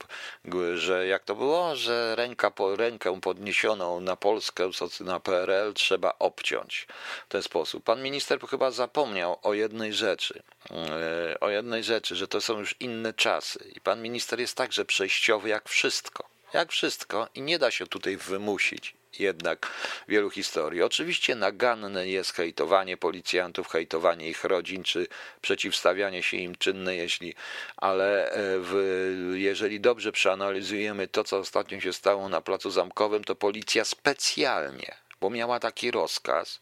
że 0.74 1.08
jak 1.08 1.24
to 1.24 1.36
było, 1.36 1.76
że 1.76 2.16
ręka 2.16 2.52
po 2.52 2.76
rękę 2.76 3.22
podniesioną 3.22 4.00
na 4.00 4.16
Polskę, 4.16 4.70
na 5.00 5.20
PRL 5.20 5.74
trzeba 5.74 6.14
obciąć 6.20 6.88
w 7.26 7.32
ten 7.32 7.44
sposób. 7.44 7.84
Pan 7.84 8.04
minister 8.04 8.40
chyba 8.50 8.72
zapomniał 8.72 9.40
o 9.44 9.54
jednej 9.54 9.94
rzeczy, 9.94 10.44
e, 10.72 11.40
o 11.40 11.50
jednej 11.50 11.84
rzeczy, 11.84 12.16
że 12.16 12.28
to 12.28 12.42
są 12.42 12.60
już 12.60 12.76
inne 12.80 13.14
czasy 13.14 13.72
i 13.76 13.82
pan 13.82 14.02
minister 14.02 14.40
jest 14.40 14.58
także 14.58 14.86
przejściowy 14.86 15.50
jak 15.50 15.70
wszystko 15.70 16.31
jak 16.54 16.72
wszystko 16.72 17.28
i 17.36 17.42
nie 17.42 17.60
da 17.60 17.72
się 17.72 17.88
tutaj 17.88 18.18
wymusić 18.18 18.96
jednak 19.20 19.72
wielu 20.08 20.30
historii. 20.30 20.82
Oczywiście 20.82 21.36
naganne 21.36 22.08
jest 22.08 22.34
hejtowanie 22.34 22.98
policjantów, 22.98 23.68
hejtowanie 23.68 24.30
ich 24.30 24.44
rodzin, 24.44 24.84
czy 24.84 25.08
przeciwstawianie 25.42 26.24
się 26.24 26.38
im 26.38 26.56
czynne, 26.56 26.96
jeśli, 26.96 27.34
ale 27.78 28.32
e, 28.32 28.60
w, 28.60 29.34
jeżeli 29.36 29.80
dobrze 29.80 30.12
przeanalizujemy 30.12 31.08
to, 31.08 31.24
co 31.24 31.38
ostatnio 31.38 31.80
się 31.80 31.94
stało 31.94 32.30
na 32.30 32.42
Placu 32.42 32.72
Zamkowym, 32.72 33.24
to 33.24 33.36
policja 33.36 33.86
specjalnie 33.86 34.96
bo 35.22 35.30
miała 35.30 35.60
taki 35.60 35.92
rozkaz, 35.92 36.60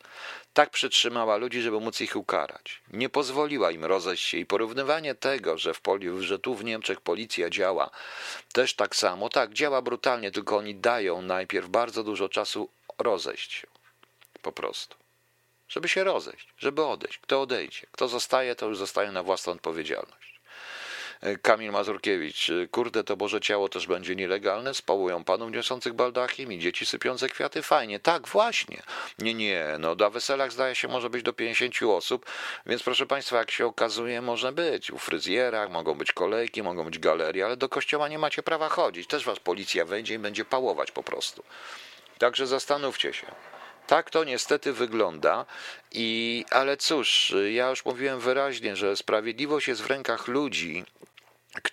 tak 0.54 0.70
przytrzymała 0.70 1.38
ludzi, 1.38 1.62
żeby 1.62 1.80
móc 1.80 2.02
ich 2.02 2.16
ukarać. 2.16 2.82
Nie 2.94 3.10
pozwoliła 3.10 3.72
im 3.72 3.86
rozejść 3.86 4.26
się 4.26 4.38
i 4.38 4.46
porównywanie 4.46 5.16
tego, 5.16 5.58
że, 5.58 5.74
w 5.74 5.82
Poli- 5.82 6.22
że 6.22 6.40
tu 6.40 6.56
w 6.56 6.64
Niemczech 6.64 7.02
policja 7.02 7.50
działa 7.50 7.90
też 8.54 8.76
tak 8.76 8.96
samo, 8.96 9.30
tak, 9.30 9.54
działa 9.54 9.82
brutalnie, 9.82 10.32
tylko 10.32 10.58
oni 10.58 10.76
dają 10.76 11.22
najpierw 11.22 11.70
bardzo 11.70 12.04
dużo 12.04 12.30
czasu 12.30 12.70
rozejść 12.98 13.54
się. 13.54 13.68
Po 14.42 14.52
prostu. 14.52 14.96
Żeby 15.70 15.90
się 15.90 16.04
rozejść, 16.04 16.48
żeby 16.58 16.86
odejść. 16.86 17.18
Kto 17.18 17.42
odejdzie, 17.42 17.88
kto 17.92 18.08
zostaje, 18.08 18.56
to 18.56 18.68
już 18.68 18.78
zostaje 18.78 19.12
na 19.12 19.24
własną 19.24 19.54
odpowiedzialność. 19.54 20.29
Kamil 21.42 21.72
Mazurkiewicz. 21.72 22.52
Kurde, 22.72 23.04
to 23.04 23.18
Boże 23.18 23.42
Ciało 23.42 23.70
też 23.70 23.88
będzie 23.88 24.16
nielegalne? 24.16 24.74
Spałują 24.74 25.24
panów 25.24 25.52
niosących 25.52 25.94
baldachim 25.94 26.52
i 26.52 26.60
dzieci 26.60 26.86
sypiące 26.86 27.30
kwiaty? 27.30 27.62
Fajnie. 27.62 28.00
Tak, 28.00 28.28
właśnie. 28.28 28.82
Nie, 29.20 29.34
nie. 29.34 29.66
No, 29.80 29.96
na 29.96 30.10
weselach 30.10 30.52
zdaje 30.52 30.76
się 30.76 30.88
może 30.88 31.10
być 31.10 31.24
do 31.24 31.34
50 31.34 31.84
osób, 31.84 32.26
więc 32.66 32.84
proszę 32.84 33.06
Państwa, 33.06 33.38
jak 33.38 33.52
się 33.52 33.66
okazuje, 33.66 34.22
może 34.22 34.52
być. 34.52 34.92
U 34.92 34.98
fryzjerach 34.98 35.70
mogą 35.70 35.94
być 35.94 36.12
kolejki, 36.12 36.64
mogą 36.64 36.84
być 36.84 37.00
galerie, 37.00 37.46
ale 37.46 37.58
do 37.58 37.70
kościoła 37.70 38.08
nie 38.08 38.20
macie 38.20 38.44
prawa 38.44 38.70
chodzić. 38.70 39.08
Też 39.08 39.26
Was 39.26 39.40
policja 39.40 39.86
wejdzie 39.86 40.14
i 40.14 40.20
będzie 40.20 40.46
pałować 40.46 40.92
po 40.92 41.04
prostu. 41.04 41.44
Także 42.18 42.48
zastanówcie 42.48 43.14
się. 43.14 43.28
Tak 43.88 44.10
to 44.10 44.24
niestety 44.24 44.74
wygląda, 44.74 45.46
i, 45.92 46.46
ale 46.52 46.78
cóż, 46.78 47.34
ja 47.52 47.70
już 47.70 47.86
mówiłem 47.86 48.20
wyraźnie, 48.20 48.76
że 48.76 48.98
sprawiedliwość 48.98 49.68
jest 49.68 49.82
w 49.82 49.88
rękach 49.88 50.28
ludzi, 50.28 50.86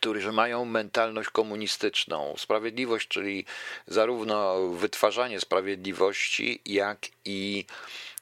którzy 0.07 0.33
mają 0.33 0.65
mentalność 0.65 1.31
komunistyczną. 1.31 2.35
Sprawiedliwość, 2.39 3.09
czyli 3.09 3.45
zarówno 3.87 4.69
wytwarzanie 4.69 5.41
sprawiedliwości, 5.41 6.61
jak 6.67 6.99
i 7.25 7.65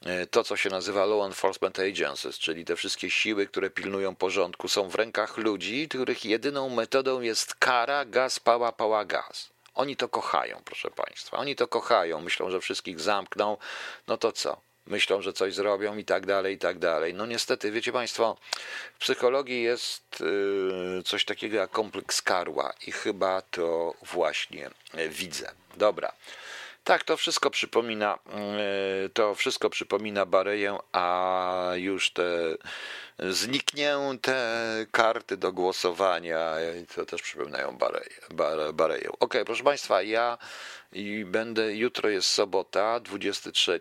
e, 0.05 0.27
to, 0.27 0.43
co 0.43 0.57
się 0.57 0.69
nazywa 0.69 1.05
Law 1.05 1.25
Enforcement 1.25 1.79
Agencies, 1.79 2.39
czyli 2.39 2.65
te 2.65 2.75
wszystkie 2.75 3.09
siły, 3.09 3.47
które 3.47 3.69
pilnują 3.69 4.15
porządku, 4.15 4.67
są 4.67 4.89
w 4.89 4.95
rękach 4.95 5.37
ludzi, 5.37 5.87
których 5.89 6.25
jedyną 6.25 6.69
metodą 6.69 7.21
jest 7.21 7.55
kara, 7.55 8.05
gaz, 8.05 8.39
pała, 8.39 8.71
pała, 8.71 9.05
gaz. 9.05 9.49
Oni 9.75 9.95
to 9.95 10.09
kochają, 10.09 10.61
proszę 10.65 10.91
Państwa. 10.91 11.37
Oni 11.37 11.55
to 11.55 11.67
kochają. 11.67 12.21
Myślą, 12.21 12.49
że 12.49 12.61
wszystkich 12.61 12.99
zamkną. 12.99 13.57
No 14.07 14.17
to 14.17 14.31
co? 14.31 14.64
Myślą, 14.87 15.21
że 15.21 15.33
coś 15.33 15.53
zrobią 15.53 15.97
i 15.97 16.05
tak 16.05 16.25
dalej, 16.25 16.55
i 16.55 16.57
tak 16.57 16.79
dalej. 16.79 17.13
No 17.13 17.25
niestety, 17.25 17.71
wiecie 17.71 17.91
Państwo, 17.91 18.37
w 18.95 18.99
psychologii 18.99 19.63
jest 19.63 20.21
y, 20.99 21.03
coś 21.03 21.25
takiego 21.25 21.57
jak 21.57 21.71
kompleks 21.71 22.21
karła 22.21 22.73
i 22.87 22.91
chyba 22.91 23.41
to 23.41 23.93
właśnie 24.01 24.69
y, 24.97 25.09
widzę. 25.09 25.51
Dobra. 25.77 26.11
Tak, 26.83 27.03
to 27.03 27.17
wszystko 27.17 27.49
przypomina, 27.49 28.19
y, 29.05 29.09
to 29.09 29.35
wszystko 29.35 29.69
przypomina 29.69 30.25
Bareję, 30.25 30.77
a 30.91 31.71
już 31.75 32.11
te 32.11 32.57
zniknięte 33.19 34.35
karty 34.91 35.37
do 35.37 35.53
głosowania, 35.53 36.53
to 36.95 37.05
też 37.05 37.21
przypominają 37.21 37.77
Bareję. 37.77 38.73
Bareję. 38.73 39.09
Ok, 39.19 39.33
proszę 39.45 39.63
Państwa, 39.63 40.01
ja 40.01 40.37
i 40.91 41.25
będę, 41.25 41.75
jutro 41.75 42.09
jest 42.09 42.27
sobota, 42.27 42.99
23, 42.99 43.79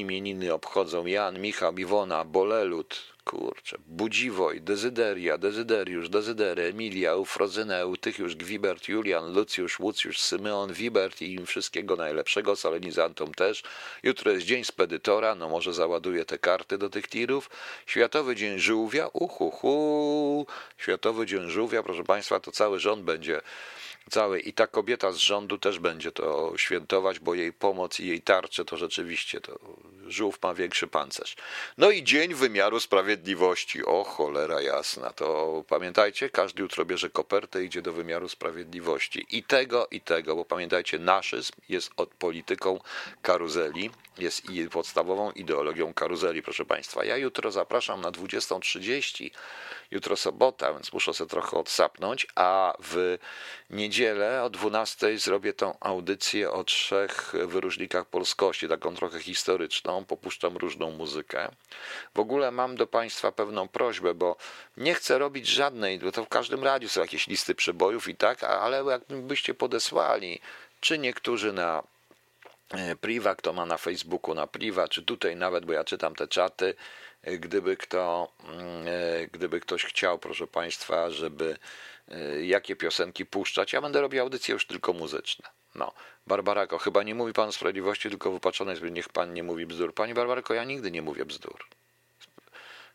imieniny 0.00 0.54
obchodzą 0.54 1.06
Jan, 1.06 1.40
Michał, 1.40 1.78
Iwona, 1.78 2.24
Bolelut, 2.24 3.16
kurczę, 3.26 3.76
Budziwoj, 3.86 4.60
Dezyderia, 4.60 5.38
Dezyderiusz, 5.38 6.08
Dezydery, 6.08 6.62
Emilia, 6.62 7.10
Eufrozynę, 7.10 7.92
Tychiusz, 8.00 8.36
Gwibert, 8.36 8.88
Julian, 8.88 9.32
Lucjusz, 9.32 9.80
Łucjusz, 9.80 10.20
Symeon, 10.20 10.72
Wibert 10.72 11.22
i 11.22 11.32
im 11.32 11.46
wszystkiego 11.46 11.96
najlepszego, 11.96 12.56
solenizantom 12.56 13.34
też. 13.34 13.62
Jutro 14.02 14.30
jest 14.30 14.46
Dzień 14.46 14.64
Spedytora, 14.64 15.34
no 15.34 15.48
może 15.48 15.74
załaduję 15.74 16.24
te 16.24 16.38
karty 16.38 16.78
do 16.78 16.90
tych 16.90 17.08
tirów. 17.08 17.50
Światowy 17.86 18.36
Dzień 18.36 18.55
Żółwia, 18.58 19.08
uhuhu, 19.12 20.46
Światowy 20.78 21.26
Dzień 21.26 21.50
Żółwia, 21.50 21.82
proszę 21.82 22.04
Państwa, 22.04 22.40
to 22.40 22.52
cały 22.52 22.80
rząd 22.80 23.02
będzie 23.02 23.40
całej. 24.10 24.48
I 24.48 24.52
ta 24.52 24.66
kobieta 24.66 25.12
z 25.12 25.16
rządu 25.16 25.58
też 25.58 25.78
będzie 25.78 26.12
to 26.12 26.52
świętować, 26.56 27.18
bo 27.18 27.34
jej 27.34 27.52
pomoc 27.52 28.00
i 28.00 28.06
jej 28.06 28.22
tarcze 28.22 28.64
to 28.64 28.76
rzeczywiście 28.76 29.40
to 29.40 29.58
żółw 30.06 30.42
ma 30.42 30.54
większy 30.54 30.86
pancerz. 30.86 31.36
No 31.78 31.90
i 31.90 32.04
Dzień 32.04 32.34
Wymiaru 32.34 32.80
Sprawiedliwości. 32.80 33.84
O 33.84 34.04
cholera 34.04 34.60
jasna. 34.60 35.10
To 35.10 35.64
pamiętajcie, 35.68 36.30
każdy 36.30 36.62
jutro 36.62 36.84
bierze 36.84 37.10
kopertę 37.10 37.64
idzie 37.64 37.82
do 37.82 37.92
wymiaru 37.92 38.28
sprawiedliwości. 38.28 39.26
I 39.30 39.42
tego, 39.42 39.88
i 39.90 40.00
tego, 40.00 40.36
bo 40.36 40.44
pamiętajcie, 40.44 40.98
naszyzm 40.98 41.52
jest 41.68 41.90
od 41.96 42.08
polityką 42.08 42.80
karuzeli, 43.22 43.90
jest 44.18 44.50
i 44.50 44.68
podstawową 44.68 45.30
ideologią 45.30 45.94
karuzeli, 45.94 46.42
proszę 46.42 46.64
Państwa. 46.64 47.04
Ja 47.04 47.16
jutro 47.16 47.50
zapraszam 47.50 48.00
na 48.00 48.10
20.30, 48.10 49.30
jutro 49.90 50.16
sobota, 50.16 50.72
więc 50.72 50.92
muszę 50.92 51.14
sobie 51.14 51.30
trochę 51.30 51.56
odsapnąć, 51.56 52.26
a 52.34 52.74
w 52.82 53.18
niedzielę 53.70 53.95
o 54.42 54.50
12.00 54.50 55.18
zrobię 55.18 55.52
tą 55.52 55.78
audycję 55.80 56.50
o 56.50 56.64
trzech 56.64 57.32
wyróżnikach 57.46 58.06
polskości, 58.06 58.68
taką 58.68 58.94
trochę 58.94 59.20
historyczną, 59.20 60.04
popuszczam 60.04 60.56
różną 60.56 60.90
muzykę. 60.90 61.48
W 62.14 62.18
ogóle 62.18 62.50
mam 62.50 62.76
do 62.76 62.86
Państwa 62.86 63.32
pewną 63.32 63.68
prośbę, 63.68 64.14
bo 64.14 64.36
nie 64.76 64.94
chcę 64.94 65.18
robić 65.18 65.46
żadnej, 65.46 65.98
bo 65.98 66.12
to 66.12 66.24
w 66.24 66.28
każdym 66.28 66.64
radiu 66.64 66.88
są 66.88 67.00
jakieś 67.00 67.26
listy 67.26 67.54
przebojów 67.54 68.08
i 68.08 68.14
tak, 68.14 68.44
ale 68.44 68.84
jakbyście 68.84 69.54
podesłali, 69.54 70.40
czy 70.80 70.98
niektórzy 70.98 71.52
na 71.52 71.82
E, 72.70 72.96
priva, 72.96 73.34
kto 73.34 73.52
ma 73.52 73.66
na 73.66 73.76
Facebooku 73.76 74.34
na 74.34 74.46
priva, 74.46 74.88
czy 74.88 75.02
tutaj 75.02 75.36
nawet, 75.36 75.64
bo 75.64 75.72
ja 75.72 75.84
czytam 75.84 76.14
te 76.14 76.28
czaty, 76.28 76.74
e, 77.22 77.38
gdyby 77.38 77.76
kto, 77.76 78.32
mm, 78.44 78.88
e, 78.88 79.26
gdyby 79.26 79.60
ktoś 79.60 79.84
chciał, 79.84 80.18
proszę 80.18 80.46
Państwa, 80.46 81.10
żeby 81.10 81.56
jakie 82.42 82.76
piosenki 82.76 83.26
puszczać, 83.26 83.72
ja 83.72 83.80
będę 83.80 84.00
robił 84.00 84.22
audycje 84.22 84.52
już 84.52 84.66
tylko 84.66 84.92
muzyczne. 84.92 85.48
No, 85.74 85.92
Barbarako, 86.26 86.78
chyba 86.78 87.02
nie 87.02 87.14
mówi 87.14 87.32
Pan 87.32 87.52
Sprawiedliwości, 87.52 88.10
tylko 88.10 88.32
wypaczone 88.32 88.70
jest, 88.70 88.82
niech 88.82 89.08
Pan 89.08 89.34
nie 89.34 89.42
mówi 89.42 89.66
bzdur. 89.66 89.94
Pani 89.94 90.14
Barbarako, 90.14 90.54
ja 90.54 90.64
nigdy 90.64 90.90
nie 90.90 91.02
mówię 91.02 91.24
bzdur. 91.24 91.66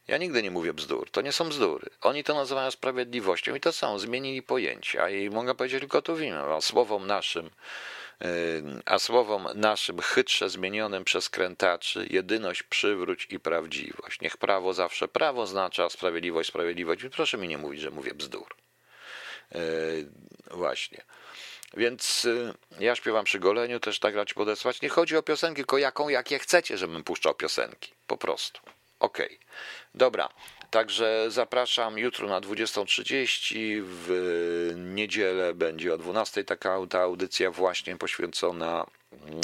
Ja 0.08 0.18
nigdy 0.18 0.44
nie 0.44 0.52
mówię 0.52 0.74
bzdur. 0.74 1.12
To 1.12 1.22
nie 1.22 1.32
są 1.32 1.50
bzdury. 1.50 1.90
Oni 2.02 2.24
to 2.24 2.34
nazywają 2.34 2.72
sprawiedliwością 2.72 3.56
i 3.56 3.60
to 3.60 3.72
są, 3.72 4.00
zmienili 4.00 4.42
pojęcia 4.42 5.10
i 5.10 5.30
mogę 5.30 5.56
powiedzieć 5.56 5.80
tylko 5.80 6.02
tu 6.02 6.16
winę. 6.16 6.62
Słowom 6.62 7.08
naszym 7.08 7.50
a 8.86 9.00
słowom 9.00 9.48
naszym 9.56 10.00
chytrze 10.00 10.50
zmienionym 10.50 11.04
przez 11.04 11.30
krętaczy 11.30 12.08
jedyność 12.10 12.64
przywróć 12.64 13.28
i 13.30 13.40
prawdziwość. 13.40 14.22
Niech 14.22 14.38
prawo 14.38 14.74
zawsze 14.74 15.08
prawo 15.08 15.42
oznacza, 15.42 15.90
sprawiedliwość 15.90 16.50
sprawiedliwość. 16.50 17.02
Proszę 17.12 17.38
mi 17.38 17.48
nie 17.48 17.58
mówić, 17.58 17.82
że 17.82 17.92
mówię 17.92 18.14
bzdur. 18.14 18.56
E, 19.56 19.60
właśnie. 20.52 21.04
Więc 21.78 22.26
y, 22.26 22.54
ja 22.80 22.96
śpiewam 22.96 23.26
przy 23.26 23.40
goleniu, 23.40 23.80
też 23.80 24.00
tak 24.00 24.14
grać 24.14 24.34
podesłać. 24.34 24.82
Nie 24.82 24.90
chodzi 24.90 25.18
o 25.18 25.24
piosenki, 25.24 25.56
tylko 25.56 25.78
jaką, 25.78 26.10
jakie 26.10 26.40
chcecie, 26.40 26.78
żebym 26.78 27.04
puszczał 27.04 27.36
piosenki. 27.36 27.92
Po 28.08 28.18
prostu. 28.18 28.62
Okej. 29.00 29.26
Okay. 29.26 29.38
Dobra. 29.96 30.30
Także 30.72 31.26
zapraszam 31.28 31.98
jutro 31.98 32.28
na 32.28 32.42
20.30. 32.42 33.82
W 33.84 34.74
niedzielę 34.78 35.54
będzie 35.54 35.94
o 35.94 35.98
12.00 35.98 36.46
taka 36.46 36.78
ta 36.90 37.02
audycja 37.02 37.52
właśnie 37.52 37.98
poświęcona, 37.98 38.86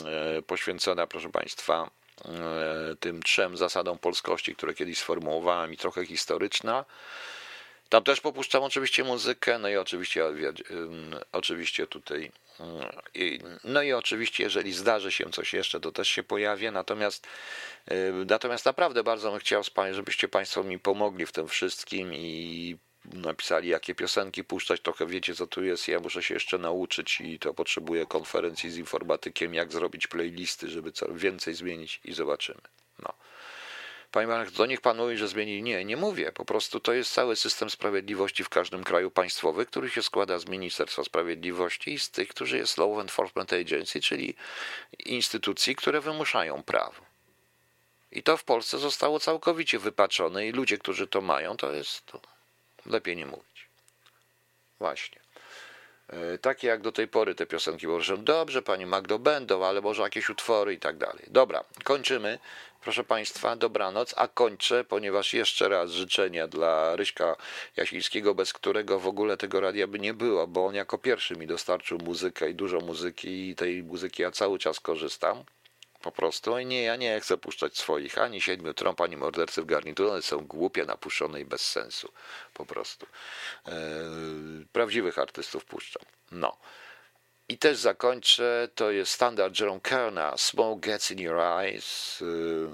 e, 0.05 0.41
poświęcona, 0.41 1.07
proszę 1.07 1.29
Państwa, 1.29 1.89
e, 2.25 2.95
tym 2.99 3.23
trzem 3.23 3.57
zasadom 3.57 3.97
polskości, 3.97 4.55
które 4.55 4.73
kiedyś 4.73 4.97
sformułowałem 4.97 5.73
i 5.73 5.77
trochę 5.77 6.05
historyczna. 6.05 6.85
Tam 7.89 8.03
też 8.03 8.21
popuszczam 8.21 8.63
oczywiście 8.63 9.03
muzykę, 9.03 9.59
no 9.59 9.69
i 9.69 9.77
oczywiście, 9.77 10.23
oczywiście 11.31 11.87
tutaj 11.87 12.31
no 13.63 13.81
i 13.81 13.93
oczywiście, 13.93 14.43
jeżeli 14.43 14.73
zdarzy 14.73 15.11
się 15.11 15.29
coś 15.31 15.53
jeszcze, 15.53 15.79
to 15.79 15.91
też 15.91 16.07
się 16.07 16.23
pojawię. 16.23 16.71
Natomiast, 16.71 17.27
natomiast 18.25 18.65
naprawdę 18.65 19.03
bardzo 19.03 19.31
bym 19.31 19.39
chciał, 19.39 19.63
żebyście 19.91 20.27
Państwo 20.27 20.63
mi 20.63 20.79
pomogli 20.79 21.25
w 21.25 21.31
tym 21.31 21.47
wszystkim 21.47 22.13
i 22.13 22.77
napisali, 23.13 23.69
jakie 23.69 23.95
piosenki 23.95 24.43
puszczać. 24.43 24.81
Trochę 24.81 25.05
wiecie, 25.05 25.35
co 25.35 25.47
tu 25.47 25.63
jest. 25.63 25.87
Ja 25.87 25.99
muszę 25.99 26.23
się 26.23 26.33
jeszcze 26.33 26.57
nauczyć 26.57 27.21
i 27.21 27.39
to 27.39 27.53
potrzebuję 27.53 28.05
konferencji 28.05 28.71
z 28.71 28.77
informatykiem, 28.77 29.53
jak 29.53 29.71
zrobić 29.71 30.07
playlisty, 30.07 30.69
żeby 30.69 30.91
więcej 31.11 31.53
zmienić 31.53 31.99
i 32.05 32.13
zobaczymy. 32.13 32.61
No. 32.99 33.13
Panie 34.11 34.27
Marek, 34.27 34.51
to 34.51 34.65
niech 34.65 34.81
pan 34.81 34.97
mówi, 34.97 35.17
że 35.17 35.27
zmieni. 35.27 35.63
Nie, 35.63 35.85
nie 35.85 35.97
mówię. 35.97 36.31
Po 36.31 36.45
prostu 36.45 36.79
to 36.79 36.93
jest 36.93 37.13
cały 37.13 37.35
system 37.35 37.69
sprawiedliwości 37.69 38.43
w 38.43 38.49
każdym 38.49 38.83
kraju 38.83 39.11
państwowy, 39.11 39.65
który 39.65 39.89
się 39.89 40.03
składa 40.03 40.39
z 40.39 40.45
Ministerstwa 40.45 41.03
Sprawiedliwości 41.03 41.93
i 41.93 41.99
z 41.99 42.11
tych, 42.11 42.29
którzy 42.29 42.57
jest 42.57 42.77
Law 42.77 42.99
Enforcement 42.99 43.53
Agency, 43.53 44.01
czyli 44.01 44.35
instytucji, 45.05 45.75
które 45.75 46.01
wymuszają 46.01 46.63
prawo. 46.63 47.01
I 48.11 48.23
to 48.23 48.37
w 48.37 48.43
Polsce 48.43 48.77
zostało 48.77 49.19
całkowicie 49.19 49.79
wypaczone 49.79 50.47
i 50.47 50.51
ludzie, 50.51 50.77
którzy 50.77 51.07
to 51.07 51.21
mają, 51.21 51.57
to 51.57 51.71
jest 51.71 52.05
to 52.05 52.21
lepiej 52.85 53.15
nie 53.15 53.25
mówić. 53.25 53.67
Właśnie. 54.79 55.26
E, 56.07 56.37
takie 56.37 56.67
jak 56.67 56.81
do 56.81 56.91
tej 56.91 57.07
pory 57.07 57.35
te 57.35 57.45
piosenki, 57.45 57.87
bo 57.87 58.01
że 58.01 58.17
dobrze, 58.17 58.61
pani 58.61 58.85
Magdo, 58.85 59.19
będą, 59.19 59.65
ale 59.65 59.81
może 59.81 60.01
jakieś 60.01 60.29
utwory 60.29 60.73
i 60.73 60.79
tak 60.79 60.97
dalej. 60.97 61.23
Dobra, 61.27 61.63
kończymy. 61.83 62.39
Proszę 62.81 63.03
Państwa, 63.03 63.55
dobranoc, 63.55 64.13
a 64.17 64.27
kończę, 64.27 64.83
ponieważ 64.83 65.33
jeszcze 65.33 65.69
raz 65.69 65.91
życzenia 65.91 66.47
dla 66.47 66.95
Ryśka 66.95 67.35
Jasińskiego, 67.77 68.35
bez 68.35 68.53
którego 68.53 68.99
w 68.99 69.07
ogóle 69.07 69.37
tego 69.37 69.59
radia 69.61 69.87
by 69.87 69.99
nie 69.99 70.13
było, 70.13 70.47
bo 70.47 70.65
on 70.65 70.75
jako 70.75 70.97
pierwszy 70.97 71.35
mi 71.35 71.47
dostarczył 71.47 71.97
muzykę 71.97 72.49
i 72.49 72.55
dużo 72.55 72.79
muzyki 72.79 73.49
i 73.49 73.55
tej 73.55 73.83
muzyki 73.83 74.21
ja 74.21 74.31
cały 74.31 74.59
czas 74.59 74.79
korzystam. 74.79 75.43
Po 76.07 76.11
prostu. 76.11 76.59
I 76.59 76.65
nie, 76.65 76.83
ja 76.83 76.95
nie 76.95 77.19
chcę 77.19 77.37
puszczać 77.37 77.77
swoich, 77.77 78.17
ani 78.17 78.41
siedmiu 78.41 78.73
trąb, 78.73 79.01
ani 79.01 79.17
mordercy 79.17 79.61
w 79.61 79.65
garniturze. 79.65 80.11
One 80.11 80.21
są 80.21 80.37
głupie, 80.47 80.85
napuszczone 80.85 81.41
i 81.41 81.45
bez 81.45 81.61
sensu. 81.61 82.11
Po 82.53 82.65
prostu. 82.65 83.05
Eee, 83.65 83.73
prawdziwych 84.71 85.19
artystów 85.19 85.65
puszczam. 85.65 86.03
No. 86.31 86.57
I 87.49 87.57
też 87.57 87.77
zakończę, 87.77 88.69
to 88.75 88.91
jest 88.91 89.11
standard 89.11 89.59
Jerome 89.59 89.79
Kerna, 89.79 90.37
Smoke 90.37 90.79
Gets 90.79 91.11
in 91.11 91.19
Your 91.19 91.39
Eyes, 91.39 92.19
yy, 92.21 92.69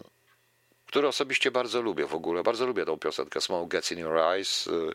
który 0.88 1.08
osobiście 1.08 1.52
bardzo 1.52 1.82
lubię 1.82 2.06
w 2.06 2.16
ogóle. 2.16 2.44
Bardzo 2.44 2.66
lubię 2.66 2.86
tą 2.86 3.00
piosenkę 3.00 3.42
Smoke 3.42 3.68
Gets 3.68 3.92
in 3.92 4.00
Your 4.00 4.18
Eyes. 4.18 4.66
Yy, 4.66 4.94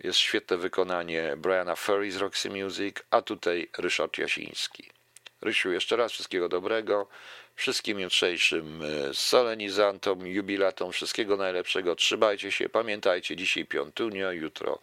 jest 0.00 0.18
świetne 0.18 0.56
wykonanie 0.56 1.34
Briana 1.36 1.76
Ferry 1.76 2.12
z 2.12 2.16
Roxy 2.16 2.50
Music, 2.50 2.96
a 3.10 3.22
tutaj 3.22 3.68
Ryszard 3.78 4.18
Jasiński. 4.18 5.01
Rysiu, 5.42 5.72
jeszcze 5.72 5.96
raz 5.96 6.12
wszystkiego 6.12 6.48
dobrego. 6.48 7.06
Wszystkim 7.54 8.00
jutrzejszym 8.00 8.80
yy, 8.80 9.14
solenizantom, 9.14 10.26
jubilatom 10.26 10.92
wszystkiego 10.92 11.36
najlepszego. 11.36 11.96
Trzymajcie 11.96 12.52
się, 12.52 12.68
pamiętajcie, 12.68 13.36
dzisiaj 13.36 13.66
piątunio, 13.66 14.32
jutro 14.32 14.78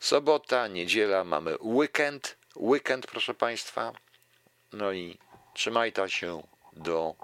sobota, 0.00 0.68
niedziela, 0.68 1.24
mamy 1.24 1.56
weekend 1.60 2.36
weekend, 2.56 3.06
proszę 3.06 3.34
Państwa. 3.34 3.92
No 4.72 4.92
i 4.92 5.18
trzymajcie 5.54 6.08
się 6.08 6.42
do 6.72 7.14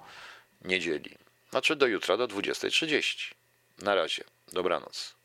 niedzieli. 0.65 1.17
Znaczy 1.51 1.77
do 1.77 1.87
jutra, 1.87 2.17
do 2.17 2.29
20.30. 2.29 3.35
Na 3.79 3.95
razie. 3.95 4.25
Dobranoc. 4.53 5.22